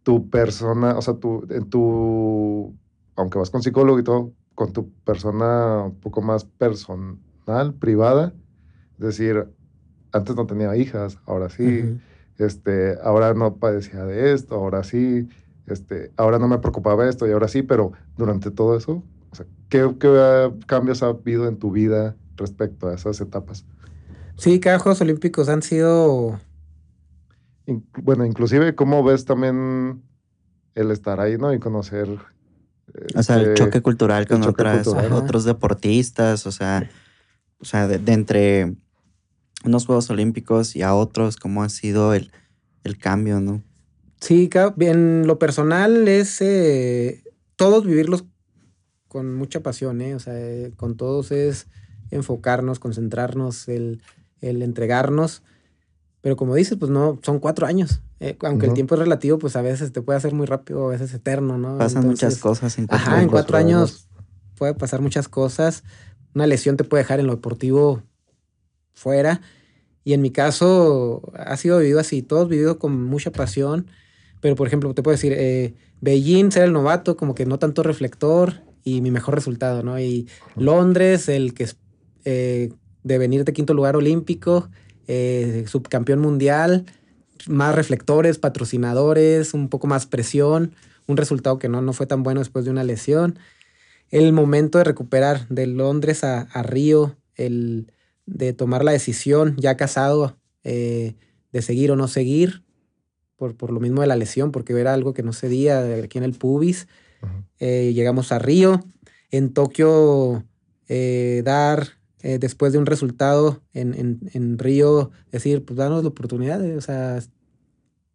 tu 0.04 0.30
persona, 0.30 0.96
o 0.96 1.02
sea, 1.02 1.14
tu, 1.14 1.46
en 1.50 1.68
tu, 1.68 2.76
aunque 3.16 3.38
vas 3.38 3.50
con 3.50 3.62
psicólogo 3.62 3.98
y 3.98 4.04
todo, 4.04 4.32
con 4.54 4.72
tu 4.72 4.90
persona 5.04 5.84
un 5.86 5.98
poco 5.98 6.22
más 6.22 6.44
personal, 6.44 7.74
privada, 7.80 8.32
es 8.98 9.04
decir, 9.04 9.46
antes 10.12 10.36
no 10.36 10.46
tenía 10.46 10.76
hijas, 10.76 11.18
ahora 11.26 11.48
sí, 11.48 11.98
este, 12.38 12.96
ahora 13.02 13.34
no 13.34 13.56
padecía 13.56 14.04
de 14.04 14.32
esto, 14.32 14.54
ahora 14.54 14.84
sí, 14.84 15.28
este, 15.66 16.12
ahora 16.16 16.38
no 16.38 16.46
me 16.46 16.58
preocupaba 16.58 17.08
esto 17.08 17.26
y 17.26 17.32
ahora 17.32 17.48
sí, 17.48 17.62
pero 17.62 17.92
durante 18.16 18.50
todo 18.50 18.76
eso, 18.76 19.02
o 19.32 19.34
sea, 19.34 19.46
¿qué, 19.68 19.92
qué 19.98 20.52
cambios 20.66 21.02
ha 21.02 21.06
habido 21.06 21.48
en 21.48 21.56
tu 21.56 21.72
vida 21.72 22.14
respecto 22.36 22.88
a 22.88 22.94
esas 22.94 23.20
etapas? 23.20 23.64
Sí, 24.36 24.60
cada 24.60 24.78
Juegos 24.78 25.00
Olímpicos 25.00 25.48
han 25.48 25.62
sido... 25.62 26.38
bueno, 27.66 28.24
inclusive, 28.24 28.74
¿cómo 28.74 29.02
ves 29.02 29.24
también 29.24 30.02
el 30.74 30.90
estar 30.90 31.20
ahí, 31.20 31.36
¿no? 31.36 31.52
Y 31.52 31.58
conocer... 31.58 32.08
o 33.14 33.22
sea, 33.22 33.36
el 33.36 33.48
este, 33.48 33.54
choque 33.54 33.80
cultural 33.82 34.26
con 34.26 34.42
otros 34.42 35.44
deportistas, 35.44 36.46
o 36.46 36.52
sea, 36.52 36.90
o 37.58 37.64
sea 37.64 37.88
de, 37.88 38.12
entre 38.12 38.74
unos 39.64 39.86
Juegos 39.86 40.10
Olímpicos 40.10 40.76
y 40.76 40.82
a 40.82 40.94
otros, 40.94 41.36
¿cómo 41.36 41.62
ha 41.62 41.68
sido 41.68 42.12
el, 42.14 42.30
el 42.82 42.98
cambio, 42.98 43.40
no? 43.40 43.62
Sí, 44.20 44.50
en 44.80 45.26
lo 45.26 45.38
personal 45.38 46.08
es 46.08 46.40
eh, 46.40 47.24
todos 47.56 47.84
vivirlos 47.84 48.24
con 49.08 49.34
mucha 49.34 49.60
pasión, 49.60 50.00
¿eh? 50.00 50.14
O 50.14 50.18
sea, 50.18 50.34
con 50.76 50.96
todos 50.96 51.30
es 51.30 51.68
enfocarnos, 52.10 52.78
concentrarnos, 52.78 53.68
el 53.68 54.02
el 54.44 54.62
entregarnos. 54.62 55.42
Pero 56.24 56.36
como 56.36 56.54
dices, 56.54 56.78
pues 56.78 56.90
no, 56.90 57.20
son 57.22 57.38
cuatro 57.38 57.66
años. 57.66 58.00
Eh, 58.18 58.38
aunque 58.40 58.64
el 58.64 58.72
tiempo 58.72 58.94
es 58.94 58.98
relativo, 58.98 59.36
pues 59.36 59.56
a 59.56 59.60
veces 59.60 59.92
te 59.92 60.00
puede 60.00 60.16
hacer 60.16 60.32
muy 60.32 60.46
rápido, 60.46 60.86
a 60.86 60.88
veces 60.88 61.12
eterno, 61.12 61.58
¿no? 61.58 61.76
Pasan 61.76 62.06
muchas 62.06 62.38
cosas 62.38 62.78
en 62.78 62.86
cuatro, 62.86 63.06
ajá, 63.06 63.22
en 63.22 63.28
cuatro 63.28 63.58
años. 63.58 64.08
puede 64.56 64.72
pasar 64.72 65.02
muchas 65.02 65.28
cosas. 65.28 65.84
Una 66.34 66.46
lesión 66.46 66.78
te 66.78 66.84
puede 66.84 67.02
dejar 67.02 67.20
en 67.20 67.26
lo 67.26 67.34
deportivo 67.34 68.04
fuera. 68.94 69.42
Y 70.02 70.14
en 70.14 70.22
mi 70.22 70.30
caso 70.30 71.30
ha 71.34 71.58
sido 71.58 71.78
vivido 71.80 72.00
así, 72.00 72.22
todos 72.22 72.48
vivido 72.48 72.78
con 72.78 73.04
mucha 73.04 73.30
pasión. 73.30 73.88
Pero, 74.40 74.56
por 74.56 74.66
ejemplo, 74.66 74.94
te 74.94 75.02
puedo 75.02 75.14
decir, 75.14 75.34
eh, 75.36 75.74
Beijing, 76.00 76.50
ser 76.52 76.62
el 76.62 76.72
novato, 76.72 77.18
como 77.18 77.34
que 77.34 77.44
no 77.44 77.58
tanto 77.58 77.82
reflector 77.82 78.62
y 78.82 79.02
mi 79.02 79.10
mejor 79.10 79.34
resultado, 79.34 79.82
¿no? 79.82 80.00
Y 80.00 80.26
Londres, 80.56 81.28
el 81.28 81.52
que 81.52 81.68
eh, 82.24 82.72
de 83.02 83.18
venir 83.18 83.44
de 83.44 83.52
quinto 83.52 83.74
lugar 83.74 83.94
olímpico, 83.94 84.70
eh, 85.06 85.64
subcampeón 85.66 86.20
mundial, 86.20 86.86
más 87.46 87.74
reflectores, 87.74 88.38
patrocinadores, 88.38 89.54
un 89.54 89.68
poco 89.68 89.86
más 89.86 90.06
presión, 90.06 90.74
un 91.06 91.16
resultado 91.16 91.58
que 91.58 91.68
no, 91.68 91.82
no 91.82 91.92
fue 91.92 92.06
tan 92.06 92.22
bueno 92.22 92.40
después 92.40 92.64
de 92.64 92.70
una 92.70 92.84
lesión. 92.84 93.38
El 94.10 94.32
momento 94.32 94.78
de 94.78 94.84
recuperar 94.84 95.46
de 95.48 95.66
Londres 95.66 96.24
a, 96.24 96.62
Río, 96.62 97.16
el 97.34 97.92
de 98.26 98.52
tomar 98.52 98.84
la 98.84 98.92
decisión 98.92 99.56
ya 99.58 99.76
casado 99.76 100.38
eh, 100.62 101.14
de 101.52 101.62
seguir 101.62 101.90
o 101.90 101.96
no 101.96 102.08
seguir, 102.08 102.62
por, 103.36 103.56
por, 103.56 103.72
lo 103.72 103.80
mismo 103.80 104.00
de 104.00 104.06
la 104.06 104.16
lesión, 104.16 104.52
porque 104.52 104.78
era 104.78 104.94
algo 104.94 105.12
que 105.12 105.22
no 105.22 105.32
cedía 105.32 105.80
aquí 106.02 106.18
en 106.18 106.24
el 106.24 106.32
pubis. 106.32 106.86
Eh, 107.58 107.92
llegamos 107.94 108.32
a 108.32 108.38
Río, 108.38 108.84
en 109.30 109.52
Tokio 109.52 110.44
dar 110.88 111.88
eh, 112.24 112.38
después 112.38 112.72
de 112.72 112.78
un 112.78 112.86
resultado 112.86 113.62
en, 113.74 114.18
en, 114.32 114.58
Río, 114.58 115.10
decir, 115.30 115.62
pues 115.62 115.76
danos 115.76 116.02
la 116.02 116.08
oportunidad, 116.08 116.58
de, 116.58 116.74
o 116.74 116.80
sea, 116.80 117.20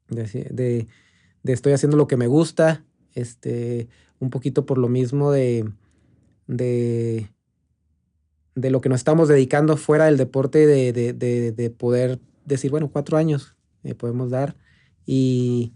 de, 0.10 0.88
estoy 1.43 1.74
haciendo 1.74 1.95
lo 1.95 2.08
que 2.08 2.17
me 2.17 2.26
gusta, 2.26 2.84
este, 3.13 3.88
un 4.17 4.32
poquito 4.32 4.65
por 4.65 4.80
lo 4.80 4.89
mismo 4.89 5.32
de, 5.32 5.72
de, 6.48 7.30
de 8.56 8.72
lo 8.72 8.82
que 8.82 8.89
nos 8.89 9.02
estamos 9.02 9.28
dedicando 9.28 9.78
fuera 9.78 10.06
del 10.06 10.17
deporte, 10.17 10.65
de, 10.65 11.69
poder 11.78 12.19
decir, 12.45 12.72
bueno, 12.72 12.89
cuatro 12.91 13.15
años 13.15 13.56
eh, 13.84 13.93
podemos 13.93 14.32
dar 14.32 14.56
y, 15.06 15.76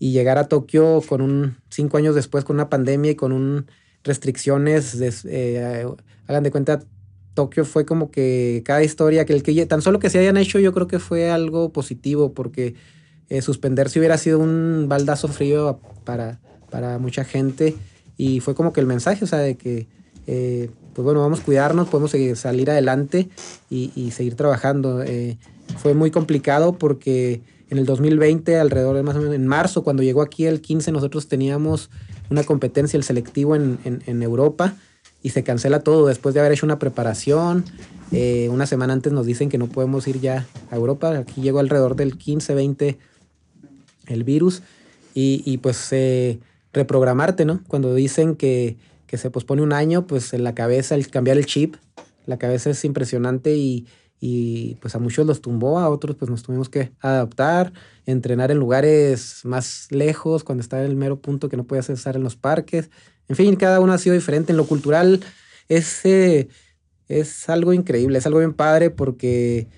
y, 0.00 0.10
llegar 0.10 0.36
a 0.36 0.48
Tokio 0.48 1.00
con 1.08 1.20
un, 1.20 1.58
cinco 1.70 1.96
años 1.96 2.16
después 2.16 2.42
con 2.42 2.56
una 2.56 2.70
pandemia 2.70 3.12
y 3.12 3.14
con 3.14 3.30
un 3.30 3.66
restricciones, 4.02 5.24
eh, 5.26 5.86
hagan 6.26 6.42
de 6.42 6.50
cuenta, 6.50 6.82
Tokio 7.38 7.64
fue 7.64 7.86
como 7.86 8.10
que 8.10 8.64
cada 8.64 8.82
historia, 8.82 9.24
que 9.24 9.66
tan 9.66 9.80
solo 9.80 10.00
que 10.00 10.10
se 10.10 10.18
hayan 10.18 10.36
hecho, 10.36 10.58
yo 10.58 10.72
creo 10.72 10.88
que 10.88 10.98
fue 10.98 11.30
algo 11.30 11.72
positivo, 11.72 12.32
porque 12.32 12.74
eh, 13.28 13.42
suspenderse 13.42 14.00
hubiera 14.00 14.18
sido 14.18 14.40
un 14.40 14.86
baldazo 14.88 15.28
frío 15.28 15.78
para, 16.02 16.40
para 16.68 16.98
mucha 16.98 17.22
gente. 17.22 17.76
Y 18.16 18.40
fue 18.40 18.56
como 18.56 18.72
que 18.72 18.80
el 18.80 18.86
mensaje, 18.86 19.24
o 19.24 19.28
sea, 19.28 19.38
de 19.38 19.56
que, 19.56 19.86
eh, 20.26 20.68
pues 20.94 21.04
bueno, 21.04 21.20
vamos 21.20 21.38
a 21.38 21.44
cuidarnos, 21.44 21.86
podemos 21.86 22.12
salir 22.34 22.72
adelante 22.72 23.28
y, 23.70 24.10
seguir 24.10 24.34
trabajando. 24.34 25.04
Eh, 25.04 25.38
fue 25.76 25.94
muy 25.94 26.10
complicado 26.10 26.72
porque 26.76 27.40
en 27.70 27.78
el 27.78 27.86
2020, 27.86 28.58
alrededor 28.58 28.96
de 28.96 29.04
más 29.04 29.14
o 29.14 29.20
menos 29.20 29.36
en 29.36 29.46
marzo, 29.46 29.84
cuando 29.84 30.02
llegó 30.02 30.22
aquí 30.22 30.46
el 30.46 30.60
15, 30.60 30.90
nosotros 30.90 31.28
teníamos 31.28 31.88
una 32.30 32.42
competencia, 32.42 32.96
el 32.96 33.04
selectivo 33.04 33.54
en, 33.54 33.78
en 33.84 34.22
Europa 34.24 34.74
y 35.22 35.30
se 35.30 35.42
cancela 35.42 35.80
todo 35.80 36.06
después 36.06 36.34
de 36.34 36.40
haber 36.40 36.52
hecho 36.52 36.66
una 36.66 36.78
preparación. 36.78 37.64
Eh, 38.12 38.48
una 38.50 38.66
semana 38.66 38.92
antes 38.92 39.12
nos 39.12 39.26
dicen 39.26 39.48
que 39.48 39.58
no 39.58 39.66
podemos 39.66 40.06
ir 40.08 40.20
ya 40.20 40.46
a 40.70 40.76
Europa. 40.76 41.16
Aquí 41.18 41.40
llegó 41.40 41.58
alrededor 41.58 41.96
del 41.96 42.16
15, 42.16 42.54
20 42.54 42.98
el 44.06 44.24
virus. 44.24 44.62
Y, 45.20 45.58
pues 45.58 45.88
eh, 45.90 46.38
reprogramarte, 46.72 47.44
¿no? 47.44 47.60
Cuando 47.66 47.92
dicen 47.92 48.36
que, 48.36 48.76
se 49.12 49.30
pospone 49.30 49.62
un 49.62 49.72
año, 49.72 50.06
pues 50.06 50.32
en 50.32 50.44
la 50.44 50.54
cabeza, 50.54 50.94
el 50.94 51.08
cambiar 51.08 51.38
el 51.38 51.46
chip, 51.46 51.74
la 52.26 52.38
cabeza 52.38 52.70
es 52.70 52.84
impresionante 52.84 53.56
y, 53.56 53.86
y 54.20 54.74
pues 54.76 54.94
a 54.94 54.98
muchos 54.98 55.26
los 55.26 55.40
tumbó, 55.40 55.78
a 55.78 55.88
otros 55.88 56.16
pues 56.16 56.30
nos 56.30 56.42
tuvimos 56.42 56.68
que 56.68 56.90
adaptar, 57.00 57.72
entrenar 58.06 58.50
en 58.50 58.58
lugares 58.58 59.40
más 59.44 59.86
lejos, 59.90 60.44
cuando 60.44 60.62
está 60.62 60.80
en 60.80 60.90
el 60.90 60.96
mero 60.96 61.20
punto 61.20 61.48
que 61.48 61.56
no 61.56 61.64
podías 61.64 61.88
estar 61.90 62.16
en 62.16 62.24
los 62.24 62.36
parques. 62.36 62.90
En 63.28 63.36
fin, 63.36 63.56
cada 63.56 63.80
uno 63.80 63.92
ha 63.92 63.98
sido 63.98 64.14
diferente. 64.14 64.52
En 64.52 64.56
lo 64.56 64.66
cultural 64.66 65.20
es, 65.68 66.02
es 66.04 67.48
algo 67.48 67.72
increíble, 67.72 68.18
es 68.18 68.26
algo 68.26 68.40
bien 68.40 68.54
padre 68.54 68.90
porque 68.90 69.68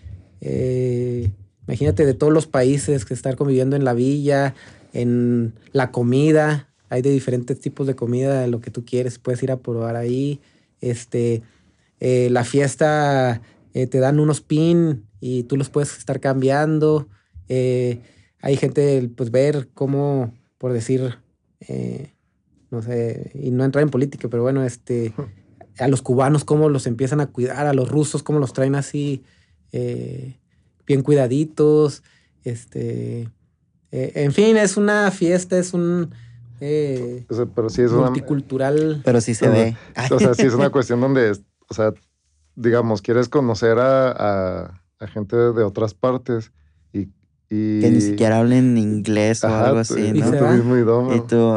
eh, 0.41 1.31
imagínate 1.67 2.07
de 2.07 2.15
todos 2.15 2.33
los 2.33 2.47
países 2.47 3.05
que 3.05 3.15
estar 3.15 3.37
conviviendo 3.37 3.77
en 3.77 3.85
la 3.85 3.93
villa, 3.93 4.55
en 4.93 5.53
la 5.73 5.91
comida, 5.91 6.69
hay 6.89 7.03
de 7.03 7.11
diferentes 7.11 7.61
tipos 7.61 7.87
de 7.87 7.95
comida, 7.95 8.47
lo 8.47 8.61
que 8.61 8.71
tú 8.71 8.85
quieres, 8.85 9.19
puedes 9.19 9.43
ir 9.43 9.53
a 9.53 9.59
probar 9.59 9.97
ahí. 9.97 10.41
Este, 10.81 11.43
eh, 12.01 12.29
la 12.31 12.45
fiesta 12.45 13.43
eh, 13.75 13.87
te 13.87 13.99
dan 13.99 14.21
unos 14.21 14.41
pin 14.41 15.07
y 15.21 15.45
tú 15.45 15.57
los 15.57 15.71
puedes 15.71 15.97
estar 15.97 16.21
cambiando. 16.21 17.09
Eh, 17.49 18.01
hay 18.43 18.57
gente, 18.57 19.11
pues 19.17 19.31
ver 19.31 19.69
cómo, 19.75 20.35
por 20.59 20.73
decir, 20.73 21.19
no 22.71 22.83
sé, 22.83 23.33
y 23.35 23.51
no 23.51 23.65
entrar 23.65 23.83
en 23.83 23.91
política, 23.91 24.29
pero 24.29 24.43
bueno, 24.43 24.65
este, 24.65 25.13
a 25.79 25.89
los 25.89 26.03
cubanos 26.03 26.45
cómo 26.45 26.69
los 26.69 26.87
empiezan 26.87 27.21
a 27.21 27.27
cuidar, 27.27 27.67
a 27.67 27.75
los 27.75 27.89
rusos 27.91 28.23
cómo 28.23 28.39
los 28.39 28.53
traen 28.53 28.75
así 28.75 29.23
bien 29.71 31.03
cuidaditos, 31.03 32.03
este, 32.45 33.29
en 33.91 34.33
fin, 34.33 34.57
es 34.57 34.77
una 34.77 35.11
fiesta, 35.11 35.59
es 35.59 35.75
un 35.75 36.11
eh, 36.61 37.25
pero 37.55 37.71
sí 37.71 37.83
es 37.83 37.91
multicultural. 37.93 39.01
pero 39.05 39.21
sí 39.21 39.35
se 39.35 39.49
ve. 39.49 39.77
O 40.11 40.19
sea, 40.19 40.35
sí 40.35 40.43
es 40.43 40.55
una 40.55 40.71
cuestión 40.71 41.01
donde, 41.01 41.33
o 41.69 41.75
sea, 41.75 41.93
digamos, 42.61 43.03
quieres 43.03 43.29
conocer 43.29 43.79
a, 43.79 44.83
gente 45.13 45.35
de 45.37 45.63
otras 45.65 45.95
partes 45.95 46.53
y, 46.93 47.07
Que 47.49 47.91
ni 47.91 48.01
siquiera 48.01 48.39
hablen 48.39 48.77
inglés 48.77 49.43
o 49.45 49.49
algo 49.49 49.79
así, 49.79 50.13
¿no? 50.13 50.29
Y 50.29 50.39
tú 50.39 50.45
mismo 50.45 51.15
Y 51.15 51.21
tú, 51.27 51.57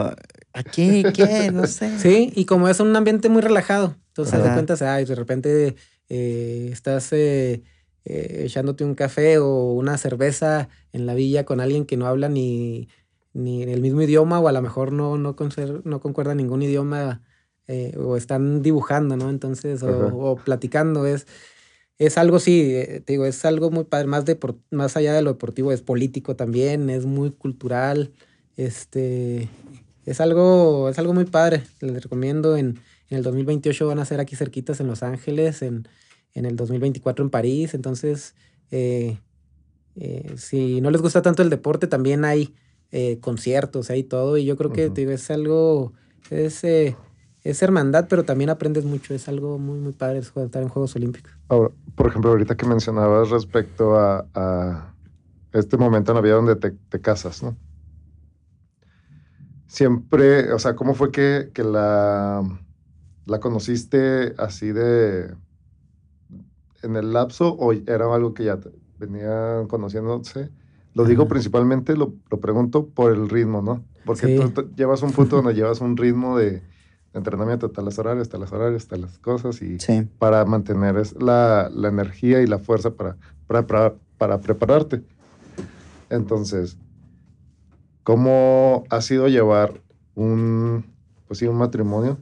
¿aquí 0.54 1.04
qué? 1.13 1.52
No 1.52 1.68
sé. 1.68 1.92
Sí, 2.00 2.32
y 2.36 2.46
como 2.46 2.68
es 2.70 2.80
un 2.80 2.96
ambiente 2.96 3.30
muy 3.30 3.42
relajado, 3.42 3.96
entonces 4.08 4.42
te 4.42 4.50
cuenta, 4.54 4.76
ay, 4.94 5.06
de 5.06 5.16
repente 5.16 5.76
eh, 6.10 6.70
estás 6.72 7.12
eh, 7.12 7.63
echándote 8.06 8.86
un 8.86 8.96
café 8.96 9.38
o 9.39 9.74
una 9.74 9.98
cerveza 9.98 10.70
en 10.94 11.06
la 11.06 11.13
villa 11.13 11.44
con 11.44 11.60
alguien 11.60 11.86
que 11.86 11.98
no 11.98 12.08
habla 12.08 12.30
ni 12.30 12.88
ni 13.34 13.63
en 13.63 13.70
el 13.70 13.82
mismo 13.82 14.02
idioma 14.02 14.39
o 14.39 14.48
a 14.48 14.52
lo 14.52 14.62
mejor 14.62 14.92
no, 14.92 15.18
no, 15.18 15.36
no 15.84 16.00
concuerda 16.00 16.36
ningún 16.36 16.62
idioma 16.62 17.22
eh, 17.67 17.95
o 17.97 18.17
están 18.17 18.62
dibujando, 18.62 19.15
¿no? 19.15 19.30
Entonces, 19.30 19.84
o, 19.84 20.36
platicando, 20.43 21.06
es, 21.06 21.28
es 21.97 22.17
algo, 22.17 22.39
sí, 22.39 22.76
eh, 22.76 23.02
te 23.06 23.13
digo, 23.13 23.26
es 23.26 23.45
algo 23.45 23.71
muy 23.71 23.86
padre, 23.86 24.08
más, 24.08 24.26
de, 24.26 24.38
más 24.69 24.97
allá 24.97 25.13
de 25.13 25.21
lo 25.21 25.32
deportivo, 25.32 25.71
es 25.71 25.82
político 25.82 26.36
también, 26.36 26.89
es 26.89 27.06
muy 27.06 27.32
cultural, 27.32 28.12
este, 28.58 29.47
es 30.06 30.19
algo, 30.19 30.89
es 30.89 30.99
algo 30.99 31.13
muy 31.13 31.23
padre, 31.23 31.63
les 31.80 32.04
recomiendo, 32.04 32.58
en, 32.58 32.80
en 33.10 33.17
el 33.17 33.23
2028 33.23 33.88
van 33.88 33.99
a 33.99 34.06
ser 34.06 34.19
aquí 34.19 34.36
cerquitas 34.36 34.82
en 34.82 34.88
Los 34.88 35.02
Ángeles, 35.02 35.62
en, 35.62 35.88
en 36.34 36.45
el 36.45 36.58
2024 36.58 37.23
en 37.23 37.32
París, 37.32 37.73
entonces, 37.73 38.36
eh, 38.71 39.19
si 40.36 40.82
no 40.82 40.91
les 40.91 41.02
gusta 41.02 41.21
tanto 41.21 41.43
el 41.43 41.49
deporte, 41.49 41.88
también 41.88 42.26
hay 42.26 42.54
conciertos, 43.21 43.89
hay 43.89 44.04
todo, 44.04 44.38
y 44.38 44.43
yo 44.45 44.58
creo 44.58 44.71
que 44.73 44.91
es 44.95 45.32
algo, 45.32 45.93
es, 46.30 46.63
es 47.43 47.62
hermandad, 47.62 48.08
pero 48.10 48.23
también 48.23 48.49
aprendes 48.49 48.86
mucho, 48.86 49.13
es 49.13 49.27
algo 49.27 49.60
muy, 49.60 49.77
muy 49.77 49.91
padre 49.91 50.19
estar 50.19 50.63
en 50.63 50.69
Juegos 50.69 50.95
Olímpicos. 50.95 51.32
Ahora, 51.49 51.71
por 51.95 52.08
ejemplo, 52.08 52.32
ahorita 52.32 52.56
que 52.56 52.65
mencionabas 52.65 53.29
respecto 53.29 53.97
a, 53.97 54.89
este 55.51 55.77
momento 55.77 56.12
en 56.12 56.15
la 56.15 56.21
vida 56.21 56.34
donde 56.34 56.56
te, 56.56 57.01
casas, 57.01 57.43
¿no? 57.43 57.56
Siempre, 59.67 60.51
o 60.51 60.58
sea, 60.58 60.75
¿cómo 60.75 60.95
fue 60.95 61.12
que, 61.12 61.51
que 61.53 61.63
la, 61.63 62.41
la 63.25 63.39
conociste 63.39 64.34
así 64.38 64.71
de 64.71 65.36
en 66.82 66.95
el 66.95 67.13
lapso 67.13 67.53
o 67.53 67.71
era 67.71 68.13
algo 68.13 68.34
que 68.34 68.45
ya 68.45 68.58
venían 68.97 69.67
conociéndose? 69.67 70.49
Lo 70.95 71.06
digo 71.06 71.27
principalmente, 71.27 71.95
lo, 71.95 72.13
lo, 72.29 72.39
pregunto 72.39 72.88
por 72.88 73.12
el 73.12 73.29
ritmo, 73.29 73.62
¿no? 73.62 73.84
Porque 74.06 74.39
tú, 74.53 74.69
llevas 74.75 75.01
un 75.01 75.12
punto 75.12 75.38
donde 75.38 75.53
llevas 75.56 75.82
un 75.82 75.97
ritmo 75.97 76.38
de, 76.38 76.62
entrenamiento, 77.13 77.67
hasta 77.67 77.82
las 77.82 77.99
horarios, 77.99 78.23
hasta 78.23 78.38
las 78.38 78.52
horarios, 78.52 78.84
hasta 78.84 78.97
las 78.97 79.17
cosas, 79.19 79.62
y 79.62 79.78
para 80.17 80.45
mantener 80.45 80.95
la, 81.21 81.69
la, 81.73 81.88
energía 81.88 82.41
y 82.41 82.47
la 82.47 82.60
fuerza 82.60 82.91
para, 82.91 83.17
para, 83.47 83.93
para, 84.17 84.41
prepararte. 84.41 85.04
Entonces, 86.10 86.78
¿cómo 88.04 88.84
ha 88.89 89.02
sido 89.02 89.28
llevar 89.28 89.82
un, 90.15 90.86
pues 91.28 91.39
sí, 91.39 91.47
un 91.47 91.58
matrimonio 91.58 92.17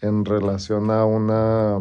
en 0.00 0.24
relación 0.24 0.90
a 0.90 1.04
una 1.04 1.80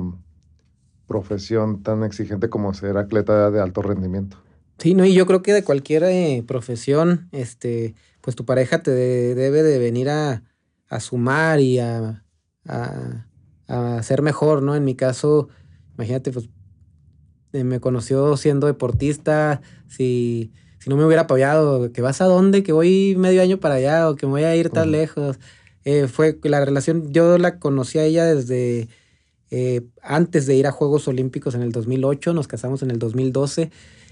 profesión 1.07 1.83
tan 1.83 2.03
exigente 2.03 2.49
como 2.49 2.73
ser 2.73 2.97
atleta 2.97 3.51
de 3.51 3.61
alto 3.61 3.81
rendimiento? 3.81 4.37
Sí, 4.77 4.93
no, 4.93 5.05
y 5.05 5.13
yo 5.13 5.25
creo 5.25 5.41
que 5.41 5.53
de 5.53 5.63
cualquier 5.63 6.03
eh, 6.03 6.43
profesión, 6.45 7.29
este, 7.31 7.95
pues 8.21 8.35
tu 8.35 8.45
pareja 8.45 8.83
te 8.83 8.91
debe 8.91 9.63
de 9.63 9.79
venir 9.79 10.09
a, 10.09 10.43
sumar 10.99 11.59
y 11.59 11.79
a, 11.79 12.24
a, 12.67 13.25
ser 14.03 14.21
mejor, 14.21 14.61
¿no? 14.61 14.75
En 14.75 14.85
mi 14.85 14.95
caso, 14.95 15.49
imagínate, 15.95 16.31
pues 16.31 16.49
eh, 17.53 17.63
me 17.63 17.79
conoció 17.79 18.37
siendo 18.37 18.67
deportista, 18.67 19.61
si, 19.87 20.51
si 20.79 20.89
no 20.89 20.97
me 20.97 21.05
hubiera 21.05 21.23
apoyado, 21.23 21.91
que 21.91 22.01
vas 22.01 22.21
a 22.21 22.25
dónde, 22.25 22.61
que 22.61 22.71
voy 22.71 23.15
medio 23.17 23.41
año 23.41 23.59
para 23.59 23.75
allá 23.75 24.09
o 24.09 24.15
que 24.15 24.27
me 24.27 24.33
voy 24.33 24.43
a 24.43 24.55
ir 24.55 24.69
tan 24.69 24.91
lejos. 24.91 25.39
Eh, 25.83 26.07
fue 26.07 26.39
la 26.43 26.63
relación, 26.63 27.11
yo 27.11 27.37
la 27.37 27.59
conocí 27.59 27.97
a 27.97 28.03
ella 28.03 28.25
desde 28.25 28.89
antes 30.01 30.47
de 30.47 30.55
ir 30.55 30.67
a 30.67 30.71
Juegos 30.71 31.07
Olímpicos 31.07 31.55
en 31.55 31.61
el 31.61 31.71
2008, 31.71 32.33
nos 32.33 32.47
casamos 32.47 32.83
en 32.83 32.91
el 32.91 32.99
2012 32.99 33.71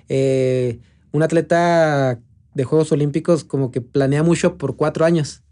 eh, 0.10 0.80
un 1.12 1.24
atleta 1.24 2.20
de 2.54 2.64
Juegos 2.64 2.92
Olímpicos 2.92 3.44
como 3.44 3.72
que 3.72 3.82
planea 3.82 4.24
mucho 4.24 4.58
por 4.58 4.76
cuatro 4.76 5.06
años. 5.06 5.44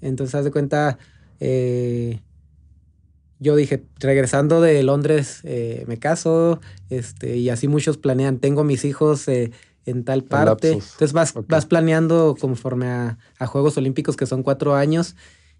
Entonces, 0.00 0.34
haz 0.34 0.44
de 0.44 0.50
cuenta, 0.50 0.98
eh, 1.40 2.20
yo 3.38 3.56
dije, 3.56 3.84
regresando 3.98 4.60
de 4.60 4.82
Londres, 4.82 5.40
eh, 5.44 5.84
me 5.86 5.98
caso, 5.98 6.60
este, 6.90 7.36
y 7.36 7.50
así 7.50 7.68
muchos 7.68 7.98
planean, 7.98 8.38
tengo 8.38 8.64
mis 8.64 8.84
hijos 8.84 9.26
en 9.28 10.04
tal 10.04 10.24
parte. 10.24 10.72
Entonces 10.72 11.12
vas, 11.12 11.34
vas 11.46 11.66
planeando 11.66 12.36
conforme 12.38 12.86
a, 12.86 13.18
Juegos 13.46 13.76
Olímpicos, 13.76 14.16
que 14.16 14.26
son 14.26 14.42
cuatro 14.42 14.74
años. 14.74 15.16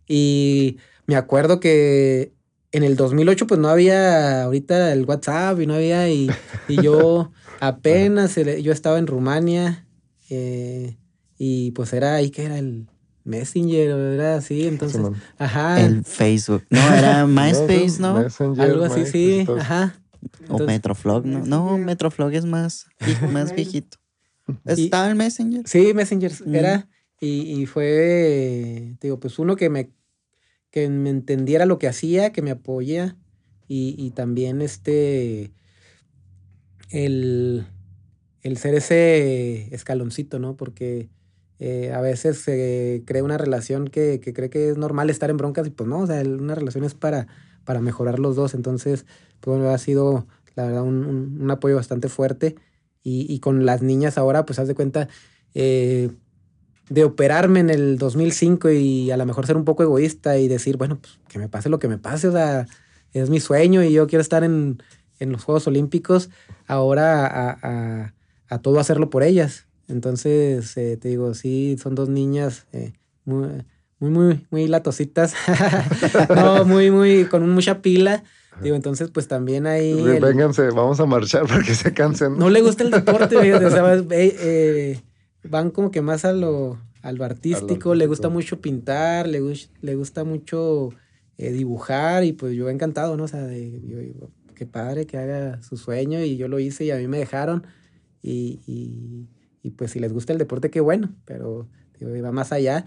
Y 0.07 0.79
me 1.07 1.17
acuerdo 1.17 1.61
que 1.61 2.33
en 2.73 2.83
el 2.83 2.97
2008 2.97 3.47
pues 3.47 3.61
no 3.61 3.69
había 3.69 4.43
ahorita 4.43 4.93
el 4.93 5.05
WhatsApp 5.05 5.61
y 5.61 5.67
no 5.67 5.75
había, 5.75 6.11
y, 6.11 6.31
y 6.69 6.83
yo 6.83 7.31
Apenas 7.61 8.37
yo 8.37 8.73
estaba 8.73 8.99
en 8.99 9.07
Rumania 9.07 9.87
eh, 10.31 10.97
y 11.37 11.73
pues 11.73 11.93
era 11.93 12.15
ahí 12.15 12.31
que 12.31 12.45
era 12.45 12.59
el 12.59 12.87
Messenger, 13.29 13.91
era 13.91 14.37
así, 14.37 14.67
entonces, 14.67 15.01
ajá. 15.39 15.81
El 15.85 16.05
Facebook, 16.05 16.65
no, 16.71 16.81
era 16.95 17.27
MySpace, 17.27 18.01
¿no? 18.01 18.17
Algo 18.61 18.85
así, 18.85 19.07
sí, 19.07 19.47
ajá. 19.59 20.01
o 20.49 20.59
Metroflog, 20.59 21.25
¿no? 21.27 21.45
No, 21.45 21.79
Metroflog 21.79 22.33
es 22.33 22.45
más, 22.45 22.87
más 23.33 23.55
viejito. 23.55 23.99
¿Estaba 24.65 25.09
el 25.09 25.15
Messenger? 25.15 25.63
Sí, 25.67 25.93
Messenger 25.95 26.33
era, 26.53 26.89
y, 27.21 27.61
y, 27.61 27.67
fue, 27.67 28.97
digo, 29.01 29.21
pues 29.21 29.39
uno 29.39 29.57
que 29.57 29.69
me, 29.69 29.91
que 30.71 30.89
me 30.89 31.11
entendiera 31.11 31.67
lo 31.67 31.79
que 31.79 31.87
hacía, 31.87 32.33
que 32.33 32.43
me 32.43 32.51
apoya, 32.51 33.17
y, 33.69 33.95
y 33.99 34.11
también 34.11 34.63
este 34.63 35.53
el, 36.91 37.67
ser 38.57 38.75
ese 38.75 39.75
escaloncito, 39.75 40.39
¿no? 40.39 40.57
Porque 40.57 41.09
eh, 41.59 41.93
a 41.93 42.01
veces 42.01 42.39
se 42.39 43.03
crea 43.07 43.25
una 43.25 43.39
relación 43.39 43.89
que, 43.89 44.21
cree 44.21 44.51
que 44.51 44.71
es 44.71 44.77
normal 44.77 45.11
estar 45.11 45.31
en 45.31 45.37
broncas 45.37 45.67
y 45.67 45.71
pues 45.71 45.89
no, 45.89 46.01
o 46.01 46.07
sea, 46.07 46.23
una 46.23 46.55
relación 46.55 46.85
es 46.85 46.95
para, 46.95 47.27
para 47.65 47.81
mejorar 47.81 48.19
los 48.19 48.37
dos. 48.37 48.55
Entonces, 48.55 49.07
pues 49.41 49.61
ha 49.63 49.79
sido, 49.79 50.27
la 50.55 50.67
verdad, 50.67 50.83
un, 50.83 51.49
apoyo 51.51 51.77
bastante 51.77 52.09
fuerte. 52.09 52.57
Y, 53.11 53.41
con 53.41 53.65
las 53.65 53.81
niñas 53.81 54.19
ahora, 54.19 54.45
pues 54.45 54.59
haz 54.59 54.69
de 54.69 54.75
cuenta 54.75 55.09
eh, 55.55 56.11
de 56.91 57.05
operarme 57.05 57.61
en 57.61 57.71
el 57.71 57.97
2005 57.97 58.69
y 58.71 59.11
a 59.11 59.17
lo 59.17 59.25
mejor 59.25 59.47
ser 59.47 59.57
un 59.57 59.65
poco 59.65 59.83
egoísta 59.83 60.37
y 60.37 60.47
decir, 60.47 60.77
bueno, 60.77 60.99
pues 61.01 61.19
que 61.27 61.39
me 61.39 61.49
pase 61.49 61.71
lo 61.71 61.79
que 61.79 61.89
me 61.89 61.97
pase, 61.97 62.29
o 62.29 62.33
sea, 62.33 62.67
es 63.15 63.31
mi 63.31 63.41
sueño 63.41 63.83
y 63.83 63.93
yo 63.93 64.07
quiero 64.07 64.21
estar 64.21 64.45
en, 64.45 64.83
en 65.19 65.33
los 65.33 65.45
Juegos 65.45 65.67
Olímpicos, 65.67 66.31
ahora 66.67 68.13
a, 68.49 68.59
todo 68.63 68.81
hacerlo 68.81 69.11
por 69.11 69.23
ellas. 69.23 69.67
Entonces, 69.89 70.77
eh, 70.77 70.99
te 70.99 71.09
digo, 71.09 71.35
sí, 71.35 71.77
son 71.83 71.95
dos 71.95 72.09
niñas 72.11 72.67
eh, 72.73 72.93
muy, 73.25 73.49
muy, 73.99 74.11
muy, 74.11 74.47
muy 74.51 74.69
latositas, 74.69 75.35
no, 76.35 76.65
muy, 76.67 76.91
muy, 76.91 77.25
con 77.25 77.49
mucha 77.51 77.81
pila. 77.81 78.23
Digo, 78.63 78.77
entonces, 78.77 79.11
pues 79.11 79.29
también 79.29 79.67
ahí. 79.67 79.95
Vénganse, 80.21 80.71
vamos 80.71 81.01
a 81.01 81.07
marchar 81.07 81.47
para 81.49 81.63
que 81.63 81.75
se 81.75 81.95
cansen. 81.95 82.37
No 82.39 82.51
le 82.51 82.61
gusta 82.61 82.85
el 82.85 82.91
deporte, 82.91 83.37
o 83.37 83.71
sea, 83.71 83.95
eh, 84.11 85.01
van 85.45 85.71
como 85.71 85.91
que 85.91 86.03
más 86.03 86.25
a 86.25 86.33
lo, 86.33 86.79
artístico, 87.03 87.95
le 87.95 88.07
gusta 88.07 88.29
mucho 88.29 88.61
pintar, 88.61 89.27
le, 89.27 89.41
le 89.81 89.95
gusta 89.95 90.25
mucho 90.25 90.91
dibujar 91.39 92.25
y 92.25 92.33
pues 92.33 92.55
yo 92.55 92.69
encantado, 92.69 93.17
¿no? 93.17 93.25
O 93.25 93.29
sea, 93.29 93.47
de, 93.47 94.13
qué 94.55 94.67
padre 94.67 95.07
que 95.07 95.17
haga 95.17 95.63
su 95.63 95.77
sueño 95.77 96.21
y 96.21 96.37
yo 96.37 96.49
lo 96.49 96.59
hice 96.59 96.85
y 96.85 96.91
a 96.91 96.97
mí 96.97 97.07
me 97.07 97.19
dejaron 97.19 97.65
y, 98.21 98.61
y 98.67 99.29
pues 99.71 99.93
si 99.93 100.01
les 100.01 100.13
gusta 100.13 100.33
el 100.33 100.39
deporte, 100.39 100.71
qué 100.71 100.81
bueno, 100.81 101.15
pero 101.25 101.69
va 102.25 102.33
más 102.33 102.53
allá. 102.53 102.85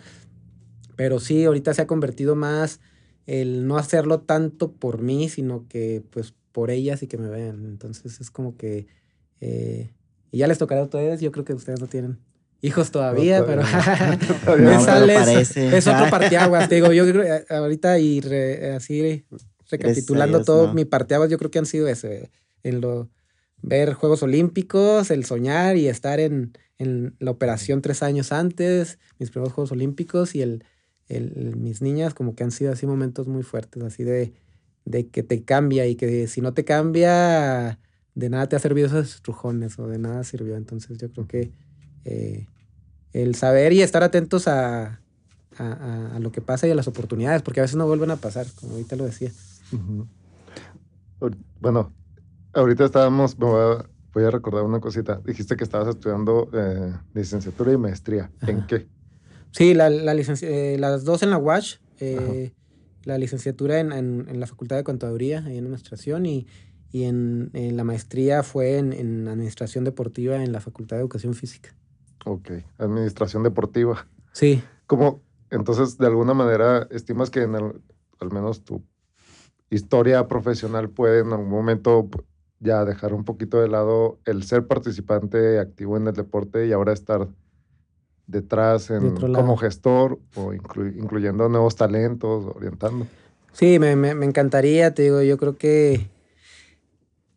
Pero 0.96 1.20
sí, 1.20 1.46
ahorita 1.46 1.74
se 1.74 1.82
ha 1.82 1.88
convertido 1.88 2.36
más 2.36 2.80
el 3.26 3.68
no 3.68 3.78
hacerlo 3.78 4.22
tanto 4.22 4.72
por 4.72 5.02
mí, 5.02 5.30
sino 5.30 5.68
que 5.68 6.04
pues 6.10 6.34
por 6.52 6.70
ellas 6.70 7.02
y 7.04 7.08
que 7.08 7.18
me 7.18 7.30
vean. 7.30 7.66
Entonces 7.66 8.20
es 8.20 8.32
como 8.32 8.58
que... 8.58 8.88
Eh, 9.40 9.94
y 10.32 10.40
ya 10.40 10.48
les 10.48 10.58
tocará 10.58 10.82
a 10.82 10.86
ustedes, 10.86 11.20
yo 11.20 11.32
creo 11.32 11.44
que 11.44 11.54
ustedes 11.54 11.82
no 11.82 11.88
tienen 11.88 12.20
hijos 12.62 12.92
todavía, 12.92 13.46
pero 13.46 13.62
es, 13.62 15.88
otro 15.88 16.06
parteaguas, 16.12 16.70
te 16.70 16.76
digo, 16.76 16.94
yo 16.94 17.06
creo 17.06 17.24
eh, 17.24 17.46
ahorita 17.50 18.00
y 18.00 18.20
así 18.76 19.26
recapitulando 19.70 20.44
todo, 20.44 20.74
mi 20.74 20.86
parteaguas 20.86 21.30
yo 21.30 21.38
creo 21.38 21.52
que 21.52 21.60
han 21.60 21.66
sido 21.66 21.88
ese, 21.88 22.32
en 22.64 22.82
lo 22.82 23.10
ver 23.62 23.94
Juegos 23.94 24.24
Olímpicos, 24.24 25.12
el 25.12 25.26
soñar 25.26 25.78
y 25.78 25.88
estar 25.88 26.20
en, 26.20 26.54
en 26.78 27.16
la 27.20 27.32
operación 27.32 27.82
tres 27.82 28.04
años 28.04 28.32
antes, 28.32 29.00
mis 29.20 29.30
primeros 29.30 29.54
Juegos 29.54 29.72
Olímpicos 29.72 30.36
y 30.36 30.42
el, 30.42 30.64
el, 31.08 31.56
mis 31.56 31.82
niñas 31.82 32.14
como 32.14 32.36
que 32.36 32.44
han 32.44 32.52
sido 32.52 32.72
así 32.72 32.86
momentos 32.86 33.28
muy 33.28 33.44
fuertes, 33.44 33.84
así 33.84 34.04
de, 34.04 34.34
de 34.86 35.08
que 35.08 35.24
te 35.24 35.44
cambia 35.44 35.86
y 35.88 35.96
que 35.96 36.28
si 36.28 36.42
no 36.42 36.54
te 36.54 36.66
cambia, 36.66 37.80
de 38.16 38.30
nada 38.30 38.48
te 38.48 38.56
ha 38.56 38.60
servido 38.60 38.88
esos 38.88 39.16
estrujones 39.16 39.78
o 39.80 39.88
de 39.88 40.00
nada 40.00 40.24
sirvió. 40.24 40.56
Entonces 40.56 40.98
yo 40.98 41.12
creo 41.12 41.28
que 41.28 41.52
eh, 42.06 42.48
el 43.14 43.36
saber 43.36 43.74
y 43.74 43.82
estar 43.82 44.04
atentos 44.04 44.48
a, 44.48 45.02
a, 45.58 46.16
a, 46.16 46.20
lo 46.20 46.32
que 46.32 46.42
pasa 46.42 46.68
y 46.68 46.72
a 46.72 46.76
las 46.76 46.88
oportunidades, 46.88 47.42
porque 47.42 47.60
a 47.60 47.64
veces 47.64 47.78
no 47.78 47.86
vuelven 47.86 48.12
a 48.12 48.16
pasar, 48.16 48.48
como 48.56 48.74
ahorita 48.74 48.96
lo 48.96 49.06
decía. 49.06 49.32
Bueno, 51.60 51.94
ahorita 52.54 52.86
estábamos, 52.86 53.38
voy 53.38 54.24
a, 54.24 54.32
recordar 54.32 54.64
una 54.64 54.80
cosita. 54.80 55.22
Dijiste 55.26 55.56
que 55.56 55.64
estabas 55.64 55.88
estudiando 55.88 56.50
eh, 56.54 56.94
licenciatura 57.14 57.72
y 57.74 57.78
maestría. 57.78 58.32
¿En 58.42 58.66
qué? 58.68 58.88
Sí, 59.52 59.74
la, 59.74 59.90
la 59.90 60.14
eh, 60.14 60.78
las 60.80 61.04
dos 61.04 61.24
en 61.24 61.30
la 61.30 61.38
UASH, 61.38 61.78
eh, 62.00 62.54
la 63.04 63.18
licenciatura 63.18 63.80
en, 63.80 63.92
en, 63.92 64.40
la 64.40 64.48
Facultad 64.48 64.78
de 64.78 64.84
Contaduría, 64.84 65.40
en 65.40 65.66
Administración, 65.66 66.26
y, 66.26 66.48
y 66.92 67.04
en, 67.04 67.50
en, 67.54 67.76
la 67.76 67.84
maestría 67.84 68.44
fue 68.44 68.78
en, 68.78 68.94
en, 68.94 69.28
Administración 69.28 69.84
Deportiva 69.84 70.42
en 70.44 70.52
la 70.52 70.62
Facultad 70.62 70.98
de 70.98 71.02
Educación 71.02 71.34
Física. 71.34 71.76
Ok, 72.26 72.52
Administración 72.78 73.44
Deportiva. 73.44 74.08
Sí. 74.32 74.64
¿Cómo, 74.88 75.22
entonces, 75.50 75.98
de 75.98 76.08
alguna 76.08 76.34
manera, 76.34 76.88
estimas 76.92 77.30
que 77.30 77.42
en 77.42 77.56
el, 77.56 77.82
al 78.20 78.32
menos 78.32 78.64
tu 78.64 78.84
historia 79.70 80.28
profesional 80.28 80.90
puede 80.90 81.22
en 81.22 81.32
algún 81.32 81.50
momento 81.50 82.10
ya 82.62 82.86
dejar 82.86 83.14
un 83.14 83.26
poquito 83.26 83.60
de 83.60 83.68
lado 83.68 84.20
el 84.26 84.44
ser 84.44 84.68
participante 84.68 85.60
activo 85.60 85.98
en 85.98 86.08
el 86.08 86.14
deporte 86.14 86.68
y 86.68 86.72
ahora 86.72 86.94
estar 86.94 87.28
detrás 88.28 88.90
en, 88.90 89.16
como 89.16 89.58
gestor 89.58 90.20
o 90.36 90.54
incluyendo 90.54 91.50
nuevos 91.50 91.76
talentos, 91.76 92.46
orientando. 92.56 93.08
Sí, 93.52 93.80
me, 93.80 93.98
me, 93.98 94.16
me, 94.16 94.26
encantaría, 94.26 94.94
te 94.94 95.02
digo, 95.04 95.22
yo 95.22 95.38
creo 95.38 95.58
que 95.58 96.08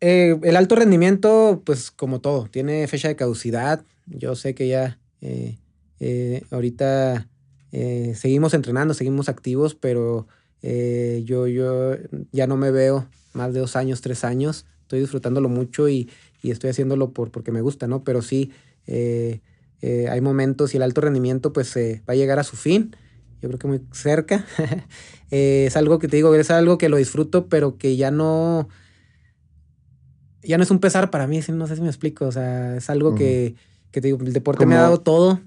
eh, 0.07 0.39
el 0.43 0.55
alto 0.55 0.75
rendimiento, 0.75 1.63
pues 1.65 1.89
como 1.89 2.21
todo, 2.21 2.45
tiene 2.45 2.87
fecha 2.87 3.07
de 3.07 3.15
caducidad. 3.15 3.83
Yo 4.05 4.35
sé 4.35 4.53
que 4.53 4.67
ya 4.67 4.99
eh, 5.21 5.57
eh, 5.99 6.43
ahorita 6.51 7.27
seguimos 8.13 8.53
entrenando, 8.53 8.93
seguimos 8.93 9.27
activos, 9.27 9.75
pero 9.75 10.27
yo, 10.61 11.47
yo 11.47 11.95
ya 12.31 12.47
no 12.47 12.55
me 12.55 12.71
veo 12.71 13.05
más 13.33 13.53
de 13.53 13.59
dos 13.59 13.75
años, 13.75 13.99
tres 13.99 14.23
años. 14.23 14.65
Estoy 14.85 14.99
disfrutándolo 14.99 15.49
mucho 15.49 15.89
y, 15.89 16.09
y 16.43 16.51
estoy 16.51 16.69
haciéndolo 16.69 17.09
por, 17.09 17.31
porque 17.31 17.51
me 17.51 17.61
gusta, 17.61 17.87
¿no? 17.87 18.03
Pero 18.03 18.21
sí, 18.21 18.51
eh, 19.81 20.07
hay 20.09 20.21
momentos 20.21 20.73
y 20.73 20.77
el 20.77 20.83
alto 20.83 21.01
rendimiento 21.01 21.53
pues 21.53 21.75
eh, 21.75 22.01
va 22.07 22.13
a 22.13 22.15
llegar 22.15 22.39
a 22.39 22.43
su 22.43 22.55
fin. 22.55 22.95
Yo 23.41 23.49
creo 23.49 23.59
que 23.59 23.67
muy 23.67 23.81
cerca. 23.91 24.45
Eh, 25.31 25.65
es 25.65 25.75
algo 25.75 25.97
que 25.97 26.07
te 26.07 26.17
digo, 26.17 26.33
es 26.35 26.51
algo 26.51 26.77
que 26.77 26.87
lo 26.87 26.97
disfruto, 26.97 27.47
pero 27.47 27.77
que 27.77 27.97
ya 27.97 28.11
no... 28.11 28.69
Ya 30.43 30.57
no 30.57 30.63
es 30.63 30.69
un 30.69 30.77
pesar 30.77 31.09
para 31.09 31.25
mí, 31.25 31.41
no 31.49 31.65
sé 31.65 31.75
si 31.75 31.81
me 31.81 31.87
explico. 31.87 32.27
O 32.27 32.31
sea, 32.31 32.77
es 32.77 32.91
algo 32.91 33.15
que, 33.15 33.55
que 33.91 34.01
te 34.01 34.07
digo, 34.09 34.19
el 34.23 34.33
deporte 34.33 34.67
me 34.67 34.75
ha 34.75 34.81
dado 34.81 35.01
todo. 35.01 35.41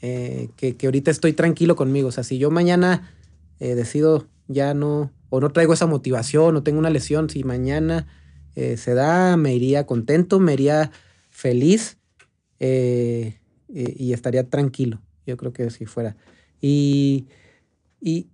que, 0.00 0.76
que, 0.76 0.86
ahorita 0.86 1.10
estoy 1.10 1.32
tranquilo 1.32 1.76
conmigo. 1.76 2.08
O 2.08 2.12
sea, 2.12 2.24
si 2.24 2.36
yo 2.36 2.50
mañana 2.50 3.10
decido 3.58 4.26
ya 4.48 4.74
no, 4.74 5.10
o 5.30 5.40
no 5.40 5.50
traigo 5.50 5.72
esa 5.72 5.86
motivación, 5.86 6.54
o 6.54 6.62
tengo 6.62 6.78
una 6.78 6.90
lesión, 6.90 7.30
si 7.30 7.42
mañana 7.42 8.06
se 8.56 8.94
da, 8.94 9.36
me 9.36 9.54
iría 9.54 9.86
contento, 9.86 10.40
me 10.40 10.54
iría 10.54 10.90
feliz. 11.30 11.98
Eh, 12.58 13.38
y, 13.68 14.12
estaría 14.12 14.48
tranquilo. 14.48 15.00
Yo 15.26 15.36
creo 15.36 15.52
que 15.52 15.70
si 15.70 15.86
fuera. 15.86 16.16
Y, 16.60 17.26
y 18.00 18.28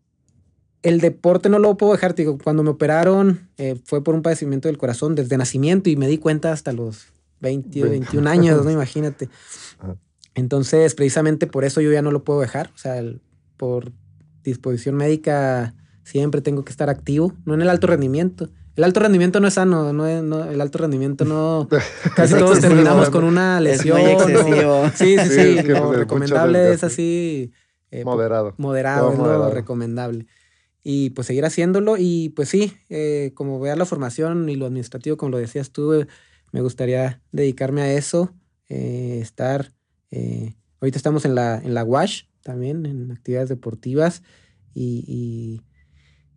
el 0.83 1.01
deporte 1.01 1.49
no 1.49 1.59
lo 1.59 1.77
puedo 1.77 1.93
dejar. 1.93 2.15
Digo, 2.15 2.39
cuando 2.39 2.63
me 2.63 2.71
operaron 2.71 3.49
eh, 3.57 3.77
fue 3.85 4.05
por 4.05 4.15
un 4.15 4.23
padecimiento 4.23 4.69
del 4.69 4.79
corazón 4.79 5.15
desde 5.15 5.37
nacimiento 5.37 5.91
y 5.91 5.97
me 5.97 6.07
di 6.07 6.19
cuenta 6.19 6.53
hasta 6.53 6.73
los 6.73 7.07
20, 7.41 7.83
21 7.83 8.29
años, 8.29 8.65
¿no? 8.65 8.71
Imagínate. 8.71 9.29
Entonces, 10.35 10.95
precisamente 10.95 11.47
por 11.47 11.65
eso 11.65 11.81
yo 11.81 11.93
ya 11.93 12.03
no 12.03 12.11
lo 12.11 12.25
puedo 12.25 12.41
dejar. 12.41 12.71
O 12.75 12.79
sea, 12.79 13.03
por 13.57 13.93
disposición 14.45 14.97
médica 14.97 15.75
siempre 16.05 16.41
tengo 16.41 16.65
que 16.65 16.73
estar 16.73 16.91
activo, 16.91 17.33
no 17.45 17.55
en 17.55 17.63
el 17.63 17.71
alto 17.71 17.87
rendimiento, 17.87 18.51
el 18.75 18.85
alto 18.85 19.01
rendimiento 19.01 19.41
no 19.41 19.49
es 19.49 19.55
sano, 19.55 19.93
no, 19.93 20.07
el 20.07 20.61
alto 20.61 20.79
rendimiento 20.79 21.25
no. 21.25 21.69
Casi 22.17 22.35
todos 22.35 22.61
terminamos 22.61 23.11
con 23.11 23.25
una 23.25 23.61
lesión. 23.61 23.99
Es 23.99 24.05
muy 24.05 24.13
excesivo. 24.13 24.91
sí, 24.95 25.17
sí, 25.19 25.31
sí. 25.31 25.63
lo 25.63 25.93
recomendable 25.93 26.73
es 26.73 26.83
así. 26.83 27.53
Eh, 27.91 28.05
moderado. 28.05 28.55
Moderado, 28.57 29.13
es 29.13 29.19
lo 29.19 29.51
recomendable. 29.51 30.27
Y 30.83 31.11
pues 31.11 31.27
seguir 31.27 31.45
haciéndolo. 31.45 31.97
Y 31.99 32.31
pues 32.31 32.49
sí, 32.49 32.73
eh, 32.89 33.33
como 33.35 33.61
vea 33.61 33.77
la 33.77 33.85
formación 33.85 34.49
y 34.49 34.57
lo 34.57 34.67
administrativo, 34.67 35.19
como 35.19 35.33
lo 35.33 35.39
decías 35.39 35.71
tú, 35.71 35.93
eh, 35.93 36.07
me 36.53 36.63
gustaría 36.63 37.21
dedicarme 37.31 37.83
a 37.83 37.93
eso. 37.93 38.35
estar. 38.69 39.73
ahorita 40.81 40.97
estamos 40.97 41.27
en 41.27 41.35
la, 41.35 41.59
en 41.59 41.75
la 41.75 41.85
WASH 41.85 42.23
también, 42.43 42.87
en 42.87 43.13
actividades 43.13 43.51
deportivas. 43.51 44.23
y 44.75 45.05
y 45.07 45.61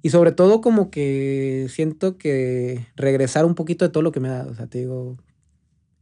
sobre 0.10 0.32
todo 0.32 0.62
como 0.62 0.92
que 0.92 1.68
siento 1.70 2.18
que 2.18 2.88
regresar 2.96 3.46
un 3.46 3.56
poquito 3.56 3.86
de 3.86 3.92
todo 3.92 4.04
lo 4.04 4.12
que 4.12 4.20
me 4.20 4.30
ha 4.30 4.34
dado. 4.34 4.52
O 4.52 4.56
sea, 4.56 4.68
te 4.68 4.80
digo, 4.80 5.18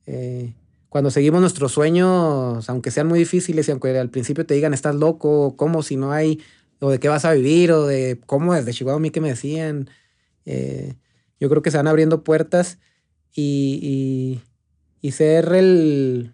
eh, 0.06 0.54
cuando 0.90 1.10
seguimos 1.10 1.42
nuestros 1.42 1.72
sueños, 1.72 2.70
aunque 2.70 2.92
sean 2.92 3.08
muy 3.08 3.20
difíciles 3.20 3.68
y 3.68 3.72
aunque 3.72 3.98
al 3.98 4.10
principio 4.10 4.46
te 4.46 4.54
digan, 4.54 4.74
estás 4.74 4.96
loco, 4.96 5.56
cómo 5.56 5.84
si 5.84 5.96
no 5.96 6.12
hay, 6.12 6.42
o 6.80 6.92
de 6.92 7.00
qué 7.00 7.08
vas 7.08 7.26
a 7.26 7.34
vivir, 7.34 7.72
o 7.72 7.88
de 7.88 8.20
cómo 8.26 8.54
desde 8.54 8.74
Chihuahua 8.74 8.98
a 8.98 9.02
mí 9.02 9.10
que 9.10 9.22
me 9.22 9.30
decían, 9.30 9.90
eh, 10.46 10.96
yo 11.40 11.50
creo 11.50 11.62
que 11.62 11.72
se 11.72 11.78
van 11.78 11.88
abriendo 11.88 12.24
puertas 12.24 12.80
y, 13.34 14.42
y, 15.02 15.12
ser 15.12 15.54
el, 15.54 16.34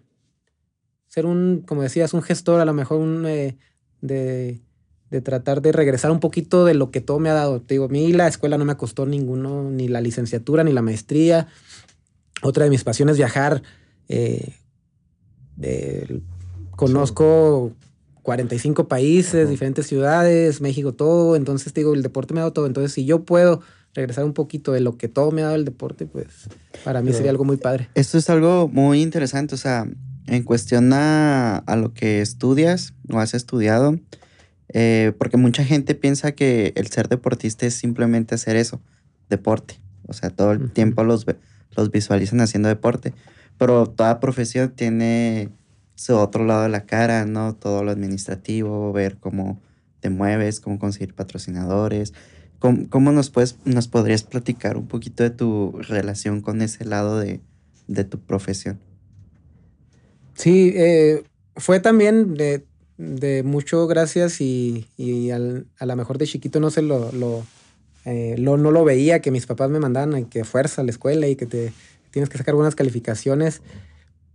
ser 1.06 1.24
un, 1.24 1.62
como 1.66 1.82
decías, 1.82 2.12
un 2.14 2.22
gestor, 2.22 2.60
a 2.60 2.64
lo 2.64 2.74
mejor 2.74 2.98
un, 2.98 3.26
eh, 3.26 3.56
de 4.00 4.60
de 5.10 5.20
tratar 5.20 5.60
de 5.60 5.72
regresar 5.72 6.10
un 6.10 6.20
poquito 6.20 6.64
de 6.64 6.74
lo 6.74 6.90
que 6.90 7.00
todo 7.00 7.18
me 7.18 7.30
ha 7.30 7.34
dado. 7.34 7.60
Te 7.60 7.74
digo, 7.74 7.86
a 7.86 7.88
mí 7.88 8.12
la 8.12 8.28
escuela 8.28 8.58
no 8.58 8.64
me 8.64 8.76
costó 8.76 9.06
ninguno, 9.06 9.70
ni 9.70 9.88
la 9.88 10.00
licenciatura, 10.00 10.62
ni 10.62 10.72
la 10.72 10.82
maestría. 10.82 11.48
Otra 12.42 12.64
de 12.64 12.70
mis 12.70 12.84
pasiones 12.84 13.14
es 13.14 13.18
viajar. 13.18 13.62
Eh, 14.08 14.54
conozco 16.76 17.72
45 18.22 18.86
países, 18.86 19.48
diferentes 19.50 19.86
ciudades, 19.86 20.60
México, 20.60 20.94
todo. 20.94 21.34
Entonces, 21.34 21.72
te 21.72 21.80
digo, 21.80 21.94
el 21.94 22.02
deporte 22.02 22.32
me 22.32 22.40
ha 22.40 22.42
dado 22.44 22.52
todo. 22.52 22.66
Entonces, 22.66 22.92
si 22.92 23.04
yo 23.04 23.24
puedo 23.24 23.60
regresar 23.94 24.24
un 24.24 24.32
poquito 24.32 24.70
de 24.70 24.80
lo 24.80 24.96
que 24.96 25.08
todo 25.08 25.32
me 25.32 25.42
ha 25.42 25.46
dado 25.46 25.56
el 25.56 25.64
deporte, 25.64 26.06
pues 26.06 26.48
para 26.84 27.02
mí 27.02 27.12
sería 27.12 27.32
algo 27.32 27.44
muy 27.44 27.56
padre. 27.56 27.88
Esto 27.96 28.16
es 28.16 28.30
algo 28.30 28.68
muy 28.68 29.02
interesante. 29.02 29.56
O 29.56 29.58
sea, 29.58 29.88
en 30.26 30.42
cuestión 30.44 30.92
a, 30.92 31.56
a 31.58 31.76
lo 31.76 31.92
que 31.92 32.20
estudias 32.20 32.94
o 33.10 33.18
has 33.18 33.34
estudiado, 33.34 33.98
eh, 34.72 35.12
porque 35.18 35.36
mucha 35.36 35.64
gente 35.64 35.94
piensa 35.94 36.32
que 36.32 36.72
el 36.76 36.86
ser 36.88 37.08
deportista 37.08 37.66
es 37.66 37.74
simplemente 37.74 38.34
hacer 38.34 38.56
eso, 38.56 38.80
deporte. 39.28 39.80
O 40.06 40.12
sea, 40.12 40.30
todo 40.30 40.52
el 40.52 40.70
tiempo 40.70 41.04
los, 41.04 41.26
los 41.76 41.90
visualizan 41.90 42.40
haciendo 42.40 42.68
deporte. 42.68 43.14
Pero 43.58 43.86
toda 43.86 44.20
profesión 44.20 44.70
tiene 44.70 45.50
su 45.94 46.16
otro 46.16 46.44
lado 46.44 46.62
de 46.62 46.68
la 46.68 46.86
cara, 46.86 47.26
¿no? 47.26 47.54
Todo 47.54 47.84
lo 47.84 47.90
administrativo, 47.90 48.92
ver 48.92 49.18
cómo 49.18 49.60
te 50.00 50.08
mueves, 50.08 50.60
cómo 50.60 50.78
conseguir 50.78 51.14
patrocinadores. 51.14 52.14
¿Cómo, 52.58 53.12
nos, 53.12 53.30
puedes, 53.30 53.56
nos 53.64 53.88
podrías 53.88 54.22
platicar 54.22 54.76
un 54.76 54.86
poquito 54.86 55.22
de 55.22 55.30
tu 55.30 55.78
relación 55.80 56.42
con 56.42 56.60
ese 56.60 56.84
lado 56.84 57.18
de, 57.18 57.40
de 57.86 58.04
tu 58.04 58.18
profesión? 58.20 58.78
Sí, 60.34 60.72
eh, 60.74 61.22
fue 61.56 61.80
también 61.80 62.34
de 62.34 62.66
de 63.00 63.42
mucho 63.42 63.86
gracias 63.86 64.42
y, 64.42 64.86
y 64.98 65.30
al, 65.30 65.66
a 65.78 65.86
lo 65.86 65.96
mejor 65.96 66.18
de 66.18 66.26
chiquito 66.26 66.60
no 66.60 66.70
se 66.70 66.82
lo, 66.82 67.10
lo, 67.12 67.44
eh, 68.04 68.36
lo, 68.38 68.58
no 68.58 68.70
lo 68.70 68.84
veía, 68.84 69.20
que 69.20 69.30
mis 69.30 69.46
papás 69.46 69.70
me 69.70 69.80
mandaban 69.80 70.26
que 70.26 70.44
fuerza 70.44 70.82
a 70.82 70.84
la 70.84 70.90
escuela 70.90 71.26
y 71.26 71.34
que 71.34 71.46
te 71.46 71.72
tienes 72.10 72.28
que 72.28 72.36
sacar 72.36 72.54
buenas 72.54 72.74
calificaciones. 72.74 73.62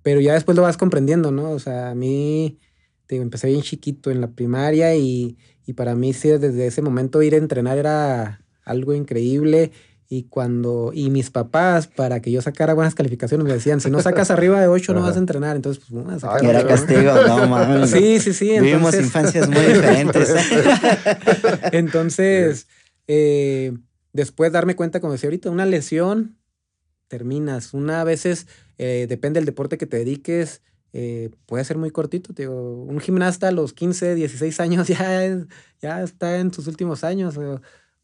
pero 0.01 0.19
ya 0.19 0.33
después 0.33 0.55
lo 0.57 0.63
vas 0.63 0.77
comprendiendo, 0.77 1.31
¿no? 1.31 1.51
O 1.51 1.59
sea, 1.59 1.91
a 1.91 1.95
mí, 1.95 2.59
te 3.07 3.17
empecé 3.17 3.47
bien 3.47 3.61
chiquito 3.61 4.09
en 4.09 4.21
la 4.21 4.29
primaria 4.29 4.95
y, 4.95 5.37
y 5.65 5.73
para 5.73 5.95
mí 5.95 6.13
sí, 6.13 6.29
desde 6.29 6.67
ese 6.67 6.81
momento 6.81 7.21
ir 7.21 7.35
a 7.35 7.37
entrenar 7.37 7.77
era 7.77 8.41
algo 8.63 8.93
increíble. 8.93 9.71
Y 10.07 10.23
cuando, 10.25 10.91
y 10.93 11.09
mis 11.09 11.31
papás, 11.31 11.87
para 11.87 12.21
que 12.21 12.31
yo 12.31 12.41
sacara 12.41 12.75
buenas 12.75 12.93
calificaciones, 12.93 13.45
me 13.45 13.53
decían, 13.53 13.81
si 13.81 13.89
no 13.89 14.01
sacas 14.01 14.29
arriba 14.29 14.61
de 14.61 14.67
8 14.67 14.93
no 14.93 15.01
vas 15.01 15.15
a 15.15 15.19
entrenar. 15.19 15.55
Entonces, 15.55 15.83
pues, 15.83 16.03
bueno, 16.03 16.19
sacar 16.19 16.45
Era 16.45 16.67
castigo, 16.67 17.13
no 17.27 17.47
mames. 17.47 17.89
Sí, 17.89 18.19
sí, 18.19 18.33
sí. 18.33 18.59
Vivimos 18.59 18.93
infancias 18.93 19.49
muy 19.49 19.61
diferentes. 19.65 20.31
entonces, 21.71 22.67
eh, 23.07 23.73
después 24.13 24.51
darme 24.51 24.75
cuenta, 24.75 24.99
como 24.99 25.13
decía 25.13 25.27
ahorita, 25.27 25.49
una 25.49 25.65
lesión, 25.65 26.37
terminas. 27.07 27.73
Una 27.73 28.01
a 28.01 28.03
veces, 28.03 28.45
eh, 28.77 29.07
depende 29.09 29.39
del 29.39 29.45
deporte 29.45 29.79
que 29.79 29.87
te 29.87 29.97
dediques, 29.97 30.61
eh, 30.93 31.31
puede 31.47 31.65
ser 31.65 31.79
muy 31.79 31.89
cortito. 31.89 32.31
Digo, 32.31 32.83
un 32.83 32.99
gimnasta 32.99 33.47
a 33.47 33.51
los 33.51 33.73
15, 33.73 34.13
16 34.13 34.59
años 34.59 34.87
ya, 34.87 35.45
ya 35.81 36.03
está 36.03 36.37
en 36.37 36.53
sus 36.53 36.67
últimos 36.67 37.03
años 37.03 37.39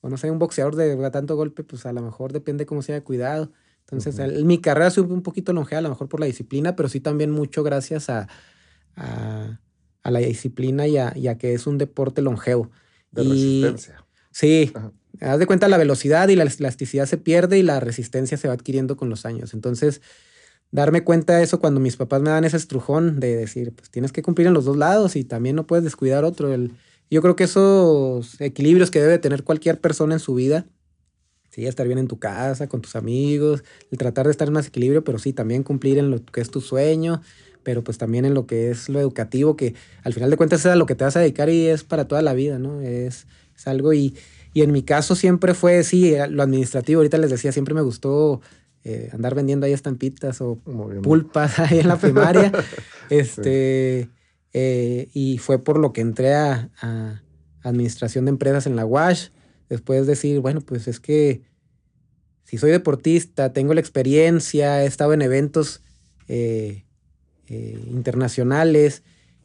o 0.02 0.10
no 0.10 0.18
sé, 0.18 0.30
un 0.30 0.40
boxeador 0.40 0.76
de 0.76 1.10
tanto 1.12 1.36
golpe, 1.36 1.64
pues 1.64 1.86
a 1.86 1.94
lo 1.94 2.02
mejor 2.02 2.34
depende 2.34 2.66
cómo 2.66 2.82
se 2.82 2.94
haya 2.94 3.04
cuidado. 3.04 3.52
Entonces, 3.90 4.44
mi 4.44 4.60
carrera 4.60 4.90
sube 4.90 5.14
un 5.14 5.22
poquito 5.22 5.54
longea, 5.54 5.80
a 5.80 5.82
lo 5.82 5.90
mejor 5.90 6.08
por 6.08 6.20
la 6.20 6.26
disciplina, 6.26 6.76
pero 6.76 6.90
sí 6.90 7.00
también 7.00 7.30
mucho 7.30 7.62
gracias 7.64 8.10
a, 8.10 8.28
a, 8.96 9.60
la 10.04 10.20
disciplina 10.20 10.88
y 10.88 10.98
a, 10.98 11.38
que 11.38 11.54
es 11.54 11.68
un 11.68 11.78
deporte 11.78 12.22
longevo. 12.22 12.72
De 13.12 13.24
resistencia. 13.24 14.06
Sí, 14.32 14.72
haz 15.20 15.40
de 15.40 15.46
cuenta 15.46 15.68
la 15.68 15.78
velocidad 15.78 16.30
y 16.30 16.36
la 16.36 16.44
elasticidad 16.44 17.06
se 17.06 17.18
pierde 17.18 17.60
y 17.60 17.64
la 17.64 17.82
resistencia 17.82 18.38
se 18.38 18.48
va 18.48 18.54
adquiriendo 18.54 18.96
con 18.96 19.10
los 19.10 19.26
años. 19.26 19.54
Entonces, 19.54 20.02
darme 20.72 21.04
cuenta 21.04 21.38
de 21.38 21.44
eso 21.44 21.60
cuando 21.60 21.82
mis 21.82 21.98
papás 21.98 22.22
me 22.22 22.30
dan 22.30 22.46
ese 22.46 22.56
estrujón 22.56 23.20
de 23.20 23.36
decir, 23.36 23.74
pues 23.74 23.90
tienes 23.90 24.14
que 24.14 24.22
cumplir 24.24 24.48
en 24.48 24.54
los 24.54 24.64
dos 24.64 24.78
lados 24.78 25.18
y 25.18 25.26
también 25.26 25.58
no 25.58 25.68
puedes 25.68 25.84
descuidar 25.84 26.24
otro. 26.24 26.54
El, 26.54 26.72
yo 27.12 27.22
creo 27.22 27.36
que 27.36 27.44
esos 27.44 28.40
equilibrios 28.40 28.90
que 28.90 29.02
debe 29.02 29.20
tener 29.20 29.44
cualquier 29.44 29.80
persona 29.80 30.16
en 30.16 30.20
su 30.20 30.34
vida, 30.34 30.66
sí, 31.50 31.68
estar 31.68 31.86
bien 31.86 32.00
en 32.00 32.08
tu 32.08 32.20
casa, 32.20 32.68
con 32.68 32.82
tus 32.82 32.96
amigos, 32.96 33.64
el 33.92 33.98
tratar 33.98 34.26
de 34.26 34.32
estar 34.32 34.48
en 34.48 34.54
más 34.54 34.68
equilibrio, 34.68 35.04
pero 35.04 35.20
sí, 35.20 35.34
también 35.34 35.64
cumplir 35.64 35.98
en 35.98 36.10
lo 36.10 36.24
que 36.24 36.42
es 36.42 36.50
tu 36.50 36.62
sueño, 36.62 37.22
pero 37.64 37.84
pues 37.84 37.98
también 37.98 38.26
en 38.26 38.34
lo 38.34 38.48
que 38.48 38.72
es 38.72 38.90
lo 38.90 39.00
educativo, 39.00 39.56
que 39.56 39.76
al 40.04 40.14
final 40.14 40.30
de 40.30 40.38
cuentas 40.38 40.62
es 40.62 40.68
a 40.68 40.76
lo 40.76 40.86
que 40.86 40.96
te 40.96 41.04
vas 41.04 41.16
a 41.18 41.20
dedicar 41.20 41.50
y 41.50 41.68
es 41.68 41.84
para 41.84 42.08
toda 42.08 42.22
la 42.22 42.34
vida, 42.34 42.58
¿no? 42.58 42.82
Es, 42.82 43.28
es 43.56 43.68
algo 43.68 43.94
y, 43.94 44.16
y 44.54 44.62
en 44.62 44.72
mi 44.72 44.84
caso 44.84 45.16
siempre 45.16 45.54
fue, 45.54 45.84
sí, 45.84 46.16
lo 46.30 46.44
administrativo, 46.44 47.00
ahorita 47.00 47.18
les 47.18 47.30
decía, 47.30 47.52
siempre 47.52 47.74
me 47.74 47.82
gustó 47.82 48.42
eh, 48.84 49.10
andar 49.14 49.36
vendiendo 49.36 49.66
ahí 49.66 49.74
estampitas 49.74 50.42
o 50.42 50.58
pulpas 51.04 51.60
ahí 51.60 51.80
en 51.80 51.88
la 51.88 51.98
primaria. 51.98 52.52
este, 53.10 54.10
eh, 54.54 55.10
y 55.14 55.38
fue 55.38 55.64
por 55.64 55.80
lo 55.80 55.94
que 55.94 56.02
entré 56.02 56.34
a, 56.34 56.70
administración 57.64 58.26
de 58.26 58.30
empresas 58.32 58.66
en 58.66 58.76
la 58.76 58.86
WASH. 58.86 59.30
Después 59.70 60.08
decir, 60.08 60.40
bueno, 60.40 60.62
pues 60.62 60.88
es 60.88 61.00
que 61.00 61.44
si 62.44 62.58
soy 62.58 62.72
deportista, 62.72 63.54
tengo 63.54 63.76
la 63.76 63.80
experiencia, 63.80 64.84
he 64.84 64.88
estado 64.88 65.14
en 65.14 65.22
eventos 65.22 65.82
eh, 66.28 66.86
eh, 67.48 67.80
internacionales 67.92 69.04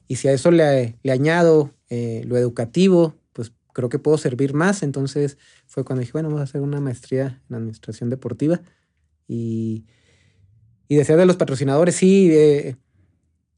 y 0.09 0.17
si 0.17 0.29
a 0.29 0.33
eso 0.33 0.51
le, 0.51 0.97
le 1.03 1.13
añado 1.13 1.75
lo 1.89 2.37
educativo, 2.37 3.15
pues 3.33 3.53
creo 3.73 3.89
que 3.89 3.99
puedo 3.99 4.19
servir 4.19 4.55
más. 4.55 4.83
Entonces 4.83 5.37
fue 5.67 5.85
cuando 5.85 6.01
dije, 6.01 6.13
bueno, 6.13 6.29
vamos 6.29 6.41
a 6.41 6.45
hacer 6.45 6.63
una 6.63 6.81
maestría 6.81 7.43
en 7.49 7.57
administración 7.57 8.09
deportiva 8.09 8.61
y, 9.29 9.85
y 10.89 10.97
decía 10.97 11.17
de 11.17 11.27
los 11.27 11.37
patrocinadores, 11.37 11.95
sí, 11.95 12.29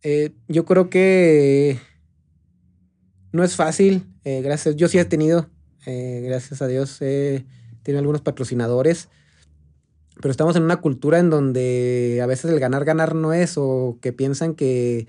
eh, 0.03 0.33
yo 0.47 0.65
creo 0.65 0.91
que 0.91 1.79
no 3.33 3.45
es 3.45 3.57
fácil. 3.57 4.07
Eh, 4.25 4.43
gracias. 4.43 4.77
Yo 4.77 4.89
sí 4.89 4.99
he 4.99 5.05
tenido, 5.05 5.49
eh, 5.87 6.23
gracias 6.25 6.63
a 6.63 6.67
Dios, 6.67 7.01
he 7.03 7.47
tenido 7.83 8.01
algunos 8.01 8.23
patrocinadores. 8.23 9.09
Pero 10.21 10.31
estamos 10.31 10.57
en 10.57 10.65
una 10.65 10.79
cultura 10.79 11.21
en 11.21 11.31
donde 11.31 12.21
a 12.23 12.27
veces 12.27 12.51
el 12.51 12.59
ganar, 12.59 12.85
ganar 12.85 13.15
no 13.15 13.33
es, 13.33 13.55
o 13.57 13.99
que 14.01 14.13
piensan 14.13 14.55
que. 14.55 15.07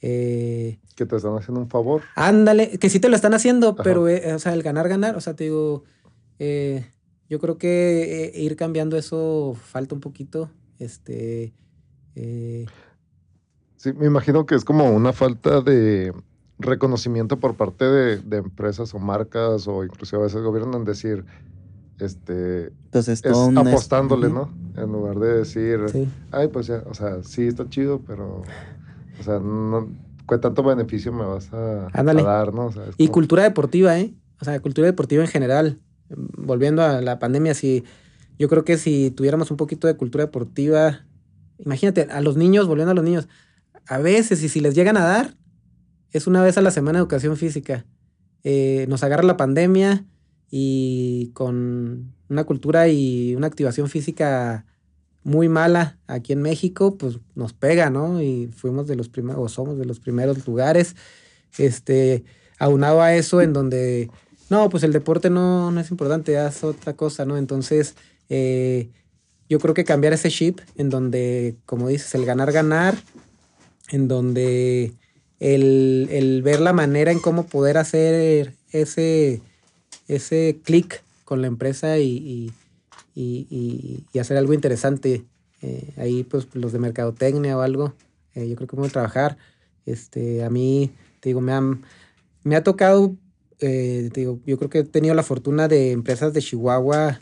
que 0.00 0.78
te 0.96 1.16
están 1.16 1.36
haciendo 1.36 1.60
un 1.60 1.70
favor. 1.70 2.02
Ándale, 2.16 2.78
que 2.78 2.90
sí 2.90 2.98
te 2.98 3.08
lo 3.08 3.14
están 3.14 3.34
haciendo, 3.34 3.76
pero, 3.76 4.02
o 4.04 4.38
sea, 4.40 4.52
el 4.52 4.64
ganar, 4.64 4.88
ganar, 4.88 5.16
o 5.16 5.20
sea, 5.20 5.36
te 5.36 5.44
digo, 5.44 5.84
yo 6.40 7.38
creo 7.38 7.56
que 7.56 8.32
ir 8.34 8.56
cambiando 8.56 8.96
eso 8.96 9.54
falta 9.54 9.94
un 9.94 10.00
poquito. 10.00 10.50
Este. 10.80 11.52
Sí, 13.82 13.92
me 13.94 14.06
imagino 14.06 14.46
que 14.46 14.54
es 14.54 14.64
como 14.64 14.88
una 14.92 15.12
falta 15.12 15.60
de 15.60 16.12
reconocimiento 16.60 17.40
por 17.40 17.56
parte 17.56 17.84
de, 17.84 18.36
empresas 18.36 18.94
o 18.94 19.00
marcas 19.00 19.66
o 19.66 19.82
inclusive 19.82 20.20
a 20.20 20.22
veces 20.22 20.36
el 20.36 20.44
gobierno 20.44 20.76
en 20.76 20.84
decir, 20.84 21.24
este, 21.98 22.66
Entonces, 22.66 23.24
es 23.24 23.36
apostándole, 23.56 24.28
¿no? 24.28 24.54
En 24.76 24.92
lugar 24.92 25.18
de 25.18 25.38
decir, 25.38 25.80
ay, 26.30 26.46
pues 26.46 26.68
ya, 26.68 26.84
o 26.88 26.94
sea, 26.94 27.24
sí 27.24 27.48
está 27.48 27.68
chido, 27.68 28.00
pero, 28.06 28.44
o 29.18 29.22
sea, 29.24 29.40
no, 29.40 29.88
¿qué 30.28 30.38
tanto 30.38 30.62
beneficio 30.62 31.12
me 31.12 31.24
vas 31.24 31.52
a, 31.52 31.90
dar, 31.92 32.54
no? 32.54 32.70
y 32.98 33.08
cultura 33.08 33.42
deportiva, 33.42 33.98
¿eh? 33.98 34.14
O 34.40 34.44
sea, 34.44 34.60
cultura 34.60 34.86
deportiva 34.86 35.24
en 35.24 35.28
general. 35.28 35.80
Volviendo 36.08 36.84
a 36.84 37.00
la 37.00 37.18
pandemia, 37.18 37.54
sí, 37.54 37.82
yo 38.38 38.48
creo 38.48 38.64
que 38.64 38.78
si 38.78 39.10
tuviéramos 39.10 39.50
un 39.50 39.56
poquito 39.56 39.88
de 39.88 39.96
cultura 39.96 40.26
deportiva, 40.26 41.00
imagínate, 41.58 42.02
a 42.02 42.20
los 42.20 42.36
niños, 42.36 42.68
volviendo 42.68 42.92
a 42.92 42.94
los 42.94 43.04
niños, 43.04 43.28
a 43.86 43.98
veces, 43.98 44.42
y 44.42 44.48
si 44.48 44.60
les 44.60 44.74
llegan 44.74 44.96
a 44.96 45.04
dar, 45.04 45.36
es 46.10 46.26
una 46.26 46.42
vez 46.42 46.58
a 46.58 46.62
la 46.62 46.70
semana 46.70 46.98
educación 46.98 47.36
física. 47.36 47.86
Eh, 48.44 48.86
nos 48.88 49.02
agarra 49.02 49.22
la 49.22 49.36
pandemia 49.36 50.04
y 50.50 51.30
con 51.34 52.12
una 52.28 52.44
cultura 52.44 52.88
y 52.88 53.34
una 53.34 53.46
activación 53.46 53.88
física 53.88 54.66
muy 55.24 55.48
mala 55.48 55.98
aquí 56.06 56.32
en 56.32 56.42
México, 56.42 56.96
pues 56.96 57.18
nos 57.34 57.52
pega, 57.52 57.90
¿no? 57.90 58.20
Y 58.20 58.48
fuimos 58.48 58.86
de 58.86 58.96
los 58.96 59.08
primeros, 59.08 59.40
o 59.42 59.48
somos 59.48 59.78
de 59.78 59.84
los 59.84 60.00
primeros 60.00 60.46
lugares. 60.46 60.96
Este, 61.58 62.24
aunado 62.58 63.02
a 63.02 63.14
eso, 63.14 63.40
en 63.40 63.52
donde, 63.52 64.10
no, 64.50 64.68
pues 64.68 64.82
el 64.82 64.92
deporte 64.92 65.30
no, 65.30 65.70
no 65.70 65.80
es 65.80 65.90
importante, 65.90 66.38
haz 66.38 66.64
otra 66.64 66.94
cosa, 66.94 67.24
¿no? 67.24 67.36
Entonces, 67.36 67.94
eh, 68.28 68.90
yo 69.48 69.58
creo 69.58 69.74
que 69.74 69.84
cambiar 69.84 70.12
ese 70.12 70.30
chip 70.30 70.60
en 70.76 70.90
donde, 70.90 71.56
como 71.66 71.88
dices, 71.88 72.14
el 72.14 72.24
ganar, 72.24 72.52
ganar, 72.52 72.96
en 73.92 74.08
donde 74.08 74.94
el, 75.38 76.40
ver 76.42 76.60
la 76.60 76.72
manera 76.72 77.12
en 77.12 77.20
cómo 77.20 77.46
poder 77.46 77.76
hacer 77.76 78.54
ese, 78.72 79.42
ese 80.08 80.60
clic 80.64 81.02
con 81.24 81.42
la 81.42 81.46
empresa 81.46 81.98
y, 81.98 82.52
hacer 84.18 84.36
algo 84.36 84.54
interesante. 84.54 85.24
Eh, 85.60 85.92
ahí, 85.96 86.24
pues, 86.24 86.48
los 86.54 86.72
de 86.72 86.78
mercadotecnia 86.78 87.56
o 87.56 87.60
algo, 87.60 87.94
eh, 88.34 88.48
yo 88.48 88.56
creo 88.56 88.66
que 88.66 88.76
podemos 88.76 88.92
trabajar. 88.92 89.36
Este, 89.84 90.42
a 90.42 90.50
mí, 90.50 90.90
te 91.20 91.28
digo, 91.28 91.40
me, 91.40 91.52
me 92.42 92.56
ha 92.56 92.64
tocado, 92.64 93.14
eh, 93.60 94.10
digo, 94.12 94.40
yo 94.46 94.58
creo 94.58 94.70
que 94.70 94.78
he 94.80 94.84
tenido 94.84 95.14
la 95.14 95.22
fortuna 95.22 95.68
de 95.68 95.92
empresas 95.92 96.32
de 96.32 96.40
Chihuahua 96.40 97.18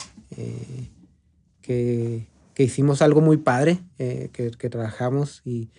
que, 1.61 2.27
hicimos 2.57 3.01
algo 3.01 3.21
muy 3.21 3.37
padre, 3.37 3.79
que, 3.97 4.51
que 4.55 4.69
trabajamos 4.69 5.41
y, 5.43 5.69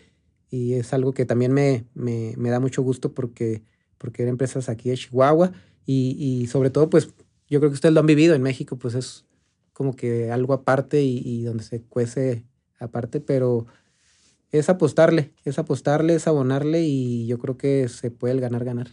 y 0.52 0.74
es 0.74 0.92
algo 0.92 1.14
que 1.14 1.24
también 1.24 1.52
me, 1.52 1.86
me, 1.94 2.34
me, 2.36 2.50
da 2.50 2.60
mucho 2.60 2.82
gusto 2.82 3.14
porque, 3.14 3.62
porque 3.96 4.22
eran 4.22 4.34
empresas 4.34 4.68
aquí 4.68 4.90
de 4.90 4.98
Chihuahua 4.98 5.50
y, 5.86 6.14
y, 6.18 6.46
sobre 6.46 6.68
todo 6.68 6.90
pues 6.90 7.08
yo 7.48 7.58
creo 7.58 7.70
que 7.70 7.74
ustedes 7.74 7.94
lo 7.94 8.00
han 8.00 8.06
vivido 8.06 8.34
en 8.34 8.42
México 8.42 8.76
pues 8.76 8.94
es 8.94 9.24
como 9.72 9.96
que 9.96 10.30
algo 10.30 10.52
aparte 10.52 11.02
y, 11.02 11.22
y 11.24 11.42
donde 11.42 11.64
se 11.64 11.80
cuece 11.80 12.44
aparte 12.78 13.18
pero 13.20 13.66
es 14.50 14.68
apostarle, 14.68 15.32
es 15.46 15.58
apostarle, 15.58 16.14
es 16.14 16.26
abonarle 16.26 16.82
y 16.82 17.26
yo 17.26 17.38
creo 17.38 17.56
que 17.56 17.88
se 17.88 18.10
puede 18.10 18.34
el 18.34 18.40
ganar 18.42 18.66
ganar. 18.66 18.88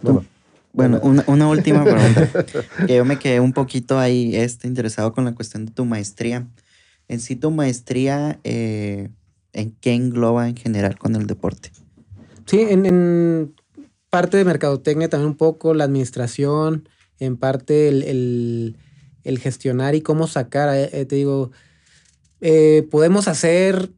Bueno, 0.00 0.24
bueno, 0.72 1.00
una, 1.02 1.24
una, 1.26 1.48
última 1.48 1.82
pregunta. 1.82 2.46
que 2.86 2.94
yo 2.94 3.04
me 3.04 3.18
quedé 3.18 3.40
un 3.40 3.52
poquito 3.52 3.98
ahí 3.98 4.36
este, 4.36 4.68
interesado 4.68 5.12
con 5.12 5.24
la 5.24 5.34
cuestión 5.34 5.66
de 5.66 5.72
tu 5.72 5.84
maestría. 5.84 6.46
En 7.08 7.18
sí, 7.18 7.34
tu 7.34 7.50
maestría, 7.50 8.38
eh, 8.44 9.08
en 9.52 9.72
qué 9.80 9.94
engloba 9.94 10.48
en 10.48 10.56
general 10.56 10.98
con 10.98 11.16
el 11.16 11.26
deporte. 11.26 11.70
Sí, 12.46 12.60
en, 12.60 13.54
parte 14.10 14.36
de 14.36 14.44
mercadotecnia 14.44 15.08
también 15.08 15.30
un 15.30 15.36
poco, 15.36 15.74
la 15.74 15.84
administración, 15.84 16.88
en 17.18 17.36
parte 17.36 17.88
el, 17.88 18.76
gestionar 19.40 19.94
y 19.94 20.00
cómo 20.00 20.26
sacar, 20.26 20.74
eh, 20.74 20.88
eh, 20.92 21.04
te 21.04 21.16
digo, 21.16 21.50
eh, 22.40 22.86
podemos 22.90 23.28
hacer, 23.28 23.92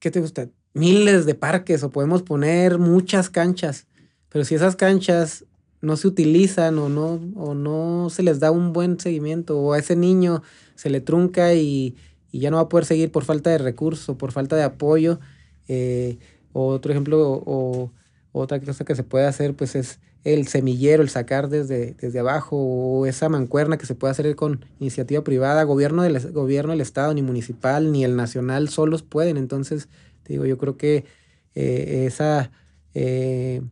¿qué 0.00 0.10
te 0.10 0.20
gusta? 0.20 0.48
Miles 0.74 1.24
de 1.24 1.34
parques 1.34 1.82
o 1.84 1.90
podemos 1.90 2.22
poner 2.22 2.78
muchas 2.78 3.30
canchas, 3.30 3.86
pero 4.28 4.44
si 4.44 4.56
esas 4.56 4.74
canchas 4.74 5.44
no 5.80 5.96
se 5.96 6.08
utilizan 6.08 6.78
o 6.78 6.88
no, 6.88 7.20
o 7.36 7.54
no 7.54 8.08
se 8.10 8.24
les 8.24 8.40
da 8.40 8.50
un 8.50 8.72
buen 8.72 8.98
seguimiento 8.98 9.58
o 9.58 9.72
a 9.72 9.78
ese 9.78 9.94
niño 9.94 10.42
se 10.74 10.90
le 10.90 11.00
trunca 11.00 11.54
y, 11.54 11.94
y 12.36 12.40
ya 12.40 12.50
no 12.50 12.58
va 12.58 12.64
a 12.64 12.68
poder 12.68 12.84
seguir 12.84 13.10
por 13.10 13.24
falta 13.24 13.48
de 13.48 13.56
recursos, 13.56 14.14
por 14.14 14.30
falta 14.30 14.56
de 14.56 14.62
apoyo. 14.62 15.20
Eh, 15.68 16.18
otro 16.52 16.92
ejemplo, 16.92 17.42
o, 17.46 17.90
otra 18.32 18.60
cosa 18.60 18.84
que 18.84 18.94
se 18.94 19.04
puede 19.04 19.24
hacer, 19.24 19.54
pues 19.56 19.74
es 19.74 20.00
el 20.22 20.46
semillero, 20.46 21.02
el 21.02 21.08
sacar 21.08 21.48
desde, 21.48 21.94
desde 21.94 22.18
abajo, 22.18 22.58
o 22.58 23.06
esa 23.06 23.30
mancuerna 23.30 23.78
que 23.78 23.86
se 23.86 23.94
puede 23.94 24.10
hacer 24.10 24.36
con 24.36 24.66
iniciativa 24.80 25.24
privada, 25.24 25.62
gobierno 25.62 26.02
del, 26.02 26.30
gobierno 26.32 26.74
Estado, 26.74 27.14
ni 27.14 27.22
municipal, 27.22 27.90
ni 27.90 28.04
el 28.04 28.16
nacional, 28.16 28.68
solos 28.68 29.02
pueden. 29.02 29.38
Entonces, 29.38 29.88
digo, 30.28 30.44
yo 30.44 30.58
creo 30.58 30.76
que 30.76 31.06
eh, 31.54 32.04
esa, 32.06 32.50
eh, 32.92 33.62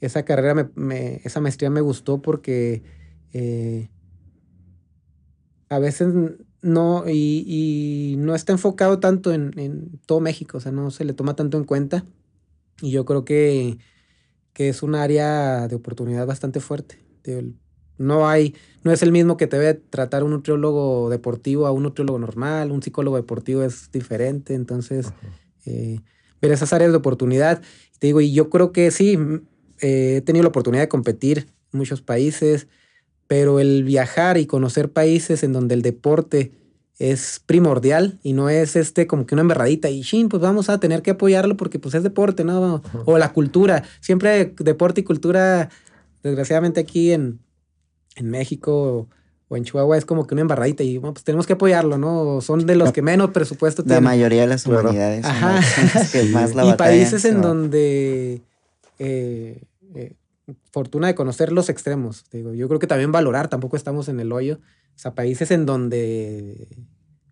esa 0.00 0.24
carrera, 0.24 0.70
me, 0.74 1.20
esa 1.24 1.40
maestría 1.42 1.68
me 1.68 1.82
gustó 1.82 2.22
porque 2.22 2.82
a 5.68 5.78
veces 5.78 6.14
no, 6.62 7.04
y, 7.08 8.16
no 8.18 8.34
está 8.34 8.52
enfocado 8.52 8.98
tanto 8.98 9.32
en, 9.32 9.58
en, 9.58 10.00
todo 10.06 10.20
México, 10.20 10.58
o 10.58 10.60
sea, 10.60 10.72
no 10.72 10.90
se 10.90 11.04
le 11.04 11.12
toma 11.12 11.36
tanto 11.36 11.56
en 11.56 11.64
cuenta. 11.64 12.04
Y 12.80 12.90
yo 12.90 13.04
creo 13.04 13.24
que, 13.24 13.78
que 14.52 14.68
es 14.68 14.82
un 14.82 14.94
área 14.94 15.68
de 15.68 15.76
oportunidad 15.76 16.26
bastante 16.26 16.60
fuerte. 16.60 16.98
No 17.98 18.28
hay, 18.28 18.54
no 18.84 18.92
es 18.92 19.02
el 19.02 19.12
mismo 19.12 19.36
que 19.36 19.46
te 19.46 19.58
ve 19.58 19.74
tratar 19.74 20.22
un 20.24 20.30
nutriólogo 20.30 21.10
deportivo 21.10 21.66
a 21.66 21.72
un 21.72 21.82
nutriólogo 21.82 22.18
normal, 22.18 22.70
un 22.70 22.82
psicólogo 22.82 23.16
deportivo 23.16 23.62
es 23.62 23.90
diferente, 23.90 24.54
entonces 24.54 25.12
eh, 25.66 26.00
ver 26.40 26.52
esas 26.52 26.72
áreas 26.72 26.92
de 26.92 26.96
oportunidad. 26.96 27.60
Te 27.98 28.06
digo, 28.06 28.20
y 28.20 28.32
yo 28.32 28.50
creo 28.50 28.72
que 28.72 28.90
sí, 28.90 29.18
eh, 29.80 30.16
he 30.16 30.20
tenido 30.22 30.44
la 30.44 30.50
oportunidad 30.50 30.82
de 30.82 30.88
competir 30.88 31.48
en 31.72 31.78
muchos 31.78 32.02
países, 32.02 32.68
pero 33.28 33.60
el 33.60 33.84
viajar 33.84 34.38
y 34.38 34.46
conocer 34.46 34.90
países 34.90 35.44
en 35.44 35.52
donde 35.52 35.74
el 35.74 35.82
deporte 35.82 36.50
es 36.98 37.40
primordial 37.46 38.18
y 38.24 38.32
no 38.32 38.48
es 38.48 38.74
este 38.74 39.06
como 39.06 39.24
que 39.24 39.36
una 39.36 39.42
emberradita 39.42 39.88
y 39.88 40.00
shin, 40.00 40.28
pues 40.28 40.42
vamos 40.42 40.68
a 40.68 40.80
tener 40.80 41.02
que 41.02 41.12
apoyarlo 41.12 41.56
porque 41.56 41.78
pues 41.78 41.94
es 41.94 42.02
deporte, 42.02 42.42
¿no? 42.42 42.82
O 43.04 43.18
la 43.18 43.32
cultura. 43.32 43.84
Siempre 44.00 44.52
deporte 44.58 45.02
y 45.02 45.04
cultura, 45.04 45.68
desgraciadamente 46.24 46.80
aquí 46.80 47.12
en, 47.12 47.38
en 48.16 48.30
México 48.30 49.08
o 49.46 49.56
en 49.56 49.64
Chihuahua 49.64 49.96
es 49.96 50.04
como 50.04 50.26
que 50.26 50.34
una 50.34 50.42
embarradita 50.42 50.82
y 50.82 50.98
bueno, 50.98 51.14
pues 51.14 51.24
tenemos 51.24 51.46
que 51.46 51.52
apoyarlo, 51.52 51.98
¿no? 51.98 52.40
Son 52.40 52.66
de 52.66 52.74
los 52.74 52.92
que 52.92 53.02
menos 53.02 53.30
presupuesto 53.30 53.84
tienen. 53.84 54.02
La 54.02 54.10
mayoría 54.10 54.40
de 54.40 54.48
las 54.48 54.66
humanidades. 54.66 55.24
Ajá. 55.24 55.60
y 56.64 56.72
países 56.76 57.24
en 57.24 57.40
donde 57.42 58.42
eh, 58.98 59.62
fortuna 60.70 61.06
de 61.06 61.14
conocer 61.14 61.52
los 61.52 61.68
extremos. 61.68 62.24
Digo, 62.30 62.54
yo 62.54 62.68
creo 62.68 62.80
que 62.80 62.86
también 62.86 63.12
valorar, 63.12 63.48
tampoco 63.48 63.76
estamos 63.76 64.08
en 64.08 64.20
el 64.20 64.32
hoyo. 64.32 64.60
O 64.96 64.98
sea, 64.98 65.14
países 65.14 65.50
en 65.50 65.66
donde 65.66 66.68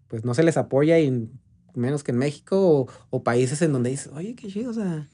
pues 0.08 0.24
no 0.24 0.34
se 0.34 0.42
les 0.42 0.56
apoya 0.56 0.98
y 1.00 1.28
menos 1.74 2.04
que 2.04 2.12
en 2.12 2.18
México, 2.18 2.88
o, 3.10 3.22
países 3.22 3.60
en 3.62 3.72
donde 3.72 3.90
dices, 3.90 4.10
oye, 4.14 4.34
qué 4.34 4.48
chido, 4.48 4.70
o 4.70 4.74
sea. 4.74 5.08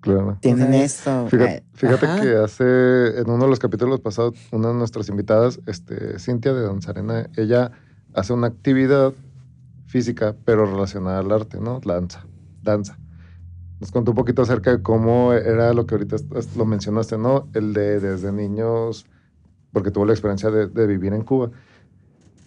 Claro. 0.00 0.38
Tienen 0.40 0.74
esto. 0.74 1.26
Fíjate, 1.28 2.06
que 2.22 2.36
hace, 2.36 3.18
en 3.18 3.30
uno 3.30 3.44
de 3.44 3.50
los 3.50 3.58
capítulos 3.58 4.00
pasados, 4.00 4.34
una 4.52 4.68
de 4.68 4.74
nuestras 4.74 5.08
invitadas, 5.08 5.58
este, 5.66 6.18
Cintia 6.18 6.52
de 6.52 6.62
Danzarena, 6.62 7.28
ella 7.36 7.72
hace 8.14 8.32
una 8.32 8.48
actividad 8.48 9.14
física, 9.86 10.36
pero 10.44 10.66
relacionada 10.66 11.20
al 11.20 11.32
arte, 11.32 11.58
¿no? 11.60 11.80
Danza, 11.80 12.26
danza 12.62 12.98
nos 13.80 13.90
contó 13.90 14.12
un 14.12 14.16
poquito 14.16 14.42
acerca 14.42 14.76
de 14.76 14.82
cómo 14.82 15.32
era 15.32 15.72
lo 15.72 15.86
que 15.86 15.94
ahorita 15.94 16.16
lo 16.56 16.64
mencionaste, 16.64 17.18
¿no? 17.18 17.48
El 17.52 17.72
de 17.72 18.00
desde 18.00 18.32
niños, 18.32 19.06
porque 19.72 19.90
tuvo 19.90 20.06
la 20.06 20.12
experiencia 20.12 20.50
de, 20.50 20.86
vivir 20.86 21.12
en 21.12 21.22
Cuba. 21.22 21.50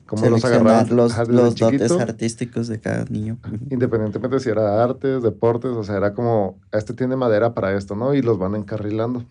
Cómo 0.07 0.27
los 0.27 0.43
agarraban 0.43 0.95
los, 0.95 1.15
los 1.27 1.55
dotes 1.55 1.91
artísticos 1.91 2.67
de 2.67 2.79
cada 2.79 3.05
niño. 3.05 3.37
Independientemente 3.69 4.39
si 4.39 4.49
era 4.49 4.83
artes, 4.83 5.21
deportes, 5.21 5.71
o 5.71 5.83
sea, 5.83 5.97
era 5.97 6.15
como, 6.15 6.57
este 6.71 6.95
tiene 6.95 7.15
madera 7.15 7.53
para 7.53 7.77
esto, 7.77 7.95
¿no? 7.95 8.15
Y 8.15 8.23
los 8.23 8.39
van 8.39 8.55
encarrilando. 8.55 9.23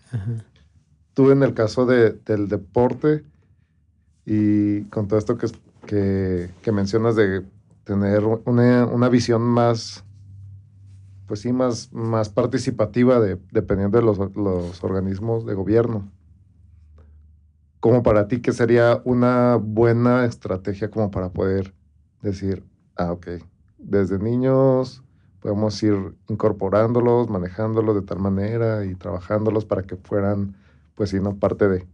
Tú 1.13 1.31
en 1.31 1.43
el 1.43 1.53
caso 1.53 1.85
de, 1.85 2.13
del 2.25 2.47
deporte 2.47 3.25
y 4.25 4.83
con 4.83 5.09
todo 5.09 5.19
esto 5.19 5.37
que, 5.37 5.47
que, 5.85 6.49
que 6.61 6.71
mencionas 6.71 7.17
de 7.17 7.43
tener 7.83 8.23
una, 8.23 8.85
una 8.85 9.09
visión 9.09 9.41
más 9.41 10.05
pues 11.29 11.41
sí, 11.41 11.53
más, 11.53 11.93
más 11.93 12.27
participativa 12.29 13.19
de, 13.19 13.37
dependiendo 13.51 13.99
de 13.99 14.03
los, 14.03 14.83
organismos 14.83 15.45
de 15.45 15.53
gobierno. 15.53 16.11
Como 17.79 18.01
para 18.01 18.27
ti, 18.27 18.41
¿qué 18.41 18.51
sería 18.51 18.99
una 19.05 19.57
buena 19.57 20.25
estrategia 20.25 20.89
como 20.89 21.11
para 21.11 21.29
poder 21.29 21.75
decir, 22.23 22.65
ah, 22.95 23.11
ok, 23.11 23.27
desde 23.77 24.17
niños 24.17 25.03
podemos 25.39 25.81
ir 25.83 26.15
incorporándolos, 26.29 27.29
manejándolos 27.29 27.93
de 27.93 28.01
tal 28.01 28.17
manera 28.17 28.83
y 28.83 28.95
trabajándolos 28.95 29.65
para 29.65 29.83
que 29.83 29.97
fueran, 29.97 30.57
pues 30.95 31.11
sí, 31.11 31.19
no 31.19 31.35
parte 31.35 31.69
de... 31.69 31.85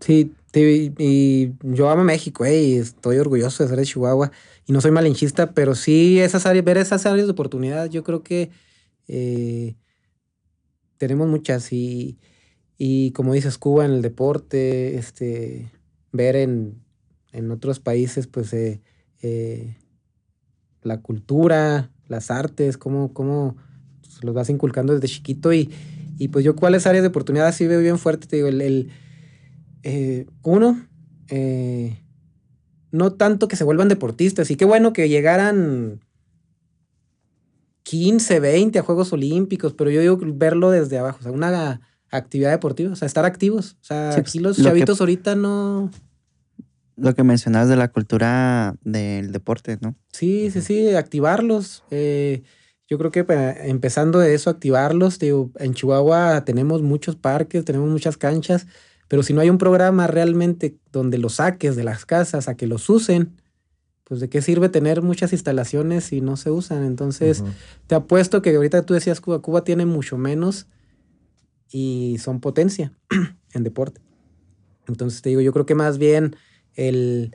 Sí, 0.00 0.34
y 0.54 1.52
yo 1.62 1.88
amo 1.88 2.04
México, 2.04 2.44
eh, 2.44 2.62
y 2.62 2.76
estoy 2.76 3.16
orgulloso 3.16 3.62
de 3.62 3.70
ser 3.70 3.78
de 3.78 3.86
Chihuahua, 3.86 4.32
y 4.66 4.74
no 4.74 4.82
soy 4.82 4.90
malinchista, 4.90 5.52
pero 5.52 5.74
sí 5.74 6.20
esas 6.20 6.44
áreas, 6.44 6.64
ver 6.66 6.76
esas 6.76 7.06
áreas 7.06 7.26
de 7.26 7.32
oportunidad, 7.32 7.86
yo 7.86 8.04
creo 8.04 8.22
que 8.22 8.50
eh, 9.08 9.76
tenemos 10.98 11.28
muchas 11.28 11.72
y, 11.72 12.18
y, 12.78 13.12
como 13.12 13.34
dices, 13.34 13.58
Cuba 13.58 13.84
en 13.84 13.92
el 13.92 14.02
deporte, 14.02 14.96
este, 14.96 15.70
ver 16.12 16.36
en, 16.36 16.82
en 17.32 17.50
otros 17.50 17.80
países, 17.80 18.26
pues, 18.26 18.52
eh, 18.52 18.80
eh, 19.22 19.76
la 20.82 21.00
cultura, 21.00 21.90
las 22.08 22.30
artes, 22.30 22.78
cómo, 22.78 23.12
cómo 23.12 23.56
se 24.08 24.24
los 24.24 24.34
vas 24.34 24.50
inculcando 24.50 24.94
desde 24.94 25.08
chiquito 25.08 25.52
y, 25.52 25.70
y, 26.18 26.28
pues 26.28 26.44
yo 26.44 26.56
cuáles 26.56 26.86
áreas 26.86 27.02
de 27.02 27.08
oportunidad 27.08 27.52
sí 27.52 27.66
veo 27.66 27.80
bien 27.80 27.98
fuerte, 27.98 28.26
te 28.26 28.36
digo, 28.36 28.48
el, 28.48 28.60
el 28.62 28.90
uno, 30.42 30.86
no 32.90 33.12
tanto 33.12 33.48
que 33.48 33.56
se 33.56 33.64
vuelvan 33.64 33.88
deportistas, 33.88 34.50
y 34.50 34.56
qué 34.56 34.64
bueno 34.64 34.92
que 34.92 35.08
llegaran 35.08 36.00
15, 37.86 38.40
20 38.40 38.80
a 38.80 38.82
Juegos 38.82 39.12
Olímpicos, 39.12 39.72
pero 39.72 39.90
yo 39.90 40.00
digo 40.00 40.18
verlo 40.20 40.72
desde 40.72 40.98
abajo, 40.98 41.18
o 41.20 41.22
sea, 41.22 41.30
una 41.30 41.80
actividad 42.10 42.50
deportiva, 42.50 42.92
o 42.92 42.96
sea, 42.96 43.06
estar 43.06 43.24
activos. 43.24 43.76
O 43.80 43.84
sea, 43.84 44.10
pues, 44.12 44.18
aquí 44.18 44.38
los 44.40 44.60
chavitos 44.60 45.00
ahorita 45.00 45.36
no... 45.36 45.92
Lo 46.96 47.14
que 47.14 47.22
mencionabas 47.22 47.68
de 47.68 47.76
la 47.76 47.86
cultura 47.86 48.74
del 48.82 49.30
deporte, 49.30 49.78
¿no? 49.80 49.94
Sí, 50.12 50.50
sí, 50.50 50.62
sí, 50.62 50.96
activarlos. 50.96 51.84
Eh, 51.92 52.42
yo 52.88 52.98
creo 52.98 53.12
que 53.12 53.22
pues, 53.22 53.56
empezando 53.60 54.18
de 54.18 54.34
eso, 54.34 54.50
activarlos. 54.50 55.20
Digo, 55.20 55.52
en 55.60 55.74
Chihuahua 55.74 56.44
tenemos 56.44 56.82
muchos 56.82 57.14
parques, 57.14 57.64
tenemos 57.64 57.88
muchas 57.88 58.16
canchas, 58.16 58.66
pero 59.06 59.22
si 59.22 59.32
no 59.32 59.42
hay 59.42 59.50
un 59.50 59.58
programa 59.58 60.08
realmente 60.08 60.76
donde 60.90 61.18
los 61.18 61.34
saques 61.34 61.76
de 61.76 61.84
las 61.84 62.04
casas 62.04 62.48
a 62.48 62.56
que 62.56 62.66
los 62.66 62.90
usen, 62.90 63.36
pues 64.08 64.20
de 64.20 64.28
qué 64.28 64.40
sirve 64.40 64.68
tener 64.68 65.02
muchas 65.02 65.32
instalaciones 65.32 66.04
si 66.04 66.20
no 66.20 66.36
se 66.36 66.50
usan. 66.50 66.84
Entonces, 66.84 67.42
te 67.88 67.96
apuesto 67.96 68.40
que 68.40 68.54
ahorita 68.54 68.86
tú 68.86 68.94
decías 68.94 69.20
Cuba, 69.20 69.42
Cuba 69.42 69.64
tiene 69.64 69.84
mucho 69.84 70.16
menos 70.16 70.68
y 71.72 72.16
son 72.20 72.40
potencia 72.40 72.92
en 73.52 73.64
deporte. 73.64 74.00
Entonces, 74.86 75.22
te 75.22 75.30
digo, 75.30 75.40
yo 75.40 75.52
creo 75.52 75.66
que 75.66 75.74
más 75.74 75.98
bien 75.98 76.36
el, 76.74 77.34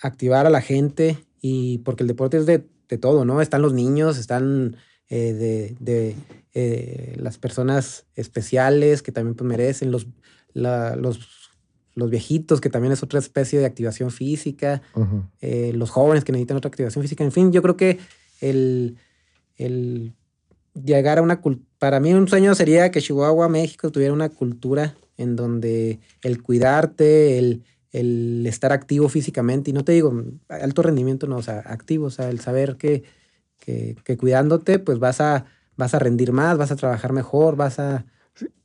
activar 0.00 0.44
a 0.44 0.50
la 0.50 0.60
gente 0.60 1.24
y 1.40 1.78
porque 1.78 2.02
el 2.02 2.08
deporte 2.08 2.38
es 2.38 2.46
de, 2.46 2.66
todo, 3.00 3.24
¿no? 3.24 3.40
Están 3.40 3.60
los 3.60 3.72
niños, 3.72 4.18
están 4.18 4.76
eh, 5.08 5.74
de, 5.80 6.16
eh, 6.52 7.16
las 7.18 7.38
personas 7.38 8.06
especiales 8.14 9.02
que 9.02 9.10
también 9.10 9.34
pues, 9.34 9.48
merecen, 9.48 9.90
los, 9.90 10.06
los 10.52 11.43
los 11.94 12.10
viejitos, 12.10 12.60
que 12.60 12.70
también 12.70 12.92
es 12.92 13.02
otra 13.02 13.18
especie 13.18 13.58
de 13.58 13.66
activación 13.66 14.10
física, 14.10 14.82
eh, 15.40 15.72
los 15.74 15.90
jóvenes 15.90 16.24
que 16.24 16.32
necesitan 16.32 16.56
otra 16.56 16.68
activación 16.68 17.02
física. 17.02 17.24
En 17.24 17.32
fin, 17.32 17.52
yo 17.52 17.62
creo 17.62 17.76
que 17.76 17.98
el, 18.40 18.96
llegar 20.74 21.18
a 21.18 21.22
una 21.22 21.40
cultura, 21.40 21.66
para 21.78 22.00
mí 22.00 22.12
un 22.12 22.28
sueño 22.28 22.54
sería 22.54 22.90
que 22.90 23.00
Chihuahua, 23.00 23.48
México, 23.48 23.90
tuviera 23.90 24.12
una 24.12 24.28
cultura 24.28 24.94
en 25.16 25.36
donde 25.36 26.00
el 26.22 26.42
cuidarte, 26.42 27.38
el, 27.38 27.62
estar 28.46 28.72
activo 28.72 29.08
físicamente, 29.08 29.70
y 29.70 29.72
no 29.72 29.84
te 29.84 29.92
digo 29.92 30.12
alto 30.48 30.82
rendimiento, 30.82 31.28
no, 31.28 31.36
o 31.36 31.42
sea, 31.42 31.60
activo, 31.60 32.06
o 32.06 32.10
sea, 32.10 32.28
el 32.28 32.40
saber 32.40 32.76
que, 32.76 33.04
que, 33.60 33.96
que 34.02 34.16
cuidándote, 34.16 34.80
pues 34.80 34.98
vas 34.98 35.20
a, 35.20 35.44
vas 35.76 35.94
a 35.94 36.00
rendir 36.00 36.32
más, 36.32 36.58
vas 36.58 36.72
a 36.72 36.76
trabajar 36.76 37.12
mejor, 37.12 37.54
vas 37.54 37.78
a 37.78 38.04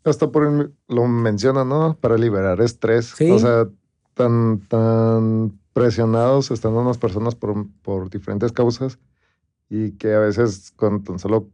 hasta 0.03 0.31
por 0.31 0.71
lo 0.87 1.07
menciona, 1.07 1.63
¿no? 1.63 1.97
Para 1.99 2.17
liberar 2.17 2.61
estrés. 2.61 3.13
O 3.21 3.39
sea, 3.39 3.67
tan, 4.13 4.59
tan 4.67 5.59
presionados 5.73 6.51
están 6.51 6.73
unas 6.73 6.97
personas 6.97 7.35
por, 7.35 7.67
por 7.81 8.09
diferentes 8.09 8.51
causas 8.51 8.99
y 9.69 9.91
que 9.93 10.13
a 10.13 10.19
veces 10.19 10.71
con 10.75 11.03
tan 11.03 11.19
solo 11.19 11.49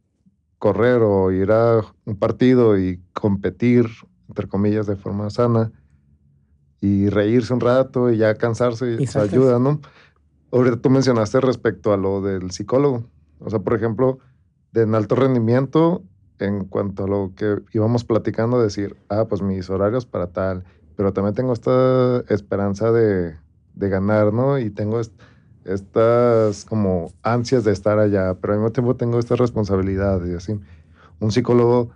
correr 0.58 1.02
o 1.02 1.32
ir 1.32 1.52
a 1.52 1.82
un 2.06 2.16
partido 2.16 2.80
y 2.80 3.02
competir, 3.14 3.88
entre 4.28 4.48
comillas, 4.48 4.88
de 4.88 4.96
forma 4.96 5.30
sana 5.30 5.72
y 6.82 7.10
reírse 7.10 7.54
un 7.54 7.60
rato 7.60 8.12
y 8.12 8.18
ya 8.18 8.36
cansarse, 8.36 8.98
y 9.00 9.18
ayuda, 9.18 9.60
¿no? 9.60 9.82
ahorita 10.52 10.78
tú 10.78 10.90
mencionaste 10.90 11.42
respecto 11.42 11.94
a 11.94 11.98
lo 11.98 12.22
del 12.22 12.52
psicólogo. 12.52 13.06
O 13.40 13.50
sea, 13.50 13.60
por 13.60 13.76
ejemplo, 13.76 14.20
de 14.72 14.84
en 14.84 14.96
alto 14.96 15.16
rendimiento, 15.16 16.04
en 16.40 16.66
cuanto 16.66 17.06
a 17.06 17.08
lo 17.08 17.32
que 17.36 17.60
íbamos 17.72 18.04
platicando, 18.04 18.62
decir, 18.62 18.96
ah, 19.10 19.26
pues 19.26 19.42
mis 19.42 19.70
horarios 19.70 20.06
para 20.06 20.28
tal, 20.28 20.64
pero 20.96 21.14
también 21.14 21.36
tengo 21.36 21.54
esta 21.54 22.24
esperanza 22.30 22.92
de, 22.92 23.36
de 23.76 23.90
ganar, 23.90 24.34
¿no? 24.34 24.60
Y 24.60 24.70
tengo 24.70 25.02
estas 25.66 26.66
como 26.66 27.12
ansias 27.24 27.64
de 27.64 27.72
estar 27.72 28.00
allá, 28.00 28.36
pero 28.36 28.54
al 28.54 28.60
mismo 28.60 28.72
tiempo 28.72 28.96
tengo 28.96 29.20
estas 29.20 29.40
responsabilidades 29.40 30.30
y 30.30 30.36
así. 30.36 30.60
Un 31.20 31.32
psicólogo, 31.32 31.92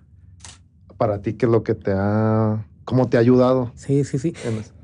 para 0.97 1.21
ti, 1.21 1.33
¿qué 1.33 1.45
es 1.45 1.51
lo 1.51 1.63
que 1.63 1.75
te 1.75 1.91
ha, 1.93 2.65
cómo 2.85 3.09
te 3.09 3.17
ha 3.17 3.19
ayudado? 3.19 3.71
Sí, 3.75 4.03
sí, 4.03 4.19
sí. 4.19 4.33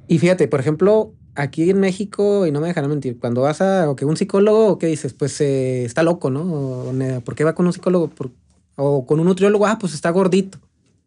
Y 0.08 0.20
fíjate, 0.20 0.47
por 0.47 0.60
ejemplo, 0.60 1.14
aquí 1.36 1.70
en 1.70 1.80
México, 1.80 2.45
y 2.45 2.51
no 2.51 2.62
me 2.62 2.68
dejarán 2.68 2.89
mentir, 2.89 3.20
cuando 3.20 3.41
vas 3.41 3.62
a 3.62 3.89
o 3.89 3.95
que 3.95 4.06
un 4.06 4.18
psicólogo, 4.18 4.78
¿qué 4.78 4.88
dices? 4.88 5.14
Pues 5.14 5.39
eh, 5.41 5.86
está 5.86 6.03
loco, 6.03 6.30
¿no? 6.30 6.91
¿Por 7.24 7.36
qué 7.36 7.43
va 7.43 7.56
con 7.56 7.66
un 7.66 7.74
psicólogo? 7.74 8.10
O 8.76 9.05
con 9.05 9.19
un 9.19 9.28
nutriólogo, 9.28 9.65
ah, 9.67 9.78
pues 9.80 9.93
está 9.93 10.09
gordito. 10.09 10.59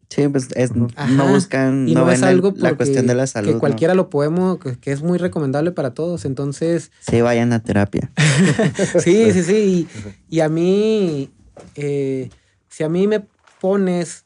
Sí, 0.08 0.26
pues 0.28 0.48
es, 0.56 0.74
no 0.74 0.88
buscan, 1.28 1.86
y 1.86 1.94
no, 1.94 2.10
es 2.10 2.22
algo 2.22 2.54
la 2.56 2.74
cuestión 2.74 3.06
de 3.06 3.14
la 3.14 3.26
salud. 3.26 3.52
Que 3.52 3.58
cualquiera 3.58 3.94
lo 3.94 4.08
podemos, 4.08 4.58
que, 4.58 4.90
es 4.90 5.02
muy 5.02 5.18
recomendable 5.18 5.70
para 5.70 5.92
todos. 5.92 6.24
Entonces. 6.24 6.90
Sí, 7.00 7.20
vayan 7.20 7.52
a 7.52 7.62
terapia. 7.62 8.10
sí, 9.00 9.32
sí, 9.32 9.42
sí. 9.42 9.88
Y, 10.30 10.40
a 10.40 10.48
mí, 10.48 11.30
eh, 11.74 12.30
si 12.70 12.84
a 12.84 12.88
mí 12.88 13.06
me 13.06 13.26
pones 13.60 14.24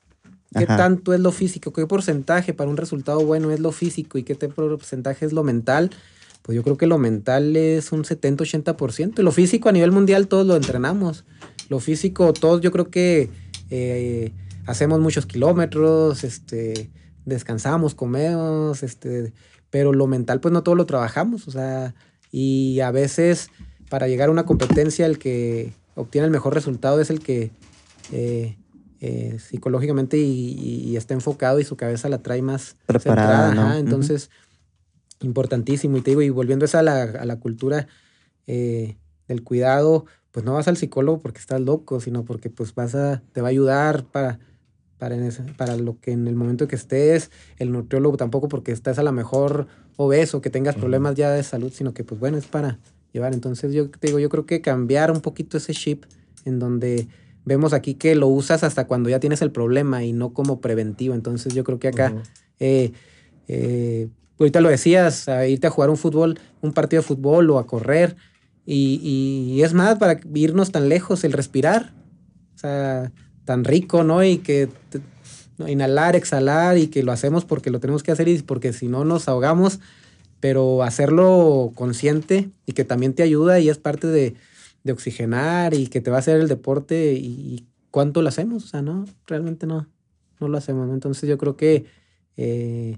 qué 0.56 0.66
tanto 0.66 1.14
es 1.14 1.20
lo 1.20 1.32
físico, 1.32 1.72
qué 1.72 1.86
porcentaje 1.86 2.54
para 2.54 2.70
un 2.70 2.76
resultado 2.76 3.24
bueno 3.24 3.50
es 3.50 3.58
lo 3.58 3.72
físico 3.72 4.18
y 4.18 4.22
qué 4.22 4.36
porcentaje 4.36 5.26
es 5.26 5.32
lo 5.32 5.42
mental, 5.42 5.90
pues 6.42 6.54
yo 6.54 6.62
creo 6.62 6.76
que 6.76 6.86
lo 6.86 6.98
mental 6.98 7.56
es 7.56 7.90
un 7.90 8.04
70-80%. 8.04 9.18
Y 9.18 9.22
lo 9.22 9.32
físico 9.32 9.68
a 9.68 9.72
nivel 9.72 9.90
mundial 9.90 10.28
todos 10.28 10.46
lo 10.46 10.54
entrenamos. 10.54 11.24
Lo 11.72 11.80
físico, 11.80 12.32
todos 12.32 12.60
yo 12.60 12.70
creo 12.70 12.90
que. 12.90 13.30
Eh, 13.70 14.32
hacemos 14.66 15.00
muchos 15.00 15.26
kilómetros, 15.26 16.24
este, 16.24 16.90
descansamos, 17.24 17.94
comemos, 17.94 18.82
este, 18.82 19.32
pero 19.70 19.92
lo 19.92 20.06
mental 20.06 20.40
pues 20.40 20.52
no 20.52 20.62
todo 20.62 20.74
lo 20.74 20.86
trabajamos, 20.86 21.48
o 21.48 21.50
sea, 21.50 21.94
y 22.30 22.80
a 22.80 22.90
veces 22.90 23.50
para 23.88 24.08
llegar 24.08 24.28
a 24.28 24.32
una 24.32 24.46
competencia 24.46 25.06
el 25.06 25.18
que 25.18 25.72
obtiene 25.94 26.26
el 26.26 26.30
mejor 26.30 26.54
resultado 26.54 27.00
es 27.00 27.10
el 27.10 27.20
que 27.20 27.50
eh, 28.12 28.56
eh, 29.00 29.38
psicológicamente 29.38 30.16
y, 30.18 30.96
está 30.96 31.14
enfocado 31.14 31.58
y 31.58 31.64
su 31.64 31.76
cabeza 31.76 32.08
la 32.08 32.22
trae 32.22 32.42
más 32.42 32.76
preparada. 32.86 33.78
entonces, 33.78 34.30
importantísimo. 35.20 35.96
Y 35.96 36.02
te 36.02 36.10
digo, 36.10 36.22
y 36.22 36.30
volviendo 36.30 36.66
a 36.72 36.82
la, 36.82 37.02
a 37.02 37.24
la 37.24 37.40
cultura 37.40 37.88
eh, 38.46 38.96
del 39.26 39.42
cuidado, 39.42 40.06
pues 40.32 40.44
no 40.44 40.54
vas 40.54 40.66
al 40.66 40.76
psicólogo 40.76 41.20
porque 41.20 41.38
estás 41.38 41.60
loco, 41.60 42.00
sino 42.00 42.24
porque 42.24 42.50
pues 42.50 42.74
vas 42.74 42.94
a, 42.94 43.22
te 43.32 43.40
va 43.40 43.48
a 43.48 43.50
ayudar 43.50 44.04
para 44.04 44.40
para, 45.02 45.16
para 45.56 45.76
lo 45.76 45.98
que 45.98 46.12
en 46.12 46.28
el 46.28 46.36
momento 46.36 46.68
que 46.68 46.76
estés, 46.76 47.32
el 47.58 47.72
nutriólogo 47.72 48.16
tampoco 48.16 48.48
porque 48.48 48.70
estás 48.70 49.00
a 49.00 49.02
lo 49.02 49.10
mejor 49.10 49.66
obeso, 49.96 50.40
que 50.40 50.48
tengas 50.48 50.76
problemas 50.76 51.16
ya 51.16 51.32
de 51.32 51.42
salud, 51.42 51.72
sino 51.74 51.92
que 51.92 52.04
pues 52.04 52.20
bueno, 52.20 52.38
es 52.38 52.46
para 52.46 52.78
llevar. 53.12 53.34
Entonces 53.34 53.72
yo 53.72 53.90
te 53.90 54.06
digo, 54.06 54.20
yo 54.20 54.28
creo 54.28 54.46
que 54.46 54.60
cambiar 54.60 55.10
un 55.10 55.20
poquito 55.20 55.56
ese 55.56 55.72
chip 55.72 56.04
en 56.44 56.60
donde 56.60 57.08
vemos 57.44 57.72
aquí 57.72 57.94
que 57.94 58.14
lo 58.14 58.28
usas 58.28 58.62
hasta 58.62 58.86
cuando 58.86 59.08
ya 59.08 59.18
tienes 59.18 59.42
el 59.42 59.50
problema 59.50 60.04
y 60.04 60.12
no 60.12 60.32
como 60.32 60.60
preventivo. 60.60 61.14
Entonces 61.14 61.52
yo 61.52 61.64
creo 61.64 61.80
que 61.80 61.88
acá, 61.88 62.14
eh, 62.60 62.92
eh, 63.48 64.08
ahorita 64.38 64.60
lo 64.60 64.68
decías, 64.68 65.28
a 65.28 65.48
irte 65.48 65.66
a 65.66 65.70
jugar 65.70 65.90
un 65.90 65.96
fútbol, 65.96 66.38
un 66.60 66.72
partido 66.72 67.02
de 67.02 67.08
fútbol 67.08 67.50
o 67.50 67.58
a 67.58 67.66
correr. 67.66 68.14
Y, 68.64 69.00
y 69.54 69.62
es 69.62 69.74
más, 69.74 69.98
para 69.98 70.20
irnos 70.34 70.72
tan 70.72 70.88
lejos, 70.88 71.24
el 71.24 71.32
respirar. 71.32 71.92
O 72.54 72.58
sea, 72.58 73.12
tan 73.44 73.64
rico, 73.64 74.04
¿no? 74.04 74.22
Y 74.24 74.38
que 74.38 74.68
inhalar, 75.58 76.16
exhalar 76.16 76.78
y 76.78 76.88
que 76.88 77.02
lo 77.02 77.12
hacemos 77.12 77.44
porque 77.44 77.70
lo 77.70 77.80
tenemos 77.80 78.02
que 78.02 78.12
hacer 78.12 78.28
y 78.28 78.40
porque 78.42 78.72
si 78.72 78.88
no 78.88 79.04
nos 79.04 79.28
ahogamos, 79.28 79.80
pero 80.40 80.82
hacerlo 80.82 81.72
consciente 81.74 82.50
y 82.66 82.72
que 82.72 82.84
también 82.84 83.14
te 83.14 83.22
ayuda 83.22 83.60
y 83.60 83.68
es 83.68 83.78
parte 83.78 84.06
de, 84.06 84.34
oxigenar 84.90 85.74
y 85.74 85.86
que 85.86 86.00
te 86.00 86.10
va 86.10 86.16
a 86.16 86.20
hacer 86.20 86.40
el 86.40 86.48
deporte 86.48 87.14
y, 87.14 87.66
cuánto 87.92 88.22
lo 88.22 88.30
hacemos, 88.30 88.64
o 88.64 88.66
sea, 88.66 88.80
no, 88.80 89.04
realmente 89.26 89.66
no, 89.66 89.86
no 90.40 90.48
lo 90.48 90.56
hacemos, 90.56 90.88
Entonces 90.90 91.28
yo 91.28 91.36
creo 91.36 91.58
que 91.58 91.84
eh, 92.38 92.96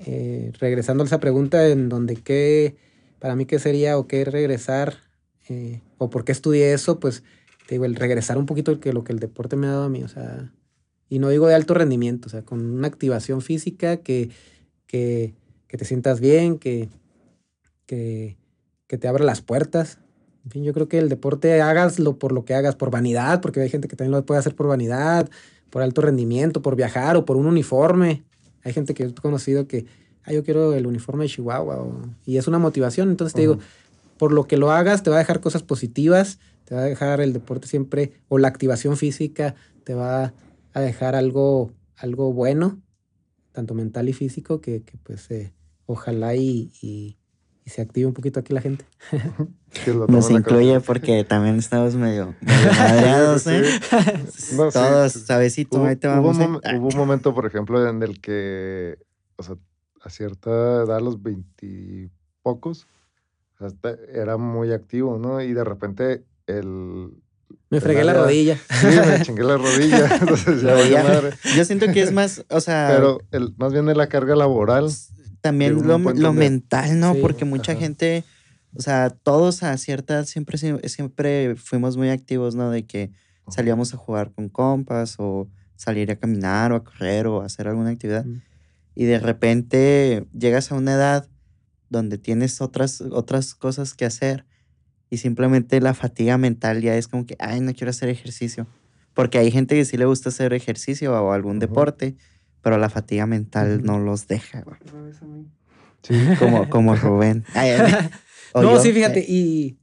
eh, 0.00 0.50
regresando 0.58 1.04
a 1.04 1.06
esa 1.06 1.20
pregunta 1.20 1.68
en 1.68 1.88
donde 1.88 2.16
qué, 2.16 2.76
para 3.24 3.36
mí 3.36 3.46
qué 3.46 3.58
sería 3.58 3.96
o 3.96 4.06
qué 4.06 4.22
regresar 4.26 4.98
eh, 5.48 5.80
o 5.96 6.10
por 6.10 6.26
qué 6.26 6.32
estudié 6.32 6.74
eso, 6.74 7.00
pues 7.00 7.22
te 7.66 7.76
digo, 7.76 7.86
el 7.86 7.94
regresar 7.94 8.36
un 8.36 8.44
poquito 8.44 8.78
que 8.80 8.92
lo 8.92 9.02
que 9.02 9.14
el 9.14 9.18
deporte 9.18 9.56
me 9.56 9.66
ha 9.66 9.70
dado 9.70 9.84
a 9.84 9.88
mí, 9.88 10.02
o 10.02 10.08
sea, 10.08 10.52
y 11.08 11.20
no 11.20 11.30
digo 11.30 11.46
de 11.46 11.54
alto 11.54 11.72
rendimiento, 11.72 12.26
o 12.26 12.30
sea, 12.30 12.42
con 12.42 12.60
una 12.60 12.86
activación 12.86 13.40
física 13.40 13.96
que, 13.96 14.28
que, 14.86 15.32
que 15.68 15.78
te 15.78 15.86
sientas 15.86 16.20
bien, 16.20 16.58
que, 16.58 16.90
que, 17.86 18.36
que 18.86 18.98
te 18.98 19.08
abra 19.08 19.24
las 19.24 19.40
puertas. 19.40 20.00
En 20.44 20.50
fin, 20.50 20.62
yo 20.62 20.74
creo 20.74 20.88
que 20.88 20.98
el 20.98 21.08
deporte 21.08 21.62
hágaslo 21.62 22.18
por 22.18 22.30
lo 22.30 22.44
que 22.44 22.52
hagas, 22.52 22.76
por 22.76 22.90
vanidad, 22.90 23.40
porque 23.40 23.62
hay 23.62 23.70
gente 23.70 23.88
que 23.88 23.96
también 23.96 24.12
lo 24.12 24.26
puede 24.26 24.40
hacer 24.40 24.54
por 24.54 24.66
vanidad, 24.66 25.30
por 25.70 25.80
alto 25.80 26.02
rendimiento, 26.02 26.60
por 26.60 26.76
viajar 26.76 27.16
o 27.16 27.24
por 27.24 27.38
un 27.38 27.46
uniforme. 27.46 28.22
Hay 28.64 28.74
gente 28.74 28.92
que 28.92 29.04
he 29.04 29.14
conocido 29.14 29.66
que, 29.66 29.86
ah, 30.24 30.32
yo 30.32 30.44
quiero 30.44 30.74
el 30.74 30.86
uniforme 30.86 31.24
de 31.24 31.30
Chihuahua, 31.30 31.86
y 32.26 32.36
es 32.36 32.46
una 32.48 32.58
motivación. 32.58 33.10
Entonces 33.10 33.34
te 33.34 33.42
digo, 33.42 33.58
por 34.18 34.32
lo 34.32 34.44
que 34.44 34.56
lo 34.56 34.70
hagas, 34.70 35.02
te 35.02 35.10
va 35.10 35.16
a 35.16 35.20
dejar 35.20 35.40
cosas 35.40 35.62
positivas 35.62 36.38
te 36.64 36.74
va 36.74 36.82
a 36.82 36.84
dejar 36.84 37.20
el 37.20 37.32
deporte 37.32 37.68
siempre, 37.68 38.12
o 38.28 38.38
la 38.38 38.48
activación 38.48 38.96
física, 38.96 39.54
te 39.84 39.94
va 39.94 40.32
a 40.72 40.80
dejar 40.80 41.14
algo, 41.14 41.72
algo 41.96 42.32
bueno, 42.32 42.80
tanto 43.52 43.74
mental 43.74 44.08
y 44.08 44.12
físico, 44.12 44.60
que, 44.60 44.82
pues 45.02 45.30
eh, 45.30 45.52
ojalá 45.86 46.34
y, 46.34 46.72
y, 46.80 47.18
se 47.66 47.80
active 47.80 48.06
un 48.06 48.12
poquito 48.12 48.40
aquí 48.40 48.52
la 48.52 48.60
gente. 48.60 48.84
Nos 50.08 50.30
incluye 50.30 50.80
porque 50.80 51.24
también 51.24 51.56
estamos 51.56 51.94
medio, 51.94 52.34
madreados, 52.42 53.46
¿eh? 53.46 53.64
Todos, 54.72 55.12
sabecito, 55.12 55.84
ahí 55.84 55.96
te 55.96 56.06
vamos. 56.06 56.36
Hubo, 56.36 56.44
un, 56.44 56.56
hubo 56.56 56.88
un 56.88 56.96
momento, 56.96 57.34
por 57.34 57.46
ejemplo, 57.46 57.86
en 57.88 58.02
el 58.02 58.20
que, 58.20 58.98
o 59.36 59.42
sea, 59.42 59.56
a 60.04 60.10
cierta 60.10 60.82
edad, 60.82 61.00
los 61.00 61.22
veintipocos, 61.22 62.86
era 64.12 64.36
muy 64.36 64.72
activo, 64.72 65.18
¿no? 65.18 65.40
Y 65.40 65.52
de 65.52 65.64
repente 65.64 66.24
el... 66.46 67.10
Me 67.70 67.80
fregué 67.80 68.04
la 68.04 68.14
rodilla. 68.14 68.56
Sí, 68.56 68.86
me 68.86 69.22
chingué 69.22 69.44
la 69.44 69.56
rodilla. 69.56 70.16
Entonces 70.20 70.62
ya 70.62 71.30
Yo 71.56 71.64
siento 71.64 71.86
que 71.92 72.02
es 72.02 72.12
más, 72.12 72.44
o 72.50 72.60
sea... 72.60 72.90
Pero 72.94 73.20
el, 73.30 73.54
más 73.56 73.72
bien 73.72 73.86
de 73.86 73.94
la 73.94 74.08
carga 74.08 74.36
laboral. 74.36 74.90
También 75.40 75.86
lo, 75.86 75.98
lo 75.98 76.32
mental, 76.32 77.00
¿no? 77.00 77.14
Porque 77.14 77.44
mucha 77.44 77.74
gente, 77.74 78.24
o 78.74 78.82
sea, 78.82 79.10
todos 79.10 79.62
a 79.62 79.76
cierta 79.76 80.24
siempre, 80.24 80.58
siempre 80.88 81.54
fuimos 81.56 81.96
muy 81.96 82.10
activos, 82.10 82.54
¿no? 82.54 82.70
De 82.70 82.86
que 82.86 83.10
salíamos 83.48 83.92
a 83.94 83.96
jugar 83.96 84.32
con 84.32 84.48
compas 84.48 85.16
o 85.18 85.48
salir 85.76 86.10
a 86.10 86.16
caminar 86.16 86.72
o 86.72 86.76
a 86.76 86.84
correr 86.84 87.26
o 87.26 87.42
a 87.42 87.46
hacer 87.46 87.68
alguna 87.68 87.90
actividad. 87.90 88.24
Y 88.94 89.04
de 89.04 89.18
repente 89.18 90.26
llegas 90.32 90.70
a 90.70 90.76
una 90.76 90.94
edad 90.94 91.28
donde 91.88 92.18
tienes 92.18 92.60
otras, 92.60 93.00
otras 93.00 93.54
cosas 93.54 93.94
que 93.94 94.04
hacer 94.04 94.44
y 95.10 95.18
simplemente 95.18 95.80
la 95.80 95.94
fatiga 95.94 96.38
mental 96.38 96.82
ya 96.82 96.96
es 96.96 97.08
como 97.08 97.26
que, 97.26 97.36
ay, 97.38 97.60
no 97.60 97.72
quiero 97.72 97.90
hacer 97.90 98.08
ejercicio. 98.08 98.66
Porque 99.14 99.38
hay 99.38 99.50
gente 99.52 99.76
que 99.76 99.84
sí 99.84 99.96
le 99.96 100.06
gusta 100.06 100.30
hacer 100.30 100.52
ejercicio 100.54 101.12
o 101.12 101.32
algún 101.32 101.60
deporte, 101.60 102.16
pero 102.62 102.78
la 102.78 102.90
fatiga 102.90 103.26
mental 103.26 103.84
no 103.84 104.00
los 104.00 104.26
deja. 104.26 104.64
Sí. 106.02 106.14
Como, 106.38 106.68
como 106.68 106.96
Rubén. 106.96 107.44
no, 108.54 108.78
sí, 108.80 108.92
fíjate, 108.92 109.24
y, 109.26 109.78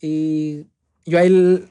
y 0.00 0.68
yo 1.04 1.18
ahí 1.18 1.68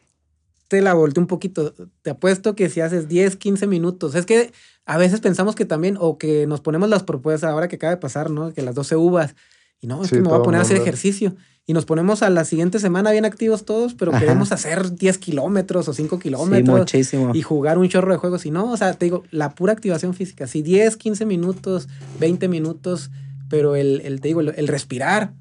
te 0.73 0.81
la 0.81 0.95
volteé 0.95 1.21
un 1.21 1.27
poquito. 1.27 1.75
Te 2.01 2.09
apuesto 2.09 2.55
que 2.55 2.67
si 2.67 2.81
haces 2.81 3.07
10, 3.07 3.35
15 3.35 3.67
minutos, 3.67 4.15
es 4.15 4.25
que 4.25 4.51
a 4.87 4.97
veces 4.97 5.21
pensamos 5.21 5.53
que 5.53 5.65
también, 5.65 5.97
o 5.99 6.17
que 6.17 6.47
nos 6.47 6.61
ponemos 6.61 6.89
las 6.89 7.03
propuestas, 7.03 7.51
ahora 7.51 7.67
que 7.67 7.75
acaba 7.75 7.91
de 7.91 7.97
pasar, 7.97 8.31
¿no? 8.31 8.51
Que 8.55 8.63
las 8.63 8.73
12 8.73 8.95
uvas, 8.95 9.35
y 9.79 9.85
no, 9.85 10.03
es 10.03 10.09
que 10.09 10.19
me 10.19 10.29
voy 10.29 10.39
a 10.39 10.41
poner 10.41 10.57
a 10.57 10.63
hacer 10.63 10.77
ejercicio. 10.77 11.35
Y 11.67 11.73
nos 11.73 11.85
ponemos 11.85 12.23
a 12.23 12.31
la 12.31 12.43
siguiente 12.43 12.79
semana 12.79 13.11
bien 13.11 13.23
activos 13.23 13.65
todos, 13.65 13.93
pero 13.93 14.11
queremos 14.13 14.51
hacer 14.51 14.95
10 14.95 15.19
kilómetros 15.19 15.87
o 15.87 15.93
5 15.93 16.17
kilómetros 16.17 16.91
y 17.33 17.41
jugar 17.43 17.77
un 17.77 17.87
chorro 17.87 18.11
de 18.11 18.17
juegos. 18.17 18.47
Y 18.47 18.51
no, 18.51 18.71
o 18.71 18.75
sea, 18.75 18.95
te 18.95 19.05
digo, 19.05 19.25
la 19.29 19.53
pura 19.53 19.73
activación 19.73 20.15
física, 20.15 20.47
sí, 20.47 20.63
10, 20.63 20.97
15 20.97 21.27
minutos, 21.27 21.87
20 22.19 22.47
minutos, 22.47 23.11
pero 23.47 23.75
el, 23.75 24.01
el 24.01 24.21
te 24.21 24.29
digo, 24.29 24.41
el, 24.41 24.67
respirar, 24.67 25.33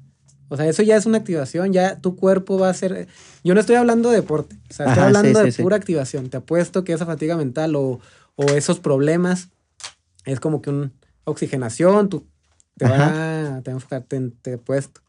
o 0.49 0.57
sea, 0.57 0.67
eso 0.67 0.83
ya 0.83 0.95
es 0.95 1.05
una 1.05 1.17
activación, 1.17 1.73
ya 1.73 1.99
tu 1.99 2.15
cuerpo 2.15 2.57
va 2.57 2.69
a 2.69 2.73
ser... 2.73 3.07
Yo 3.43 3.53
no 3.53 3.59
estoy 3.59 3.75
hablando 3.75 4.09
de 4.09 4.17
deporte, 4.17 4.57
o 4.69 4.73
sea, 4.73 4.87
estoy 4.87 5.03
hablando 5.03 5.43
de 5.43 5.51
pura 5.53 5.75
activación. 5.75 6.29
Te 6.29 6.37
apuesto 6.37 6.83
que 6.83 6.93
esa 6.93 7.05
fatiga 7.05 7.37
mental 7.37 7.75
o, 7.75 7.99
o 8.35 8.43
esos 8.45 8.79
problemas 8.79 9.49
es 10.25 10.39
como 10.39 10.61
que 10.61 10.69
una 10.69 10.91
oxigenación, 11.25 12.09
tú 12.09 12.27
te 12.77 12.85
va, 12.85 13.61
te 13.63 13.71
va 13.71 13.75
a 13.75 13.77
enfocar, 13.77 14.03
te, 14.03 14.29
te, 14.41 14.53
apuesto. 14.53 15.01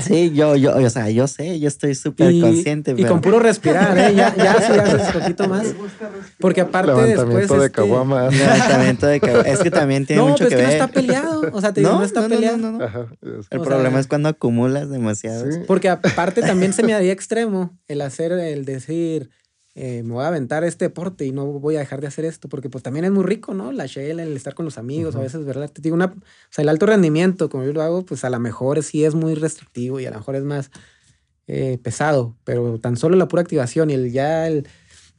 Sí, 0.00 0.32
yo, 0.32 0.54
yo, 0.56 0.76
o 0.76 0.90
sea, 0.90 1.10
yo 1.10 1.26
sé, 1.26 1.58
yo 1.58 1.66
estoy 1.68 1.94
súper 1.96 2.38
consciente. 2.40 2.92
y 2.92 2.94
pero- 2.94 3.08
con 3.08 3.20
puro 3.20 3.40
respirar, 3.40 3.98
¿eh? 3.98 4.14
Ya, 4.14 4.34
ya 4.36 4.54
si 4.60 4.72
haces 4.78 5.14
un 5.14 5.20
poquito 5.20 5.48
más. 5.48 5.66
Porque 6.38 6.60
aparte 6.60 6.92
después... 6.92 7.08
Levantamiento 7.18 7.58
de 7.58 7.66
este, 7.66 7.70
caguama. 7.76 8.28
Levantamiento 8.30 9.06
de 9.08 9.20
cabeza. 9.20 9.48
Es 9.50 9.58
que 9.60 9.70
también 9.70 10.06
tiene 10.06 10.22
No, 10.22 10.28
mucho 10.28 10.44
pero 10.48 10.48
es 10.48 10.54
que 10.54 10.56
que 10.56 10.62
no 10.62 10.68
ver. 10.68 10.80
está 10.80 10.86
peleado. 11.00 11.50
O 11.52 11.60
sea, 11.60 11.72
te 11.72 11.80
digo, 11.80 11.92
no, 11.92 12.04
está 12.04 12.28
peleado. 12.28 12.56
no, 12.58 12.72
no. 12.72 12.84
Ajá, 12.84 13.06
es- 13.22 13.46
El 13.50 13.58
O 13.58 13.62
problema 13.64 13.90
sea- 13.90 14.00
es 14.00 14.06
cuando 14.06 14.28
acumulas 14.28 14.88
demasiado. 14.88 15.50
sí. 15.50 15.58
Porque 15.66 15.88
aparte 15.88 16.42
también 16.42 16.72
se 16.72 16.82
me 16.82 16.94
haría 16.94 17.12
extremo 17.12 17.76
el 17.88 18.00
hacer, 18.02 18.32
el 18.32 18.64
decir, 18.64 19.30
eh, 19.78 20.02
me 20.02 20.14
voy 20.14 20.24
a 20.24 20.28
aventar 20.28 20.64
este 20.64 20.86
deporte 20.86 21.26
y 21.26 21.32
no 21.32 21.44
voy 21.44 21.76
a 21.76 21.80
dejar 21.80 22.00
de 22.00 22.06
hacer 22.06 22.24
esto, 22.24 22.48
porque 22.48 22.70
pues 22.70 22.82
también 22.82 23.04
es 23.04 23.10
muy 23.12 23.24
rico, 23.24 23.52
¿no? 23.52 23.72
La 23.72 23.84
shell, 23.84 24.20
el 24.20 24.34
estar 24.34 24.54
con 24.54 24.64
los 24.64 24.78
amigos, 24.78 25.14
a 25.16 25.20
veces, 25.20 25.44
¿verdad? 25.44 25.70
Te 25.70 25.82
digo, 25.82 25.94
una, 25.94 26.06
o 26.06 26.14
sea, 26.50 26.62
el 26.62 26.70
alto 26.70 26.86
rendimiento, 26.86 27.50
como 27.50 27.62
yo 27.64 27.74
lo 27.74 27.82
hago, 27.82 28.06
pues 28.06 28.24
a 28.24 28.30
lo 28.30 28.40
mejor 28.40 28.82
sí 28.82 29.04
es 29.04 29.14
muy 29.14 29.34
restrictivo 29.34 30.00
y 30.00 30.06
a 30.06 30.10
lo 30.10 30.16
mejor 30.16 30.34
es 30.36 30.44
más 30.44 30.70
eh, 31.46 31.78
pesado, 31.82 32.34
pero 32.44 32.80
tan 32.80 32.96
solo 32.96 33.16
la 33.16 33.28
pura 33.28 33.42
activación 33.42 33.90
y 33.90 33.92
el 33.94 34.10
ya, 34.12 34.48
el 34.48 34.66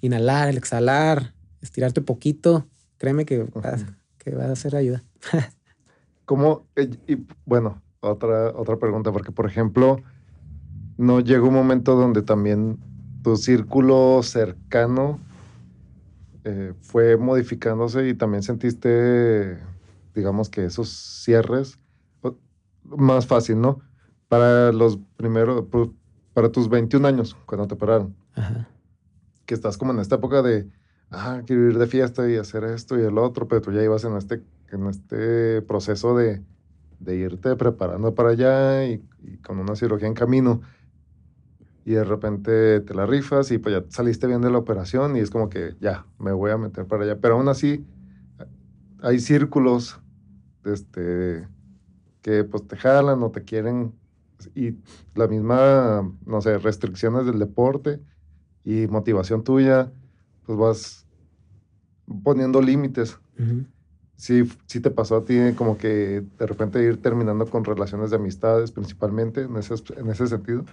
inhalar, 0.02 0.50
el 0.50 0.58
exhalar, 0.58 1.34
estirarte 1.62 2.02
poquito, 2.02 2.68
créeme 2.98 3.26
que, 3.26 3.44
vas- 3.44 3.86
que 4.18 4.32
va 4.36 4.46
a 4.46 4.52
hacer 4.54 4.76
ayuda. 4.76 5.04
¿Cómo? 6.26 6.66
eh, 6.76 6.90
y 7.08 7.18
bueno, 7.46 7.82
otra, 8.00 8.50
otra 8.56 8.78
pregunta, 8.78 9.12
porque 9.12 9.32
por 9.32 9.46
ejemplo, 9.46 10.02
¿no 10.98 11.20
llega 11.20 11.44
un 11.44 11.54
momento 11.54 11.96
donde 11.96 12.24
también 12.24 12.80
tu 13.28 13.36
círculo 13.36 14.24
cercano 14.24 15.20
eh, 16.46 16.72
fue 16.80 17.18
modificándose 17.18 18.08
y 18.08 18.14
también 18.14 18.42
sentiste, 18.42 19.58
digamos 20.16 20.50
que 20.50 20.64
esos 20.64 20.88
cierres 21.26 21.78
más 22.86 23.28
fácil, 23.28 23.60
¿no? 23.60 23.82
Para 24.30 24.72
los 24.72 24.98
primeros, 25.18 25.66
para 26.34 26.54
tus 26.54 26.70
21 26.70 27.06
años, 27.06 27.36
cuando 27.46 27.68
te 27.68 27.74
operaron, 27.74 28.16
Ajá. 28.34 28.70
que 29.46 29.54
estás 29.54 29.78
como 29.78 29.92
en 29.92 30.00
esta 30.00 30.16
época 30.16 30.42
de, 30.42 30.70
ah, 31.12 31.42
quiero 31.46 31.68
ir 31.68 31.78
de 31.78 31.88
fiesta 31.88 32.32
y 32.32 32.38
hacer 32.38 32.64
esto 32.64 32.98
y 32.98 33.02
el 33.02 33.18
otro, 33.18 33.50
pero 33.50 33.60
tú 33.60 33.74
ya 33.74 33.84
ibas 33.84 34.06
en 34.06 34.16
este, 34.16 34.42
en 34.72 34.88
este 34.88 35.62
proceso 35.64 36.16
de, 36.16 36.42
de 37.00 37.16
irte 37.18 37.58
preparando 37.58 38.16
para 38.16 38.30
allá 38.30 38.86
y, 38.86 39.04
y 39.22 39.36
con 39.40 39.60
una 39.60 39.76
cirugía 39.76 40.08
en 40.08 40.14
camino. 40.14 40.62
Y 41.88 41.92
de 41.94 42.04
repente 42.04 42.82
te 42.82 42.94
la 42.94 43.06
rifas 43.06 43.50
y 43.50 43.60
pues 43.60 43.74
ya 43.74 43.86
saliste 43.88 44.28
bien 44.28 44.42
de 44.42 44.52
la 44.52 44.58
operación 44.58 45.16
y 45.16 45.22
es 45.22 45.30
como 45.30 45.48
que 45.48 45.78
ya, 45.80 46.06
me 46.20 46.34
voy 46.34 46.52
a 46.52 46.58
meter 46.58 46.86
para 46.86 47.06
allá. 47.06 47.18
Pero 47.22 47.36
aún 47.36 47.48
así, 47.48 47.86
hay 49.02 49.20
círculos 49.20 49.98
este, 50.66 51.48
que 52.22 52.44
pues 52.44 52.68
te 52.68 52.76
jalan 52.76 53.24
o 53.24 53.32
te 53.32 53.46
quieren 53.46 53.94
y 54.54 54.76
la 55.16 55.30
misma, 55.30 56.14
no 56.26 56.42
sé, 56.42 56.58
restricciones 56.58 57.26
del 57.26 57.40
deporte 57.40 58.02
y 58.66 58.88
motivación 58.88 59.46
tuya, 59.46 59.90
pues 60.46 60.60
vas 60.60 61.08
poniendo 62.22 62.62
límites. 62.62 63.18
Ujú. 63.40 63.64
Sí, 64.18 64.50
sí 64.66 64.80
te 64.80 64.90
pasó 64.90 65.18
a 65.18 65.26
ti 65.26 65.38
como 65.56 65.78
que 65.78 66.24
de 66.40 66.48
repente 66.48 66.84
ir 66.84 67.00
terminando 67.02 67.46
con 67.46 67.64
relaciones 67.64 68.10
de 68.10 68.16
amistades 68.16 68.72
principalmente 68.72 69.42
en 69.44 69.56
ese, 69.58 69.76
en 69.96 70.10
ese 70.10 70.26
sentido. 70.26 70.66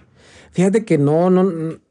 Fíjate 0.51 0.83
que 0.83 0.97
no, 0.97 1.29
no, 1.29 1.43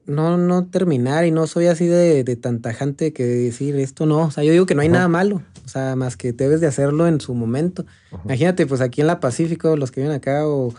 no, 0.06 0.36
no 0.36 0.66
terminar 0.66 1.24
y 1.24 1.30
no 1.30 1.46
soy 1.46 1.66
así 1.66 1.86
de, 1.86 2.24
de 2.24 2.36
tan 2.36 2.60
tajante 2.60 3.12
que 3.12 3.24
decir 3.24 3.76
esto 3.76 4.04
no. 4.04 4.24
O 4.24 4.30
sea, 4.32 4.42
yo 4.42 4.50
digo 4.50 4.66
que 4.66 4.74
no 4.74 4.82
hay 4.82 4.88
Ajá. 4.88 4.96
nada 4.96 5.08
malo. 5.08 5.42
O 5.64 5.68
sea, 5.68 5.94
más 5.94 6.16
que 6.16 6.32
debes 6.32 6.60
de 6.60 6.66
hacerlo 6.66 7.06
en 7.06 7.20
su 7.20 7.34
momento. 7.34 7.86
Ajá. 8.10 8.22
Imagínate, 8.24 8.66
pues 8.66 8.80
aquí 8.80 9.00
en 9.00 9.06
la 9.06 9.20
Pacífico, 9.20 9.76
los 9.76 9.92
que 9.92 10.00
viven 10.00 10.14
acá, 10.16 10.48
o 10.48 10.74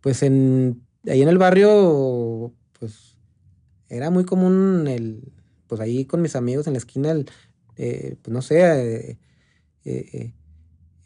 pues 0.00 0.22
en 0.22 0.80
ahí 1.08 1.22
en 1.22 1.28
el 1.28 1.38
barrio, 1.38 2.52
pues 2.78 3.16
era 3.88 4.10
muy 4.10 4.24
común 4.24 4.86
el, 4.86 5.32
pues 5.66 5.80
ahí 5.80 6.04
con 6.04 6.22
mis 6.22 6.36
amigos 6.36 6.66
en 6.66 6.74
la 6.74 6.78
esquina, 6.78 7.10
el, 7.10 7.28
eh, 7.76 8.16
pues 8.22 8.32
no 8.32 8.42
sé, 8.42 8.60
eh, 8.60 9.18
eh, 9.84 10.32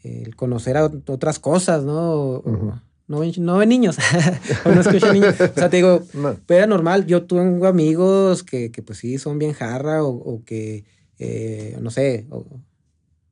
eh, 0.03 0.23
el 0.25 0.35
conocer 0.35 0.77
a 0.77 0.85
ot- 0.89 1.09
otras 1.09 1.39
cosas, 1.39 1.83
¿no? 1.83 2.11
O 2.13 2.37
Ujú. 2.49 2.73
no, 3.07 3.19
ven, 3.19 3.31
no 3.39 3.57
ven 3.57 3.69
niños, 3.69 3.97
o 4.65 4.69
no 4.71 4.81
escuchan 4.81 5.13
niños. 5.13 5.35
O 5.39 5.53
sea, 5.59 5.69
te 5.69 5.77
digo, 5.77 6.01
No. 6.13 6.37
pero 6.45 6.59
era 6.59 6.67
normal. 6.67 7.05
Yo 7.05 7.25
tengo 7.25 7.67
amigos 7.67 8.43
que, 8.43 8.71
que, 8.71 8.81
pues 8.81 8.99
sí 8.99 9.17
son 9.17 9.39
bien 9.39 9.53
jarra 9.53 10.03
o, 10.03 10.09
o 10.09 10.43
que, 10.45 10.85
eh, 11.17 11.77
no 11.81 11.89
sé, 11.91 12.27
o, 12.29 12.45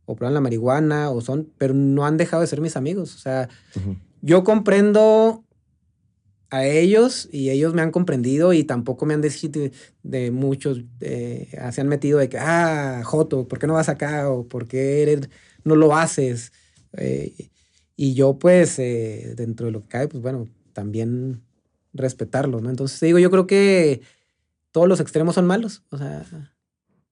o 0.05 0.15
prueban 0.15 0.33
la 0.33 0.41
marihuana 0.41 1.09
o 1.09 1.21
son, 1.21 1.49
pero 1.57 1.73
no 1.73 2.05
han 2.05 2.17
dejado 2.17 2.41
de 2.41 2.47
ser 2.47 2.61
mis 2.61 2.75
amigos. 2.75 3.15
O 3.15 3.19
sea, 3.19 3.47
Ujú. 3.75 3.95
yo 4.21 4.43
comprendo 4.43 5.43
a 6.49 6.65
ellos 6.65 7.27
y 7.31 7.49
ellos 7.49 7.73
me 7.73 7.81
han 7.81 7.91
comprendido 7.91 8.53
y 8.53 8.63
tampoco 8.63 9.05
me 9.05 9.13
han 9.13 9.21
decidido 9.21 9.69
de, 10.03 10.31
muchos, 10.31 10.83
eh, 11.01 11.49
se 11.71 11.81
han 11.81 11.87
metido 11.87 12.19
de 12.19 12.29
que, 12.29 12.37
ah, 12.39 13.01
Joto, 13.03 13.47
¿por 13.47 13.59
qué 13.59 13.67
no 13.67 13.73
vas 13.73 13.89
acá? 13.89 14.29
O 14.29 14.47
¿por 14.47 14.67
qué 14.67 15.01
eres, 15.03 15.29
no 15.63 15.75
lo 15.75 15.95
haces? 15.95 16.53
Eh, 16.93 17.49
y 17.95 18.13
yo 18.13 18.37
pues, 18.39 18.79
eh, 18.79 19.33
dentro 19.35 19.65
de 19.65 19.71
lo 19.73 19.81
que 19.81 19.87
cae, 19.89 20.07
pues 20.07 20.21
bueno, 20.21 20.47
también 20.73 21.41
respetarlo, 21.93 22.61
¿no? 22.61 22.69
Entonces 22.69 22.99
digo, 23.01 23.19
yo 23.19 23.31
creo 23.31 23.47
que 23.47 24.01
todos 24.71 24.87
los 24.87 24.99
extremos 24.99 25.35
son 25.35 25.47
malos. 25.47 25.83
O 25.89 25.97
sea, 25.97 26.23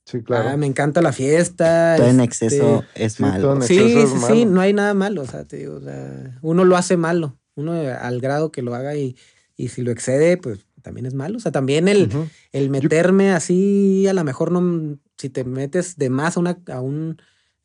Sí, 0.06 0.22
claro. 0.22 0.50
ah, 0.50 0.58
me 0.58 0.68
encanta 0.68 1.02
la 1.02 1.12
fiesta. 1.12 1.96
Todo 1.98 2.08
en 2.08 2.20
este, 2.20 2.46
exceso 2.46 2.84
es 2.94 3.20
malo. 3.20 3.56
en 3.56 3.64
Sí, 3.64 3.80
exceso 3.80 4.08
sí, 4.08 4.14
sí, 4.14 4.20
malo. 4.46 4.52
no 4.52 4.62
hay 4.62 4.72
nada 4.74 4.94
malo. 4.94 5.24
O 5.24 5.26
sea, 5.26 5.46
te 5.46 5.58
digo, 5.58 5.78
o 5.78 5.82
sea, 5.82 6.38
uno 6.44 6.64
lo 6.64 6.78
hace 6.78 6.96
malo. 6.96 7.40
Uno 7.56 7.76
eh, 7.76 7.92
al 7.92 8.20
grado 8.22 8.52
que 8.52 8.62
lo 8.62 8.76
haga 8.76 8.96
y, 8.96 9.16
y 9.56 9.70
si 9.70 9.82
lo 9.82 9.92
excede, 9.92 10.38
pues 10.38 10.66
también 10.82 11.06
es 11.06 11.14
malo. 11.14 11.38
O 11.38 11.40
sea, 11.40 11.52
también 11.52 11.88
el, 11.88 12.10
el 12.52 12.70
meterme 12.70 13.32
así, 13.32 14.08
a 14.08 14.14
lo 14.14 14.24
mejor 14.24 14.52
no, 14.52 14.98
si 15.18 15.30
te 15.30 15.44
metes 15.44 15.98
de 15.98 16.10
más 16.10 16.38
a, 16.38 16.40
una, 16.40 16.60
a 16.72 16.82
un, 16.82 17.18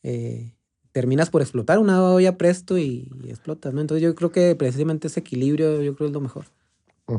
eh, 0.03 0.55
terminas 0.93 1.31
por 1.31 1.43
explotar 1.43 1.79
una 1.79 2.03
olla 2.03 2.39
presto 2.39 2.79
y, 2.79 3.11
y 3.23 3.31
explotas, 3.31 3.75
¿no? 3.75 3.81
Entonces 3.81 4.03
yo 4.03 4.15
creo 4.15 4.33
que 4.33 4.55
precisamente 4.55 5.09
ese 5.09 5.21
equilibrio, 5.21 5.83
yo 5.83 5.95
creo 5.95 6.09
es 6.09 6.15
lo 6.15 6.21
mejor, 6.21 6.47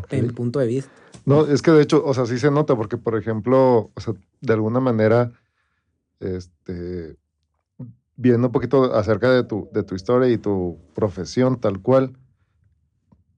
en 0.10 0.28
mi 0.28 0.34
punto 0.34 0.60
de 0.60 0.68
vista. 0.68 0.92
No, 1.26 1.46
es 1.46 1.62
que 1.62 1.72
de 1.72 1.84
hecho, 1.84 2.04
o 2.04 2.14
sea, 2.14 2.26
sí 2.26 2.40
se 2.40 2.50
nota 2.50 2.76
porque, 2.76 2.98
por 2.98 3.18
ejemplo, 3.18 3.92
o 3.94 4.02
sea, 4.02 4.14
de 4.40 4.54
alguna 4.54 4.80
manera, 4.80 5.32
este, 6.20 7.18
viendo 8.16 8.48
un 8.48 8.52
poquito 8.52 8.96
acerca 8.96 9.32
de 9.32 9.44
tu, 9.44 9.70
de 9.72 9.84
tu 9.84 9.96
historia 9.96 10.30
y 10.30 10.38
tu 10.38 10.80
profesión 10.96 11.60
tal 11.60 11.80
cual, 11.80 12.18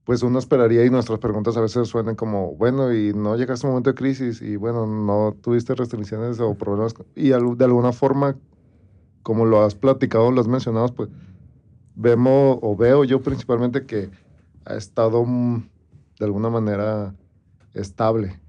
pues 0.05 0.21
uno 0.21 0.37
esperaría 0.39 0.85
y 0.85 0.89
nuestras 0.89 1.19
preguntas 1.19 1.55
a 1.55 1.61
veces 1.61 1.87
suenan 1.87 2.15
como, 2.15 2.55
bueno, 2.55 2.93
y 2.93 3.13
no 3.13 3.37
llegaste 3.37 3.65
a 3.65 3.69
un 3.69 3.73
momento 3.75 3.91
de 3.91 3.95
crisis 3.95 4.41
y 4.41 4.57
bueno, 4.57 4.85
no 4.85 5.35
tuviste 5.41 5.75
restricciones 5.75 6.39
o 6.39 6.55
problemas 6.55 6.93
y 7.15 7.29
de 7.29 7.35
alguna 7.65 7.93
forma, 7.93 8.35
como 9.21 9.45
lo 9.45 9.63
has 9.63 9.75
platicado, 9.75 10.31
lo 10.31 10.41
has 10.41 10.47
mencionado, 10.47 10.87
pues 10.87 11.09
vemos 11.95 12.59
o 12.61 12.75
veo 12.75 13.03
yo 13.03 13.21
principalmente 13.21 13.85
que 13.85 14.09
ha 14.65 14.75
estado 14.75 15.23
mm, 15.25 15.69
de 16.19 16.25
alguna 16.25 16.49
manera 16.49 17.13
estable. 17.73 18.39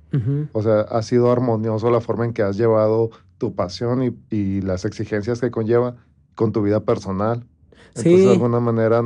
O 0.53 0.63
sea, 0.63 0.83
ha 0.83 1.03
sido 1.03 1.33
armonioso 1.33 1.91
la 1.91 2.01
forma 2.01 2.25
en 2.25 2.33
que 2.33 2.43
has 2.43 2.57
llevado 2.57 3.11
tu 3.39 3.55
pasión 3.57 4.03
y, 4.05 4.17
y 4.31 4.61
las 4.61 4.85
exigencias 4.85 5.41
que 5.41 5.51
conlleva 5.51 5.97
con 6.37 6.53
tu 6.53 6.63
vida 6.63 6.81
personal. 6.81 7.45
Entonces, 7.89 8.13
Sí. 8.21 8.25
de 8.27 8.31
alguna 8.33 8.61
manera 8.61 9.03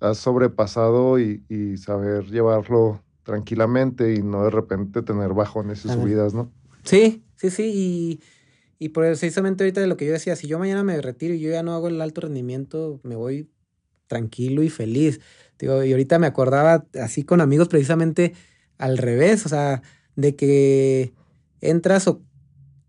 has 0.00 0.18
sobrepasado 0.18 1.18
y, 1.18 1.44
y 1.48 1.76
saber 1.78 2.26
llevarlo 2.26 3.02
tranquilamente 3.22 4.14
y 4.14 4.22
no 4.22 4.44
de 4.44 4.50
repente 4.50 5.02
tener 5.02 5.32
bajones 5.32 5.84
y 5.84 5.88
Ajá. 5.88 5.96
subidas, 6.00 6.34
¿no? 6.34 6.52
Sí, 6.84 7.24
sí, 7.36 7.50
sí. 7.50 7.70
Y, 7.74 8.20
y 8.78 8.90
precisamente 8.90 9.64
ahorita 9.64 9.80
de 9.80 9.86
lo 9.86 9.96
que 9.96 10.06
yo 10.06 10.12
decía, 10.12 10.36
si 10.36 10.46
yo 10.46 10.58
mañana 10.58 10.84
me 10.84 11.00
retiro 11.00 11.34
y 11.34 11.40
yo 11.40 11.50
ya 11.50 11.62
no 11.62 11.74
hago 11.74 11.88
el 11.88 12.00
alto 12.00 12.20
rendimiento, 12.20 13.00
me 13.02 13.16
voy 13.16 13.50
tranquilo 14.06 14.62
y 14.62 14.70
feliz. 14.70 15.20
Digo, 15.58 15.82
y 15.82 15.90
ahorita 15.92 16.18
me 16.18 16.26
acordaba 16.26 16.86
así 17.00 17.24
con 17.24 17.40
amigos 17.40 17.68
precisamente 17.68 18.34
al 18.78 18.98
revés, 18.98 19.46
o 19.46 19.48
sea, 19.48 19.82
de 20.14 20.36
que 20.36 21.12
entras 21.60 22.06
o 22.06 22.22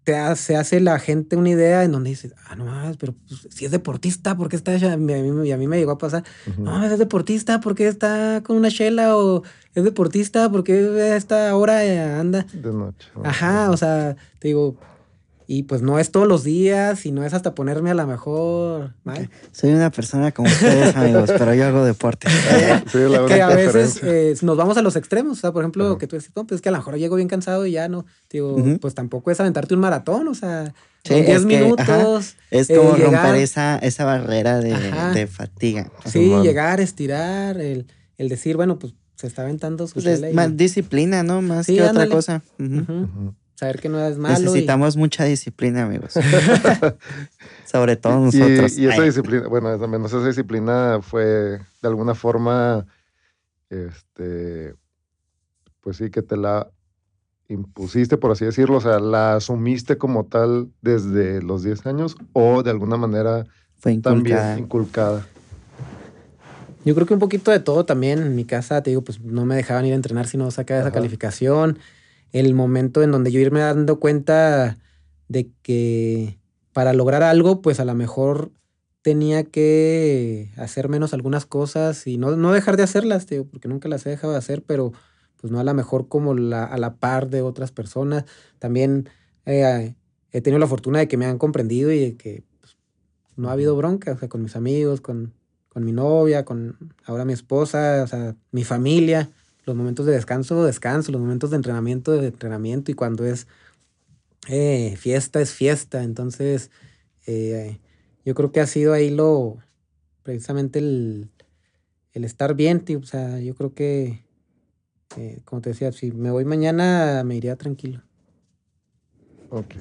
te 0.08 0.16
ha- 0.16 0.38
se 0.38 0.56
hace 0.56 0.80
la 0.80 1.00
gente 1.00 1.36
una 1.36 1.50
idea 1.50 1.84
en 1.84 1.92
donde 1.92 2.12
dices, 2.12 2.34
ah, 2.48 2.56
no 2.56 2.64
mames, 2.64 2.96
pero 2.96 3.14
pues, 3.28 3.46
si 3.54 3.66
es 3.66 3.72
deportista, 3.72 4.38
¿por 4.38 4.48
qué 4.48 4.56
está? 4.56 4.74
hecha?" 4.74 4.88
Y 4.88 4.94
a 4.94 4.96
mí, 4.98 5.52
a 5.52 5.58
mí 5.58 5.68
me 5.68 5.78
llegó 5.78 5.92
a 5.92 5.98
pasar, 5.98 6.24
Ujú. 6.48 6.62
no, 6.64 6.82
es 6.82 6.98
deportista, 6.98 7.60
¿por 7.60 7.76
qué 7.76 7.90
está 7.90 8.42
con 8.42 8.56
una 8.56 8.70
chela? 8.72 9.18
O 9.18 9.44
es 9.76 9.84
deportista, 9.84 10.50
¿por 10.50 10.64
qué 10.64 10.76
a 11.12 11.18
esta 11.18 11.54
hora 11.58 11.84
eh, 11.84 12.00
anda? 12.00 12.46
De 12.54 12.72
noche. 12.72 13.10
¿no? 13.18 13.24
Ajá, 13.30 13.70
o 13.70 13.76
sea, 13.76 14.16
te 14.40 14.48
digo, 14.48 14.78
y 15.50 15.64
pues 15.64 15.82
no 15.82 15.98
es 15.98 16.12
todos 16.12 16.28
los 16.28 16.44
días 16.44 17.06
y 17.06 17.12
no 17.14 17.24
es 17.24 17.34
hasta 17.34 17.56
ponerme 17.56 17.90
a 17.90 17.94
la 17.94 18.06
mejor. 18.06 18.94
Soy 19.54 19.72
una 19.72 19.90
persona 19.92 20.32
como 20.34 20.50
ustedes, 20.50 20.96
amigos, 20.96 21.32
pero 21.38 21.54
yo 21.54 21.66
hago 21.66 21.86
deporte. 21.86 22.28
Sí, 22.92 22.98
la 23.10 23.26
Que 23.26 23.42
a 23.42 23.48
veces 23.50 24.02
eh, 24.04 24.36
nos 24.42 24.58
vamos 24.58 24.78
a 24.78 24.82
los 24.82 24.96
extremos, 24.96 25.38
o 25.38 25.42
sea, 25.42 25.52
por 25.54 25.64
ejemplo, 25.64 25.98
que 25.98 26.06
tú 26.08 26.16
dices, 26.18 26.32
no, 26.36 26.46
pues 26.46 26.58
es 26.58 26.62
que 26.62 26.70
a 26.70 26.72
lo 26.74 26.78
mejor 26.80 26.98
llego 26.98 27.16
bien 27.16 27.28
cansado 27.28 27.66
y 27.66 27.72
ya 27.72 27.88
no, 27.88 28.06
digo, 28.30 28.56
pues 28.82 28.94
tampoco 28.94 29.32
es 29.32 29.40
aventarte 29.40 29.74
un 29.74 29.80
maratón, 29.80 30.28
o 30.28 30.34
sea, 30.36 30.74
Sí, 31.04 31.14
son 31.14 31.26
10 31.26 31.30
es 31.30 31.46
que, 31.46 31.46
minutos. 31.62 31.80
ajá, 31.88 32.20
Es 32.52 32.70
eh, 32.70 32.76
como 32.76 32.96
llegar- 32.98 33.24
romper 33.24 33.36
esa, 33.42 33.78
esa 33.78 34.04
barrera 34.04 34.60
de, 34.60 35.28
fatiga. 35.28 35.90
Sí, 36.06 36.30
llegar, 36.44 36.82
estirar, 36.82 37.62
el, 37.62 37.88
el 38.18 38.28
decir, 38.30 38.58
bueno, 38.58 38.78
pues 38.78 38.94
se 39.16 39.28
está 39.28 39.44
aventando 39.44 39.88
su 39.88 39.94
Pues 39.96 40.06
es 40.06 40.34
más 40.34 40.58
disciplina, 40.58 41.24
¿no? 41.24 41.42
Más 41.42 41.66
Sí, 41.66 41.76
que 41.76 41.84
otra 41.84 42.08
cosa. 42.10 42.44
Ujú. 42.60 43.34
Saber 43.58 43.80
que 43.80 43.90
no 43.90 44.00
es 44.06 44.20
malo. 44.20 44.38
y- 44.38 44.44
Necesitamos 44.44 44.96
mucha 44.98 45.24
disciplina, 45.26 45.84
amigos. 45.86 46.14
Sobre 47.66 47.96
todo 47.96 48.14
Y, 48.32 48.38
nosotros. 48.40 48.78
y 48.78 48.86
esa 48.86 49.02
Ay, 49.02 49.08
disciplina, 49.08 49.48
bueno, 49.48 49.70
al 49.70 49.80
menos 49.90 50.14
esa 50.14 50.26
disciplina 50.28 51.00
fue 51.02 51.24
de 51.26 51.60
alguna 51.88 52.14
forma, 52.14 52.86
este, 53.72 54.76
pues 55.82 55.98
sí, 55.98 56.12
que 56.12 56.22
te 56.22 56.38
la 56.38 56.70
impusiste, 57.50 58.18
por 58.18 58.32
así 58.32 58.46
decirlo, 58.46 58.78
o 58.78 58.82
sea, 58.82 59.00
la 59.00 59.36
asumiste 59.36 59.98
como 59.98 60.26
tal 60.26 60.70
desde 60.82 61.42
los 61.42 61.64
10 61.64 61.86
años 61.88 62.16
o 62.34 62.62
de 62.62 62.70
alguna 62.70 62.98
manera 62.98 63.46
fue 63.80 63.98
también 63.98 64.60
inculcada. 64.60 65.26
Yo 66.86 66.94
creo 66.94 67.08
que 67.08 67.14
un 67.16 67.20
poquito 67.20 67.50
de 67.52 67.60
todo 67.60 67.86
también. 67.86 68.20
En 68.20 68.36
mi 68.36 68.46
casa, 68.46 68.84
te 68.84 68.92
digo, 68.92 69.02
pues 69.02 69.20
no 69.20 69.46
me 69.46 69.56
dejaban 69.56 69.86
ir 69.86 69.94
a 69.94 69.96
entrenar 69.96 70.28
si 70.28 70.38
no 70.38 70.50
sacaba 70.52 70.80
esa 70.82 70.92
calificación. 70.92 71.80
El 72.40 72.54
momento 72.54 73.02
en 73.02 73.12
donde 73.12 73.32
yo 73.32 73.40
irme 73.40 73.62
dando 73.62 74.00
cuenta 74.00 74.78
de 75.28 75.50
que 75.64 76.40
para 76.72 76.94
lograr 76.94 77.24
algo, 77.24 77.62
pues 77.62 77.80
a 77.80 77.86
lo 77.86 77.96
mejor 77.96 78.52
tenía 79.02 79.44
que 79.46 80.52
hacer 80.58 80.90
menos 80.90 81.14
algunas 81.14 81.46
cosas 81.46 82.06
y 82.06 82.18
no, 82.18 82.36
no 82.36 82.52
dejar 82.52 82.78
de 82.78 82.84
hacerlas, 82.84 83.26
digo, 83.26 83.46
porque 83.46 83.68
nunca 83.68 83.90
las 83.90 84.06
he 84.06 84.10
dejado 84.10 84.34
de 84.34 84.40
hacer, 84.40 84.64
pero 84.64 84.92
pues 85.38 85.52
no 85.52 85.60
a 85.60 85.64
lo 85.64 85.74
mejor 85.74 86.08
como 86.10 86.36
la, 86.36 86.64
a 86.64 86.78
la 86.78 86.98
par 86.98 87.30
de 87.30 87.42
otras 87.42 87.72
personas. 87.72 88.26
También 88.60 89.10
eh, 89.46 89.96
he 90.32 90.42
tenido 90.42 90.60
la 90.60 90.68
fortuna 90.68 91.00
de 91.00 91.08
que 91.08 91.18
me 91.18 91.26
han 91.26 91.38
comprendido 91.38 91.92
y 91.92 92.00
de 92.00 92.18
que 92.18 92.44
pues, 92.60 92.78
no 93.36 93.50
ha 93.50 93.54
habido 93.54 93.76
bronca, 93.76 94.12
o 94.12 94.18
sea, 94.20 94.30
con 94.30 94.44
mis 94.44 94.56
amigos, 94.56 95.02
con, 95.02 95.34
con 95.70 95.84
mi 95.86 95.92
novia, 95.92 96.46
con 96.46 96.78
ahora 97.06 97.26
mi 97.26 97.34
esposa, 97.34 98.04
o 98.04 98.08
sea, 98.08 98.36
mi 98.52 98.64
familia. 98.64 99.32
Los 99.68 99.76
momentos 99.76 100.06
de 100.06 100.14
descanso, 100.14 100.64
descanso, 100.64 101.12
los 101.12 101.20
momentos 101.20 101.50
de 101.52 101.58
entrenamiento, 101.58 102.14
de 102.14 102.28
entrenamiento, 102.28 102.90
y 102.90 102.94
cuando 102.96 103.26
es 103.26 103.48
eh, 104.48 104.96
fiesta, 104.98 105.42
es 105.42 105.52
fiesta. 105.52 106.04
Entonces, 106.04 106.72
eh, 107.26 107.78
yo 108.26 108.34
creo 108.34 108.54
que 108.54 108.62
ha 108.62 108.66
sido 108.68 108.94
ahí 108.94 109.10
lo, 109.10 109.58
precisamente 110.24 110.80
el, 110.80 111.30
el 112.14 112.24
estar 112.24 112.56
bien, 112.56 112.80
tío. 112.86 113.00
O 113.00 113.04
sea, 113.04 113.40
yo 113.42 113.56
creo 113.56 113.74
que, 113.74 114.26
eh, 115.18 115.42
como 115.44 115.62
te 115.62 115.72
decía, 115.72 115.92
si 115.92 116.12
me 116.14 116.32
voy 116.32 116.46
mañana, 116.46 117.24
me 117.26 117.36
iría 117.36 117.58
tranquilo. 117.58 118.02
Ok. 119.50 119.76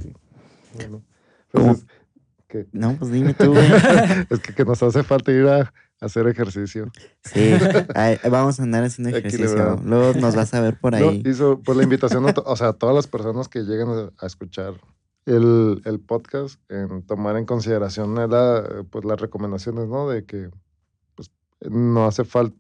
Bueno, 0.75 1.03
pues 1.53 1.67
es 1.79 1.87
que, 2.49 2.67
No, 2.73 2.97
pues 2.99 3.13
dime 3.13 3.35
tú. 3.35 3.53
güey. 3.53 3.65
es 4.31 4.41
que, 4.41 4.53
que 4.53 4.65
nos 4.65 4.83
hace 4.83 5.05
falta 5.05 5.31
ir 5.31 5.47
a, 5.47 5.61
a 5.61 5.73
hacer 6.07 6.27
ejercicio. 6.29 6.91
Sí, 7.25 7.53
ay, 7.95 8.19
vamos 8.31 8.59
a 8.59 8.63
andar 8.63 8.85
haciendo 8.85 9.17
ejercicio. 9.17 9.81
Luego 9.85 10.19
nos 10.21 10.35
vas 10.35 10.53
a 10.55 10.61
ver 10.61 10.79
por 10.79 10.93
No, 10.99 11.11
ahí. 11.11 11.23
hizo 11.27 11.61
pues 11.65 11.77
la 11.77 11.85
invitación 11.85 12.27
a, 12.29 12.35
o 12.45 12.57
sea, 12.57 12.69
a 12.69 12.73
todas 12.73 12.95
las 12.95 13.07
personas 13.07 13.49
que 13.49 13.61
lleguen 13.61 13.89
a, 13.89 14.11
a 14.19 14.27
escuchar 14.27 14.75
el, 15.27 15.83
el 15.85 16.01
podcast 16.01 16.61
en 16.71 17.03
tomar 17.03 17.37
en 17.37 17.47
consideración 17.47 18.15
la, 18.15 18.85
pues, 18.91 19.05
las 19.05 19.21
recomendaciones, 19.21 19.89
¿no? 19.89 20.09
De 20.09 20.25
que 20.25 20.51
pues, 21.15 21.31
no 21.71 22.07
hace 22.07 22.25
falta. 22.25 22.57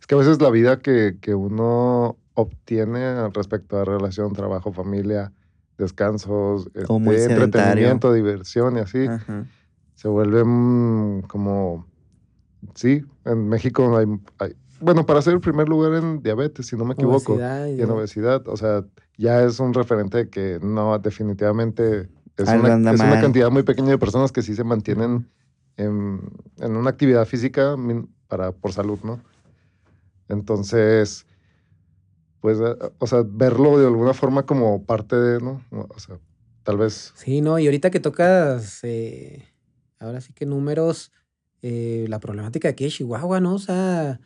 Es 0.00 0.06
que 0.06 0.14
a 0.14 0.18
veces 0.18 0.40
la 0.40 0.50
vida 0.50 0.78
que, 0.80 1.16
que 1.20 1.34
uno 1.34 2.16
obtiene 2.34 3.28
respecto 3.30 3.78
a 3.78 3.84
relación, 3.84 4.32
trabajo, 4.32 4.72
familia, 4.72 5.32
descansos, 5.76 6.68
este, 6.74 7.24
entretenimiento, 7.24 8.12
diversión 8.12 8.76
y 8.76 8.80
así, 8.80 9.06
Ajá. 9.06 9.44
se 9.94 10.08
vuelve 10.08 10.40
como, 11.26 11.87
sí, 12.74 13.02
en 13.24 13.48
México 13.48 13.96
hay, 13.96 14.06
hay- 14.38 14.56
bueno, 14.80 15.04
para 15.04 15.20
ser 15.22 15.34
el 15.34 15.40
primer 15.40 15.68
lugar 15.68 15.94
en 15.94 16.22
diabetes, 16.22 16.66
si 16.66 16.76
no 16.76 16.84
me 16.84 16.94
equivoco, 16.94 17.32
Obesidad 17.34 17.66
y 17.66 17.82
en 17.82 17.90
obesidad, 17.90 18.48
o 18.48 18.56
sea, 18.56 18.84
ya 19.16 19.42
es 19.42 19.58
un 19.58 19.74
referente 19.74 20.28
que 20.28 20.58
no, 20.62 20.96
definitivamente 20.98 22.08
es, 22.36 22.48
una, 22.48 22.68
es 22.92 23.00
cantidad 23.20 23.50
muy 23.50 23.64
pequeña 23.64 23.90
de 23.90 23.98
personas 23.98 24.30
que 24.30 24.42
sí 24.42 24.54
se 24.54 24.62
mantienen 24.62 25.28
en, 25.76 26.20
en 26.58 26.76
una 26.76 26.90
actividad 26.90 27.26
física 27.26 27.76
para, 28.28 28.52
por 28.52 28.72
salud, 28.72 28.98
¿no? 29.02 29.20
Entonces, 30.28 31.26
pues, 32.40 32.58
eh, 32.60 32.76
o 32.98 33.06
sea, 33.06 33.24
verlo 33.26 33.78
de 33.78 33.86
alguna 33.86 34.14
forma 34.14 34.44
como 34.44 34.84
parte 34.84 35.16
de, 35.16 35.40
¿no? 35.40 35.62
O 35.70 35.98
sea, 35.98 36.18
tal 36.62 36.76
vez, 36.78 37.12
Sí, 37.16 37.40
no, 37.40 37.58
y 37.58 37.66
ahorita 37.66 37.90
que 37.90 38.00
tocas, 38.00 38.80
eh, 38.84 39.44
ahora 39.98 40.20
sí 40.20 40.32
que 40.32 40.46
números, 40.46 41.12
eh, 41.62 42.06
la 42.08 42.20
problemática 42.20 42.68
aquí 42.70 42.84
de 42.84 42.90
Chihuahua, 42.90 43.40
¿no? 43.40 43.54
O 43.54 43.58
sea, 43.58 44.20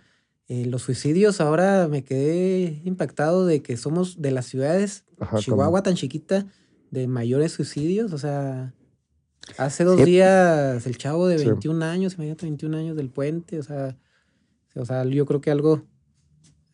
eh, 0.48 0.66
los 0.66 0.82
suicidios, 0.82 1.40
ahora 1.40 1.88
me 1.88 2.04
quedé 2.04 2.82
impactado 2.84 3.46
de 3.46 3.62
que 3.62 3.76
somos 3.76 4.20
de 4.20 4.30
las 4.32 4.46
ciudades, 4.46 5.04
ajá, 5.18 5.38
Chihuahua 5.38 5.82
tan 5.82 5.94
chiquita, 5.94 6.46
de 6.90 7.06
mayores 7.06 7.52
suicidios, 7.52 8.12
o 8.12 8.18
sea, 8.18 8.74
hace 9.56 9.84
dos 9.84 10.00
Sí. 10.00 10.04
días 10.04 10.86
el 10.86 10.98
chavo 10.98 11.26
de 11.26 11.38
Sí. 11.38 11.46
21 11.46 11.82
años, 11.82 12.14
imagínate 12.14 12.44
21 12.46 12.74
años 12.76 12.96
del 12.96 13.08
puente, 13.08 13.58
o 13.58 13.62
sea, 13.62 13.96
o 14.74 14.84
sea, 14.84 15.04
yo 15.04 15.24
creo 15.24 15.40
que 15.40 15.50
algo, 15.50 15.82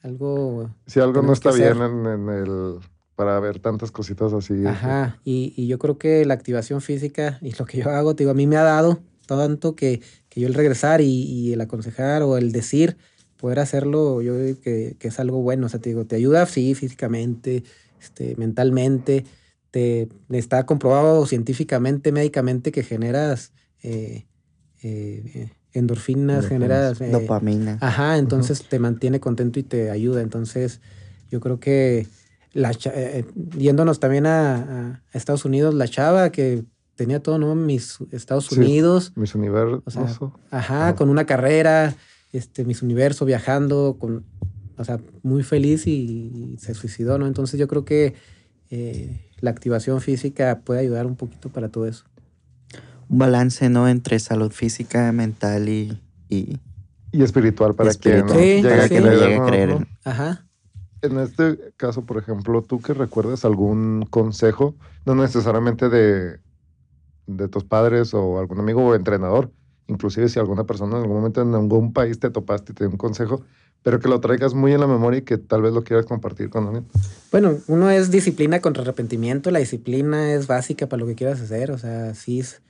algo 0.02 0.70
si 0.86 1.00
algo 1.00 1.22
no 1.22 1.32
está 1.32 1.52
bien 1.52 1.76
en, 1.82 2.06
en 2.06 2.28
el, 2.28 2.78
para 3.14 3.38
ver 3.40 3.58
tantas 3.60 3.90
cositas 3.90 4.32
así. 4.32 4.64
Ajá, 4.66 5.20
y, 5.24 5.52
y 5.56 5.66
yo 5.66 5.78
creo 5.78 5.98
que 5.98 6.24
la 6.24 6.34
activación 6.34 6.80
física 6.80 7.38
y 7.42 7.52
lo 7.52 7.64
que 7.66 7.78
yo 7.78 7.90
hago, 7.90 8.14
te 8.14 8.22
digo, 8.24 8.30
a 8.32 8.34
mí 8.34 8.46
me 8.46 8.56
ha 8.56 8.62
dado 8.62 9.00
tanto 9.36 9.76
que, 9.76 10.00
que 10.28 10.40
yo 10.40 10.48
el 10.48 10.54
regresar 10.54 11.00
y, 11.00 11.22
y 11.22 11.52
el 11.52 11.60
aconsejar 11.60 12.22
o 12.22 12.36
el 12.36 12.50
decir, 12.50 12.96
poder 13.36 13.60
hacerlo, 13.60 14.20
yo 14.22 14.36
digo 14.36 14.60
que, 14.60 14.96
que 14.98 15.08
es 15.08 15.20
algo 15.20 15.40
bueno, 15.42 15.66
o 15.66 15.68
sea, 15.68 15.78
te 15.80 15.90
digo, 15.90 16.04
te 16.06 16.16
ayuda, 16.16 16.44
sí, 16.46 16.74
físicamente, 16.74 17.62
este, 18.02 18.34
mentalmente, 18.36 19.24
te 19.70 20.08
está 20.30 20.66
comprobado 20.66 21.24
científicamente, 21.26 22.10
médicamente 22.10 22.72
que 22.72 22.82
generas 22.82 23.52
eh, 23.82 24.26
eh, 24.82 25.50
endorfinas, 25.72 26.44
Endorfinas. 26.46 26.48
generas... 26.48 27.00
eh, 27.00 27.10
Dopamina. 27.10 27.78
Ajá, 27.80 28.18
entonces 28.18 28.64
te 28.68 28.78
mantiene 28.78 29.20
contento 29.20 29.60
y 29.60 29.62
te 29.62 29.90
ayuda. 29.90 30.22
Entonces, 30.22 30.80
yo 31.30 31.40
creo 31.40 31.60
que 31.60 32.06
la 32.54 32.72
eh, 32.94 33.24
yéndonos 33.56 34.00
también 34.00 34.26
a 34.26 35.04
Estados 35.12 35.44
Unidos, 35.44 35.74
la 35.74 35.86
chava 35.86 36.30
que 36.32 36.64
tenía 36.98 37.22
todo, 37.22 37.38
¿no? 37.38 37.54
Mis 37.54 37.98
Estados 38.10 38.46
Sí. 38.48 38.58
Unidos, 38.58 39.12
Mis 39.14 39.34
universos. 39.36 39.82
O 39.86 39.90
sea, 39.90 40.06
ajá, 40.50 40.96
con 40.96 41.08
una 41.08 41.24
carrera, 41.26 41.94
este, 42.32 42.64
Miss 42.64 42.82
Universo, 42.82 43.24
viajando, 43.24 43.96
con, 44.00 44.24
o 44.76 44.84
sea, 44.84 44.98
muy 45.22 45.44
feliz 45.44 45.86
y, 45.86 46.56
se 46.58 46.74
suicidó, 46.74 47.16
¿no? 47.16 47.26
Entonces 47.28 47.58
yo 47.58 47.68
creo 47.68 47.84
que 47.84 48.14
eh, 48.70 49.30
la 49.40 49.50
activación 49.50 50.00
física 50.00 50.60
puede 50.64 50.80
ayudar 50.80 51.06
un 51.06 51.14
poquito 51.14 51.48
para 51.50 51.68
todo 51.68 51.86
eso. 51.86 52.04
Un 53.08 53.18
balance, 53.18 53.70
¿no? 53.70 53.88
Entre 53.88 54.18
salud 54.18 54.50
física, 54.50 55.12
mental 55.12 55.68
y, 55.68 56.02
y 56.28 56.58
y 57.12 57.22
espiritual 57.22 57.74
para 57.74 57.94
quien 57.94 58.16
espiritual. 58.16 58.38
Sí, 58.38 58.62
llegue 58.62 58.82
sí. 58.82 58.88
que 58.90 59.00
no 59.00 59.10
llegue 59.12 59.34
a 59.36 59.38
¿no? 59.38 59.46
creer 59.46 59.68
¿no? 59.70 59.76
en- 59.76 59.88
Ajá. 60.04 60.44
En 61.00 61.16
este 61.20 61.72
caso, 61.76 62.04
por 62.04 62.18
ejemplo, 62.18 62.60
tú 62.62 62.80
que 62.82 62.92
recuerdas 62.92 63.44
algún 63.44 64.04
consejo, 64.10 64.74
no 65.06 65.14
necesariamente 65.14 65.88
de, 65.88 66.40
de 67.28 67.46
tus 67.48 67.62
padres 67.62 68.14
o 68.14 68.40
algún 68.40 68.58
amigo 68.58 68.84
o 68.84 68.94
entrenador, 68.94 69.52
inclusive 69.86 70.28
si 70.28 70.40
alguna 70.40 70.64
persona 70.64 70.96
en 70.96 71.02
algún 71.02 71.18
momento 71.18 71.42
en 71.42 71.54
algún 71.54 71.92
país 71.92 72.18
te 72.18 72.30
topaste 72.30 72.72
y 72.72 72.74
te 72.74 72.84
dio 72.84 72.90
un 72.90 72.96
consejo, 72.96 73.42
pero 73.82 74.00
que 74.00 74.08
lo 74.08 74.20
traigas 74.20 74.54
muy 74.54 74.72
en 74.72 74.80
la 74.80 74.86
memoria 74.86 75.18
y 75.18 75.22
que 75.22 75.38
tal 75.38 75.62
vez 75.62 75.72
lo 75.72 75.84
quieras 75.84 76.06
compartir 76.06 76.50
con 76.50 76.64
alguien. 76.64 76.86
Bueno, 77.30 77.56
uno 77.68 77.90
es 77.90 78.10
disciplina 78.10 78.60
contra 78.60 78.82
arrepentimiento. 78.82 79.50
La 79.50 79.60
disciplina 79.60 80.32
es 80.32 80.46
básica 80.46 80.88
para 80.88 81.00
lo 81.00 81.06
que 81.06 81.14
quieras 81.14 81.40
hacer. 81.40 81.70
O 81.70 81.78
sea, 81.78 82.14
sí 82.14 82.40
es. 82.40 82.60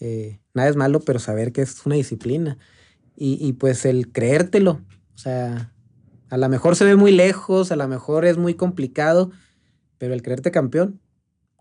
eh, 0.00 0.38
nada 0.52 0.68
es 0.68 0.76
malo, 0.76 1.00
pero 1.00 1.18
saber 1.18 1.52
que 1.52 1.62
es 1.62 1.84
una 1.84 1.96
disciplina. 1.96 2.56
Y, 3.16 3.38
y 3.44 3.54
pues 3.54 3.84
el 3.84 4.12
creértelo. 4.12 4.80
O 5.14 5.18
sea, 5.18 5.72
a 6.30 6.36
lo 6.36 6.48
mejor 6.48 6.76
se 6.76 6.84
ve 6.84 6.96
muy 6.96 7.12
lejos, 7.12 7.72
a 7.72 7.76
lo 7.76 7.88
mejor 7.88 8.24
es 8.24 8.38
muy 8.38 8.54
complicado, 8.54 9.30
pero 9.98 10.14
el 10.14 10.22
creerte 10.22 10.50
campeón. 10.50 11.00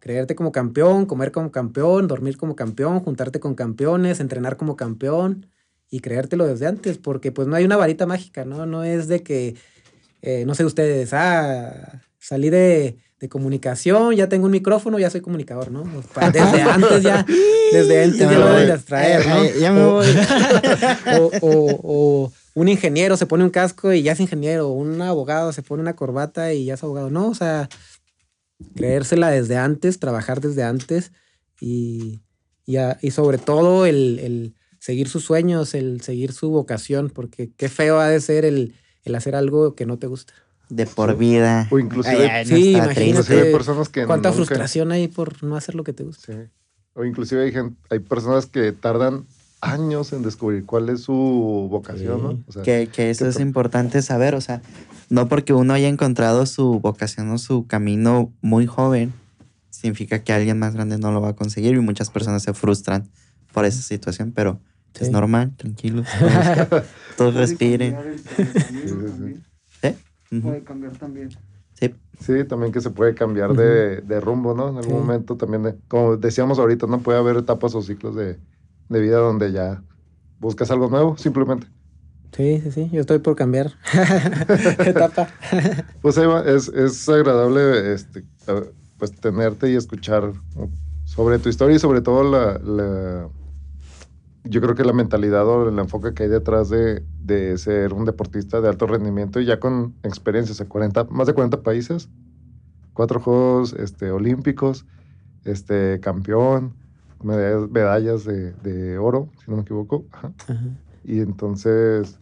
Creerte 0.03 0.35
como 0.35 0.51
campeón, 0.51 1.05
comer 1.05 1.31
como 1.31 1.49
campeón, 1.49 2.09
dormir 2.09 2.35
como 2.35 2.57
campeón, 2.57 2.99
juntarte 2.99 3.39
con 3.39 3.55
campeones, 3.55 4.19
entrenar 4.19 4.57
como 4.57 4.75
campeón 4.75 5.45
y 5.89 6.01
creértelo 6.01 6.45
desde 6.45 6.67
antes, 6.67 6.97
porque 6.97 7.31
pues 7.31 7.47
no 7.47 7.55
hay 7.55 7.63
una 7.63 7.77
varita 7.77 8.05
mágica, 8.05 8.43
¿no? 8.43 8.65
No 8.65 8.83
es 8.83 9.07
de 9.07 9.23
que 9.23 9.55
eh, 10.21 10.43
no 10.45 10.55
sé 10.55 10.65
ustedes, 10.65 11.13
ah, 11.13 12.01
salí 12.19 12.49
de, 12.49 12.97
de 13.21 13.29
comunicación, 13.29 14.13
ya 14.13 14.27
tengo 14.27 14.45
un 14.47 14.51
micrófono, 14.51 14.99
ya 14.99 15.09
soy 15.09 15.21
comunicador, 15.21 15.71
¿no? 15.71 15.85
Sea, 16.13 16.31
Desde 16.31 16.61
antes 16.63 17.01
ya, 17.01 17.25
desde 17.71 18.03
antes 18.03 18.19
Ya 18.19 18.31
ya, 18.31 18.39
lo 18.39 18.45
voy. 18.45 18.51
deben 18.55 18.67
de 18.67 18.73
abstraer, 18.73 19.25
¿no? 19.27 19.43
Eh, 19.45 19.53
ya 19.61 19.71
me 19.71 19.85
voy. 19.85 20.07
o, 21.19 21.31
o- 21.41 21.79
o 21.83 22.31
un 22.55 22.67
ingeniero 22.67 23.15
se 23.17 23.25
pone 23.25 23.43
un 23.45 23.49
casco 23.49 23.93
y 23.93 24.03
ya 24.03 24.11
es 24.11 24.19
ingeniero, 24.19 24.67
un 24.69 25.01
abogado 25.01 25.53
se 25.53 25.63
pone 25.63 25.81
una 25.81 25.95
corbata 25.95 26.53
y 26.53 26.65
ya 26.65 26.73
es 26.75 26.83
abogado, 26.83 27.09
no, 27.09 27.29
o 27.29 27.35
sea, 27.35 27.67
creérsela 28.75 29.29
desde 29.29 29.57
antes, 29.57 29.99
trabajar 29.99 30.41
desde 30.41 30.63
antes 30.63 31.11
y, 31.59 32.21
y, 32.65 32.77
a- 32.77 32.97
y 33.01 33.11
sobre 33.11 33.37
todo 33.37 33.85
el, 33.85 34.19
el 34.19 34.55
seguir 34.79 35.07
sus 35.09 35.23
sueños, 35.23 35.73
el 35.73 36.01
seguir 36.01 36.33
su 36.33 36.49
vocación, 36.49 37.09
porque 37.09 37.51
qué 37.55 37.69
feo 37.69 37.99
ha 37.99 38.07
de 38.09 38.19
ser 38.21 38.45
el, 38.45 38.75
el 39.03 39.15
hacer 39.15 39.35
algo 39.35 39.75
que 39.75 39.85
no 39.85 39.97
te 39.97 40.07
gusta. 40.07 40.33
De 40.69 40.85
por 40.85 41.15
vida. 41.17 41.67
O 41.71 41.77
inclusive, 41.79 42.29
Ay, 42.29 42.45
Sí, 42.45 42.71
imagínate. 42.71 43.05
inclusive 43.07 43.51
personas 43.51 43.89
que 43.89 44.05
Cuánta 44.05 44.29
nunca- 44.29 44.37
frustración 44.45 44.91
hay 44.91 45.07
por 45.07 45.43
no 45.43 45.55
hacer 45.55 45.75
lo 45.75 45.83
que 45.83 45.93
te 45.93 46.03
gusta. 46.03 46.33
Sí. 46.33 46.49
O 46.95 47.03
inclusive 47.05 47.43
hay, 47.43 47.51
gen- 47.51 47.77
hay 47.89 47.99
personas 47.99 48.45
que 48.45 48.71
tardan 48.71 49.25
años 49.63 50.11
en 50.13 50.23
descubrir 50.23 50.65
cuál 50.65 50.89
es 50.89 51.01
su 51.01 51.13
vocación, 51.69 52.17
Sí. 52.19 52.23
¿no? 52.23 52.43
O 52.47 52.51
sea, 52.51 52.63
Que, 52.63 52.87
que 52.91 53.09
eso 53.09 53.25
que 53.25 53.29
es 53.29 53.35
to- 53.37 53.41
importante 53.41 54.01
saber, 54.01 54.35
o 54.35 54.41
sea, 54.41 54.61
no 55.09 55.27
porque 55.29 55.53
uno 55.53 55.73
haya 55.73 55.87
encontrado 55.87 56.45
su 56.45 56.79
vocación 56.79 57.29
o 57.31 57.37
su 57.37 57.65
camino 57.67 58.31
muy 58.41 58.65
joven, 58.65 59.13
significa 59.69 60.23
que 60.23 60.33
alguien 60.33 60.59
más 60.59 60.73
grande 60.73 60.97
no 60.97 61.11
lo 61.11 61.21
va 61.21 61.29
a 61.29 61.35
conseguir 61.35 61.75
y 61.75 61.79
muchas 61.79 62.09
personas 62.09 62.43
se 62.43 62.53
frustran 62.53 63.09
por 63.53 63.65
esa 63.65 63.81
situación, 63.81 64.31
pero 64.33 64.59
es 64.99 65.07
Sí. 65.07 65.11
normal, 65.13 65.53
tranquilos, 65.57 66.07
todos, 66.19 66.83
todos 67.17 67.33
respiren. 67.35 67.95
Puede 70.41 70.63
cambiar 70.63 70.93
también. 70.97 71.29
Sí. 71.73 71.93
Sí, 72.19 72.43
también 72.47 72.71
que 72.71 72.81
se 72.81 72.89
puede 72.89 73.13
cambiar 73.13 73.53
de, 73.53 74.01
de 74.01 74.19
rumbo, 74.19 74.53
¿no? 74.55 74.69
En 74.69 74.77
algún 74.77 74.83
Sí. 74.93 74.99
momento 74.99 75.35
también, 75.37 75.63
de- 75.63 75.75
como 75.87 76.17
decíamos 76.17 76.57
ahorita, 76.59 76.87
¿no? 76.87 76.99
Puede 76.99 77.19
haber 77.19 77.37
etapas 77.37 77.75
o 77.75 77.81
ciclos 77.81 78.15
de, 78.15 78.37
de 78.93 79.01
vida 79.01 79.17
donde 79.17 79.51
ya 79.51 79.83
buscas 80.39 80.71
algo 80.71 80.89
nuevo, 80.89 81.17
simplemente. 81.17 81.67
Sí, 82.35 82.61
sí, 82.61 82.71
sí. 82.71 82.89
Yo 82.91 83.01
estoy 83.01 83.19
por 83.19 83.35
cambiar 83.35 83.73
etapa. 84.85 85.27
Pues 86.01 86.17
Eva, 86.17 86.43
es, 86.45 86.67
es 86.69 87.07
agradable 87.09 87.93
este, 87.93 88.25
pues 88.97 89.11
tenerte 89.21 89.71
y 89.71 89.75
escuchar 89.75 90.33
sobre 91.05 91.39
tu 91.39 91.49
historia 91.49 91.75
y 91.75 91.79
sobre 91.79 92.01
todo 92.01 92.23
la, 92.23 92.59
la- 92.59 93.29
yo 94.45 94.59
creo 94.61 94.75
que 94.75 94.83
la 94.83 94.93
mentalidad 94.93 95.47
o 95.47 95.69
el 95.69 95.79
enfoque 95.79 96.13
que 96.13 96.23
hay 96.23 96.29
detrás 96.29 96.69
de, 96.69 97.05
de 97.21 97.57
ser 97.57 97.93
un 97.93 98.03
deportista 98.05 98.59
de 98.59 98.67
alto 98.67 98.87
rendimiento 98.87 99.39
y 99.39 99.45
ya 99.45 99.59
con 99.59 99.95
experiencias 100.03 100.59
en 100.59 100.67
40, 100.67 101.05
más 101.05 101.27
de 101.27 101.33
40 101.33 101.63
países, 101.63 102.09
cuatro 102.93 103.19
Juegos 103.19 103.73
este, 103.73 104.11
Olímpicos, 104.11 104.85
este, 105.45 105.99
campeón, 106.01 106.75
medallas, 107.23 107.69
medallas 107.69 108.23
de, 108.25 108.51
de 108.53 108.97
oro, 108.97 109.29
si 109.43 109.51
no 109.51 109.57
me 109.57 109.63
equivoco. 109.63 110.05
Ajá. 110.11 110.31
Ajá. 110.47 110.61
Y 111.03 111.19
entonces, 111.19 112.19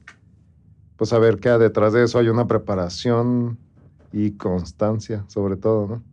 pues 0.98 1.10
saber 1.10 1.38
que 1.38 1.50
detrás 1.50 1.94
de 1.94 2.04
eso 2.04 2.20
hay 2.20 2.30
una 2.30 2.48
preparación 2.48 3.58
y 4.12 4.32
constancia, 4.32 5.24
sobre 5.28 5.56
todo, 5.56 5.88
¿no? 5.88 6.04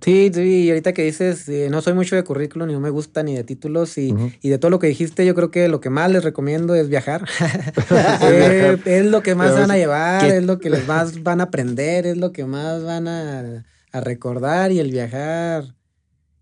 Sí, 0.00 0.30
sí, 0.32 0.64
y 0.64 0.68
ahorita 0.68 0.92
que 0.92 1.04
dices, 1.04 1.48
eh, 1.48 1.68
no 1.70 1.80
soy 1.80 1.94
mucho 1.94 2.16
de 2.16 2.22
currículum, 2.22 2.68
ni 2.68 2.74
no 2.74 2.80
me 2.80 2.90
gusta 2.90 3.22
ni 3.22 3.34
de 3.34 3.44
títulos, 3.44 3.96
y, 3.96 4.12
de 4.42 4.58
todo 4.58 4.70
lo 4.70 4.78
que 4.78 4.88
dijiste, 4.88 5.24
yo 5.24 5.34
creo 5.34 5.50
que 5.50 5.68
lo 5.68 5.80
que 5.80 5.88
más 5.88 6.10
les 6.10 6.22
recomiendo 6.22 6.74
es 6.74 6.88
viajar. 6.88 7.24
Eh, 8.22 8.78
es 8.84 9.06
lo 9.06 9.22
que 9.22 9.34
más 9.34 9.54
van 9.54 9.70
a 9.70 9.76
llevar, 9.76 10.24
es 10.26 10.44
lo 10.44 10.58
que 10.58 10.70
les 10.70 10.86
más 10.86 11.22
van 11.22 11.40
a 11.40 11.44
aprender, 11.44 12.06
es 12.06 12.18
lo 12.18 12.32
que 12.32 12.44
más 12.44 12.84
van 12.84 13.08
a, 13.08 13.64
a 13.92 14.00
recordar 14.00 14.70
y 14.70 14.80
el 14.80 14.90
viajar. 14.90 15.74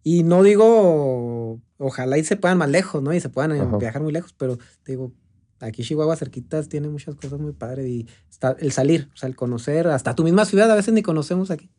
Y 0.02 0.24
no 0.24 0.42
digo, 0.42 1.43
ojalá 1.78 2.18
y 2.18 2.24
se 2.24 2.36
puedan 2.36 2.59
más 2.59 2.70
lejos, 2.70 3.02
¿no? 3.02 3.12
Y 3.12 3.20
se 3.20 3.28
puedan 3.28 3.52
eh, 3.52 3.61
Ajá. 3.61 3.78
viajar 3.78 4.02
muy 4.02 4.12
lejos, 4.12 4.34
pero 4.36 4.57
te 4.82 4.92
digo, 4.92 5.12
aquí 5.61 5.82
Chihuahua 5.82 6.16
cerquitas 6.16 6.68
tiene 6.68 6.88
muchas 6.88 7.14
cosas 7.14 7.40
muy 7.40 7.52
padres 7.52 7.86
y 7.86 8.07
está 8.30 8.57
el 8.59 8.72
salir, 8.72 9.09
o 9.14 9.16
sea, 9.16 9.28
el 9.28 9.36
conocer, 9.36 9.88
hasta 9.88 10.14
tu 10.14 10.24
misma 10.24 10.44
ciudad, 10.44 10.70
a 10.70 10.74
veces 10.74 10.94
ni 10.94 11.02
conocemos 11.02 11.50
aquí. 11.50 11.70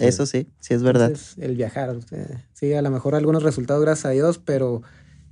Eso 0.00 0.26
sí, 0.26 0.48
sí 0.58 0.74
es 0.74 0.82
verdad. 0.82 1.08
Entonces, 1.08 1.38
el 1.38 1.56
viajar. 1.56 1.90
o 1.90 2.02
sea, 2.02 2.48
sí, 2.52 2.72
a 2.72 2.82
lo 2.82 2.90
mejor 2.90 3.14
algunos 3.14 3.42
resultados, 3.44 3.80
gracias 3.82 4.06
a 4.06 4.10
Dios, 4.10 4.38
pero 4.38 4.82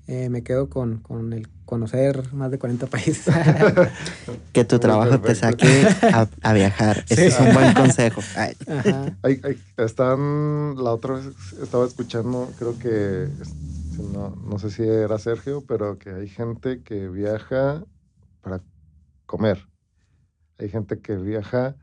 eh, 0.07 0.29
me 0.31 0.43
quedo 0.43 0.69
con, 0.69 0.99
con 1.01 1.33
el 1.33 1.49
conocer 1.65 2.33
más 2.35 2.51
de 2.51 2.59
40 2.59 2.87
países. 2.89 3.35
que 4.53 4.65
tu 4.65 4.79
trabajo 4.79 5.21
te 5.21 5.35
saque 5.35 5.89
a, 6.11 6.29
a 6.43 6.53
viajar. 6.53 7.05
Ese 7.09 7.29
es 7.29 7.41
un 7.41 7.53
buen 7.53 7.73
consejo. 7.75 8.25
Ay, 9.23 9.63
están, 9.77 10.77
la 10.77 10.93
otra 10.95 11.15
vez 11.15 11.53
estaba 11.61 11.85
escuchando, 11.87 12.55
creo 12.57 12.79
que, 12.79 13.25
es- 13.41 13.57
no, 13.99 14.31
no 14.37 14.59
sé 14.59 14.71
si 14.71 14.83
era 14.83 15.19
Sergio, 15.19 15.65
pero 15.67 15.99
que 15.99 16.11
hay 16.11 16.29
gente 16.29 16.83
que 16.83 17.09
viaja 17.09 17.85
para 18.41 18.63
comer. 19.27 19.69
Hay 20.59 20.69
gente 20.71 21.01
que 21.01 21.17
viaja 21.17 21.77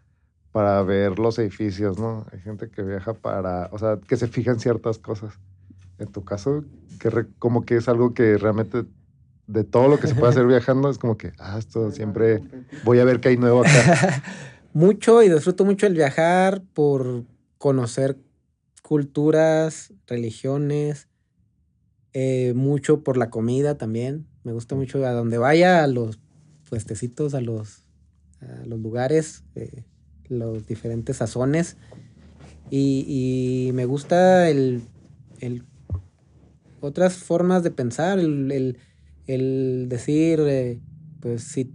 para 0.51 0.82
ver 0.84 1.19
los 1.19 1.39
edificios, 1.39 1.97
¿no? 1.99 2.26
Hay 2.32 2.41
gente 2.41 2.69
que 2.72 2.84
viaja 2.84 3.13
para, 3.15 3.69
o 3.74 3.80
sea, 3.80 3.99
que 4.01 4.17
se 4.17 4.28
fija 4.28 4.51
en 4.51 4.59
ciertas 4.59 4.99
cosas. 4.99 5.39
En 6.02 6.12
tu 6.12 6.24
caso, 6.26 6.66
que 6.99 7.10
re- 7.10 7.28
como 7.39 7.64
que 7.64 7.76
es 7.78 7.88
algo 7.88 8.14
que 8.14 8.38
realmente 8.38 8.86
de 9.47 9.64
todo 9.64 9.88
lo 9.88 9.99
que 9.99 10.08
se 10.08 10.16
puede 10.16 10.32
hacer 10.32 10.45
viajando, 10.47 10.89
es 10.89 10.97
como 10.97 11.18
que, 11.18 11.32
ah, 11.39 11.58
esto 11.60 11.91
siempre 11.91 12.41
voy 12.84 12.99
a 12.99 13.06
ver 13.06 13.20
qué 13.20 13.30
hay 13.30 13.38
nuevo 13.38 13.62
acá. 13.62 14.24
mucho 14.74 15.22
y 15.24 15.30
disfruto 15.30 15.64
mucho 15.66 15.86
el 15.88 15.93
viajar 15.93 16.64
por 16.74 17.24
conocer 17.58 18.18
culturas, 18.82 19.93
religiones, 20.08 21.08
eh, 22.14 22.54
mucho 22.56 23.04
por 23.04 23.18
la 23.18 23.30
comida 23.30 23.78
también. 23.78 24.28
Me 24.43 24.52
gusta 24.54 24.76
mucho 24.76 25.06
a 25.06 25.12
donde 25.12 25.38
vaya, 25.38 25.84
a 25.84 25.88
los 25.88 26.20
puestecitos, 26.70 27.34
a 27.36 27.41
los, 27.41 27.84
a 28.41 28.66
los 28.66 28.80
lugares, 28.80 29.43
eh, 29.56 29.84
los 30.30 30.66
diferentes 30.66 31.18
sazones. 31.18 31.78
Y, 32.70 33.06
y 33.68 33.74
me 33.74 33.86
gusta 33.86 34.49
el, 34.49 34.82
el- 35.39 35.64
otras 36.82 37.15
formas 37.15 37.63
de 37.63 37.71
pensar, 37.71 38.19
el, 38.19 38.51
el- 38.51 38.77
el 39.27 39.88
decir, 39.89 40.39
eh, 40.41 40.82
pues 41.21 41.43
si 41.43 41.73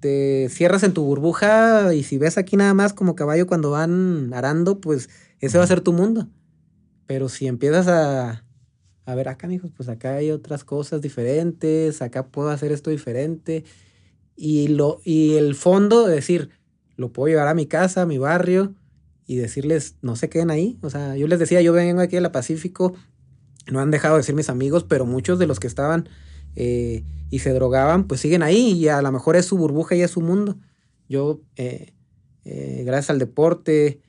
te 0.00 0.48
cierras 0.50 0.82
en 0.82 0.92
tu 0.94 1.04
burbuja 1.04 1.94
y 1.94 2.02
si 2.02 2.18
ves 2.18 2.38
aquí 2.38 2.56
nada 2.56 2.74
más 2.74 2.92
como 2.92 3.14
caballo 3.14 3.46
cuando 3.46 3.70
van 3.70 4.32
arando, 4.34 4.80
pues 4.80 5.08
ese 5.40 5.58
va 5.58 5.64
a 5.64 5.68
ser 5.68 5.80
tu 5.80 5.92
mundo. 5.92 6.28
Pero 7.06 7.28
si 7.28 7.46
empiezas 7.46 7.88
a, 7.88 8.44
a 9.06 9.14
ver 9.14 9.28
acá, 9.28 9.46
mijos, 9.46 9.70
pues 9.76 9.88
acá 9.88 10.14
hay 10.16 10.30
otras 10.30 10.64
cosas 10.64 11.02
diferentes, 11.02 12.02
acá 12.02 12.26
puedo 12.28 12.50
hacer 12.50 12.72
esto 12.72 12.90
diferente. 12.90 13.64
Y, 14.36 14.68
lo, 14.68 15.00
y 15.04 15.34
el 15.34 15.54
fondo 15.54 16.06
de 16.06 16.14
decir, 16.16 16.50
lo 16.96 17.12
puedo 17.12 17.28
llevar 17.28 17.48
a 17.48 17.54
mi 17.54 17.66
casa, 17.66 18.02
a 18.02 18.06
mi 18.06 18.18
barrio, 18.18 18.74
y 19.26 19.36
decirles, 19.36 19.96
no 20.02 20.16
se 20.16 20.28
queden 20.28 20.50
ahí. 20.50 20.78
O 20.82 20.90
sea, 20.90 21.16
yo 21.16 21.28
les 21.28 21.38
decía, 21.38 21.60
yo 21.62 21.72
vengo 21.72 22.00
aquí 22.00 22.16
de 22.16 22.22
la 22.22 22.32
Pacífico, 22.32 22.94
no 23.70 23.80
han 23.80 23.90
dejado 23.90 24.16
de 24.16 24.22
ser 24.22 24.34
mis 24.34 24.48
amigos, 24.50 24.84
pero 24.84 25.06
muchos 25.06 25.38
de 25.38 25.46
los 25.46 25.60
que 25.60 25.66
estaban 25.66 26.08
eh, 26.56 27.04
y 27.30 27.38
se 27.40 27.52
drogaban, 27.52 28.06
pues 28.06 28.20
siguen 28.20 28.42
ahí 28.42 28.72
y 28.72 28.88
a 28.88 29.00
lo 29.02 29.12
mejor 29.12 29.36
es 29.36 29.46
su 29.46 29.56
burbuja 29.56 29.94
y 29.94 30.02
es 30.02 30.10
su 30.10 30.20
mundo. 30.20 30.56
Yo, 31.08 31.40
eh, 31.56 31.92
eh, 32.44 32.82
gracias 32.84 33.10
al 33.10 33.18
deporte, 33.18 34.00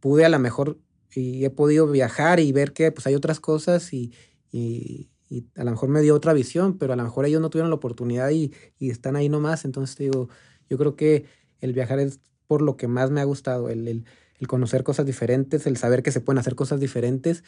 pude 0.00 0.24
a 0.24 0.28
lo 0.30 0.38
mejor 0.38 0.78
y 1.14 1.44
he 1.44 1.50
podido 1.50 1.86
viajar 1.90 2.40
y 2.40 2.52
ver 2.52 2.72
que 2.72 2.90
pues 2.90 3.06
hay 3.06 3.14
otras 3.14 3.38
cosas 3.40 3.92
y, 3.92 4.12
y- 4.50 5.08
a 5.56 5.64
lo 5.64 5.70
mejor 5.70 5.88
me 5.88 6.02
dio 6.02 6.14
otra 6.14 6.34
visión, 6.34 6.76
pero 6.76 6.92
a 6.92 6.96
lo 6.96 7.02
mejor 7.04 7.24
ellos 7.24 7.40
no 7.40 7.48
tuvieron 7.48 7.70
la 7.70 7.76
oportunidad 7.76 8.28
y, 8.30 8.52
y 8.78 8.90
están 8.90 9.16
ahí 9.16 9.30
nomás. 9.30 9.64
Entonces 9.64 9.96
te 9.96 10.04
digo, 10.04 10.28
yo 10.68 10.76
creo 10.76 10.94
que 10.94 11.24
el 11.60 11.72
viajar 11.72 12.00
es 12.00 12.20
por 12.46 12.60
lo 12.60 12.76
que 12.76 12.86
más 12.86 13.10
me 13.10 13.22
ha 13.22 13.24
gustado, 13.24 13.70
el- 13.70 14.04
el 14.38 14.46
conocer 14.48 14.82
cosas 14.82 15.06
diferentes, 15.06 15.66
el 15.66 15.78
saber 15.78 16.02
que 16.02 16.10
se 16.12 16.20
pueden 16.20 16.38
hacer 16.38 16.54
cosas 16.54 16.80
diferentes 16.80 17.44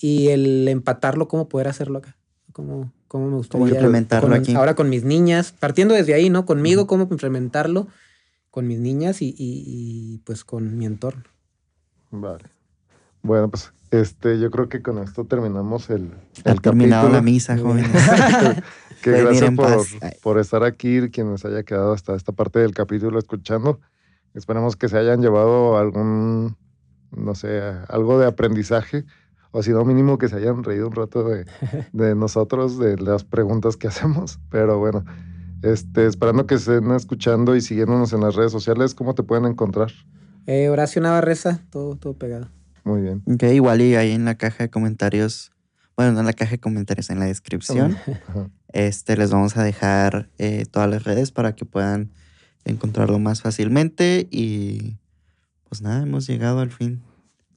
y 0.00 0.28
el 0.28 0.66
empatarlo, 0.68 1.28
cómo 1.28 1.48
poder 1.48 1.68
hacerlo 1.68 1.98
acá. 1.98 2.16
Cómo, 2.52 2.92
cómo 3.08 3.28
me 3.30 3.36
gustaría. 3.36 3.68
implementarlo 3.68 4.28
con- 4.30 4.38
aquí. 4.38 4.54
Ahora 4.54 4.74
con 4.74 4.88
mis 4.88 5.04
niñas, 5.04 5.52
partiendo 5.58 5.94
desde 5.94 6.14
ahí, 6.14 6.30
¿no? 6.30 6.44
Conmigo, 6.46 6.86
cómo 6.86 7.08
implementarlo 7.10 7.88
con 8.50 8.66
mis 8.68 8.78
niñas 8.78 9.20
y, 9.22 9.30
y- 9.30 9.34
y, 9.66 10.18
pues 10.24 10.44
con 10.44 10.76
mi 10.78 10.86
entorno. 10.86 11.24
Vale. 12.10 12.44
Bueno, 13.22 13.48
pues 13.50 13.72
este, 13.90 14.38
yo 14.38 14.50
creo 14.50 14.68
que 14.68 14.82
con 14.82 14.98
esto 14.98 15.24
terminamos 15.24 15.90
el, 15.90 16.12
ha 16.44 16.50
el 16.52 16.60
terminado 16.60 17.08
la 17.08 17.22
misa, 17.22 17.56
jóvenes. 17.58 17.90
que 19.02 19.10
Pueden 19.10 19.24
gracias 19.26 19.54
por, 19.54 20.20
por 20.22 20.38
estar 20.38 20.62
aquí, 20.64 21.08
quienes 21.10 21.44
haya 21.44 21.62
quedado 21.64 21.92
hasta 21.92 22.14
esta 22.14 22.32
parte 22.32 22.58
del 22.60 22.74
capítulo 22.74 23.18
escuchando. 23.18 23.80
Esperemos 24.34 24.76
que 24.76 24.88
se 24.88 24.98
hayan 24.98 25.20
llevado 25.22 25.76
algún, 25.78 26.56
no 27.10 27.34
sé, 27.34 27.60
algo 27.88 28.18
de 28.18 28.26
aprendizaje, 28.26 29.04
o 29.56 29.62
si 29.62 29.70
no, 29.70 29.84
mínimo 29.84 30.18
que 30.18 30.28
se 30.28 30.34
hayan 30.34 30.64
reído 30.64 30.88
un 30.88 30.96
rato 30.96 31.22
de, 31.22 31.46
de 31.92 32.16
nosotros, 32.16 32.76
de 32.76 32.98
las 32.98 33.22
preguntas 33.22 33.76
que 33.76 33.86
hacemos. 33.86 34.40
Pero 34.50 34.80
bueno, 34.80 35.04
este, 35.62 36.06
esperando 36.06 36.44
que 36.48 36.56
estén 36.56 36.90
escuchando 36.90 37.54
y 37.54 37.60
siguiéndonos 37.60 38.12
en 38.12 38.20
las 38.20 38.34
redes 38.34 38.50
sociales, 38.50 38.96
¿cómo 38.96 39.14
te 39.14 39.22
pueden 39.22 39.44
encontrar? 39.44 39.92
Eh, 40.46 40.68
Horacio 40.70 41.00
Navarreza, 41.00 41.60
todo, 41.70 41.94
todo 41.94 42.14
pegado. 42.14 42.48
Muy 42.82 43.00
bien. 43.00 43.22
Ok, 43.26 43.44
igual 43.44 43.80
y 43.80 43.94
ahí 43.94 44.10
en 44.10 44.24
la 44.24 44.34
caja 44.34 44.64
de 44.64 44.70
comentarios, 44.70 45.52
bueno, 45.96 46.10
no 46.10 46.20
en 46.20 46.26
la 46.26 46.32
caja 46.32 46.50
de 46.50 46.58
comentarios, 46.58 47.08
en 47.10 47.20
la 47.20 47.26
descripción, 47.26 47.96
Ajá. 48.28 48.50
este, 48.72 49.16
les 49.16 49.30
vamos 49.30 49.56
a 49.56 49.62
dejar 49.62 50.30
eh, 50.38 50.64
todas 50.68 50.90
las 50.90 51.04
redes 51.04 51.30
para 51.30 51.54
que 51.54 51.64
puedan 51.64 52.10
encontrarlo 52.64 53.20
más 53.20 53.40
fácilmente 53.40 54.26
y 54.32 54.96
pues 55.68 55.80
nada, 55.80 56.02
hemos 56.02 56.26
llegado 56.26 56.58
al 56.58 56.72
fin. 56.72 57.02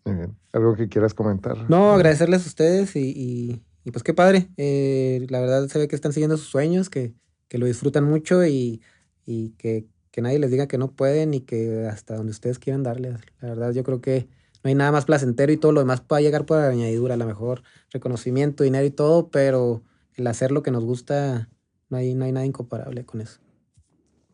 Muy 0.08 0.18
bien. 0.18 0.38
¿Algo 0.54 0.76
que 0.76 0.88
quieras 0.90 1.14
comentar? 1.14 1.70
No, 1.70 1.92
agradecerles 1.94 2.44
a 2.46 2.48
ustedes 2.48 2.96
y, 2.96 3.10
y- 3.16 3.64
y 3.84 3.92
pues 3.92 4.04
qué 4.04 4.14
padre. 4.14 4.50
Eh, 4.58 5.26
la 5.30 5.40
verdad 5.40 5.68
se 5.68 5.80
ve 5.80 5.88
que 5.88 5.96
están 5.96 6.12
siguiendo 6.14 6.38
sus 6.38 6.48
sueños, 6.50 6.90
que, 6.90 7.14
que 7.48 7.58
lo 7.58 7.66
disfrutan 7.66 8.04
mucho 8.04 8.46
y, 8.46 8.82
y 9.26 9.52
que, 9.52 9.86
que 10.12 10.22
nadie 10.22 10.40
les 10.40 10.52
diga 10.52 10.68
que 10.68 10.78
no 10.78 10.92
pueden 10.92 11.34
y 11.34 11.42
que 11.42 11.86
hasta 11.90 12.16
donde 12.16 12.32
ustedes 12.32 12.60
quieran 12.60 12.84
darles. 12.84 13.16
La 13.40 13.50
verdad, 13.50 13.72
yo 13.74 13.84
creo 13.84 14.02
que 14.02 14.28
no 14.64 14.70
hay 14.70 14.76
nada 14.76 14.92
más 14.92 15.06
placentero 15.06 15.52
y 15.54 15.58
todo 15.58 15.72
lo 15.72 15.80
demás 15.80 16.02
puede 16.02 16.24
llegar 16.24 16.46
por 16.46 16.60
añadidura, 16.60 17.14
a 17.14 17.18
lo 17.18 17.26
mejor 17.26 17.64
reconocimiento, 17.92 18.64
dinero 18.64 18.86
y 18.86 18.92
todo, 18.92 19.30
pero 19.30 19.84
el 20.16 20.28
hacer 20.28 20.52
lo 20.52 20.64
que 20.64 20.72
nos 20.72 20.84
gusta, 20.84 21.50
no 21.90 21.98
hay, 21.98 22.14
no 22.16 22.26
hay 22.26 22.32
nada 22.34 22.46
incomparable 22.46 23.06
con 23.06 23.22
eso. 23.22 23.40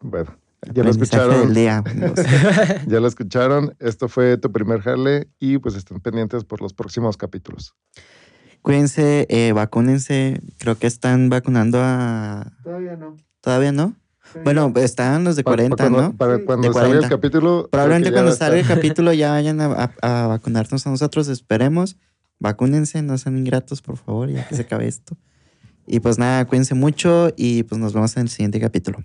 Bueno, 0.02 0.36
ya 0.74 0.84
lo 0.84 0.90
escucharon. 0.90 1.54
Día, 1.54 1.84
ya 2.88 3.00
lo 3.00 3.08
escucharon. 3.08 3.76
Esto 3.80 4.08
fue 4.08 4.38
tu 4.38 4.52
primer 4.52 4.82
jale 4.82 5.28
y 5.40 5.58
pues 5.58 5.76
estén 5.76 6.00
pendientes 6.00 6.44
por 6.44 6.62
los 6.62 6.74
próximos 6.74 7.18
capítulos. 7.18 7.76
Cuídense, 8.62 9.26
eh, 9.30 9.52
vacúnense. 9.52 10.40
Creo 10.58 10.78
que 10.78 10.88
están 10.88 11.30
vacunando 11.30 11.80
a. 11.82 12.54
Todavía 12.64 12.96
no. 12.96 13.18
¿Todavía 13.42 13.72
no? 13.72 13.96
Bueno, 14.44 14.72
están 14.78 15.26
los 15.26 15.36
de 15.36 15.44
40, 15.44 15.76
para, 15.76 15.90
¿no? 15.90 16.18
Para, 16.18 16.40
cuando 16.40 16.72
salga 16.74 16.98
el 16.98 17.10
capítulo. 17.10 17.68
Probablemente 17.70 18.12
cuando 18.12 18.32
salga 18.32 18.60
el 18.60 18.66
capítulo 18.66 19.14
ya 19.14 19.32
vayan 19.32 19.62
a, 19.62 19.92
a, 20.02 20.28
vacunarnos 20.28 20.88
a 20.88 20.90
nosotros, 20.90 21.28
esperemos. 21.28 21.98
Vacúnense, 22.40 23.02
no 23.02 23.18
sean 23.18 23.38
ingratos, 23.38 23.82
por 23.82 23.98
favor, 23.98 24.30
ya 24.30 24.48
que 24.48 24.56
se 24.56 24.64
acabe 24.64 24.88
esto. 24.88 25.18
Y 25.86 26.00
pues 26.00 26.18
nada, 26.18 26.46
cuídense 26.46 26.74
mucho 26.74 27.32
y 27.36 27.64
pues 27.64 27.80
nos 27.80 27.94
vemos 27.94 28.16
en 28.18 28.24
el 28.24 28.30
siguiente 28.30 28.60
capítulo. 28.60 29.04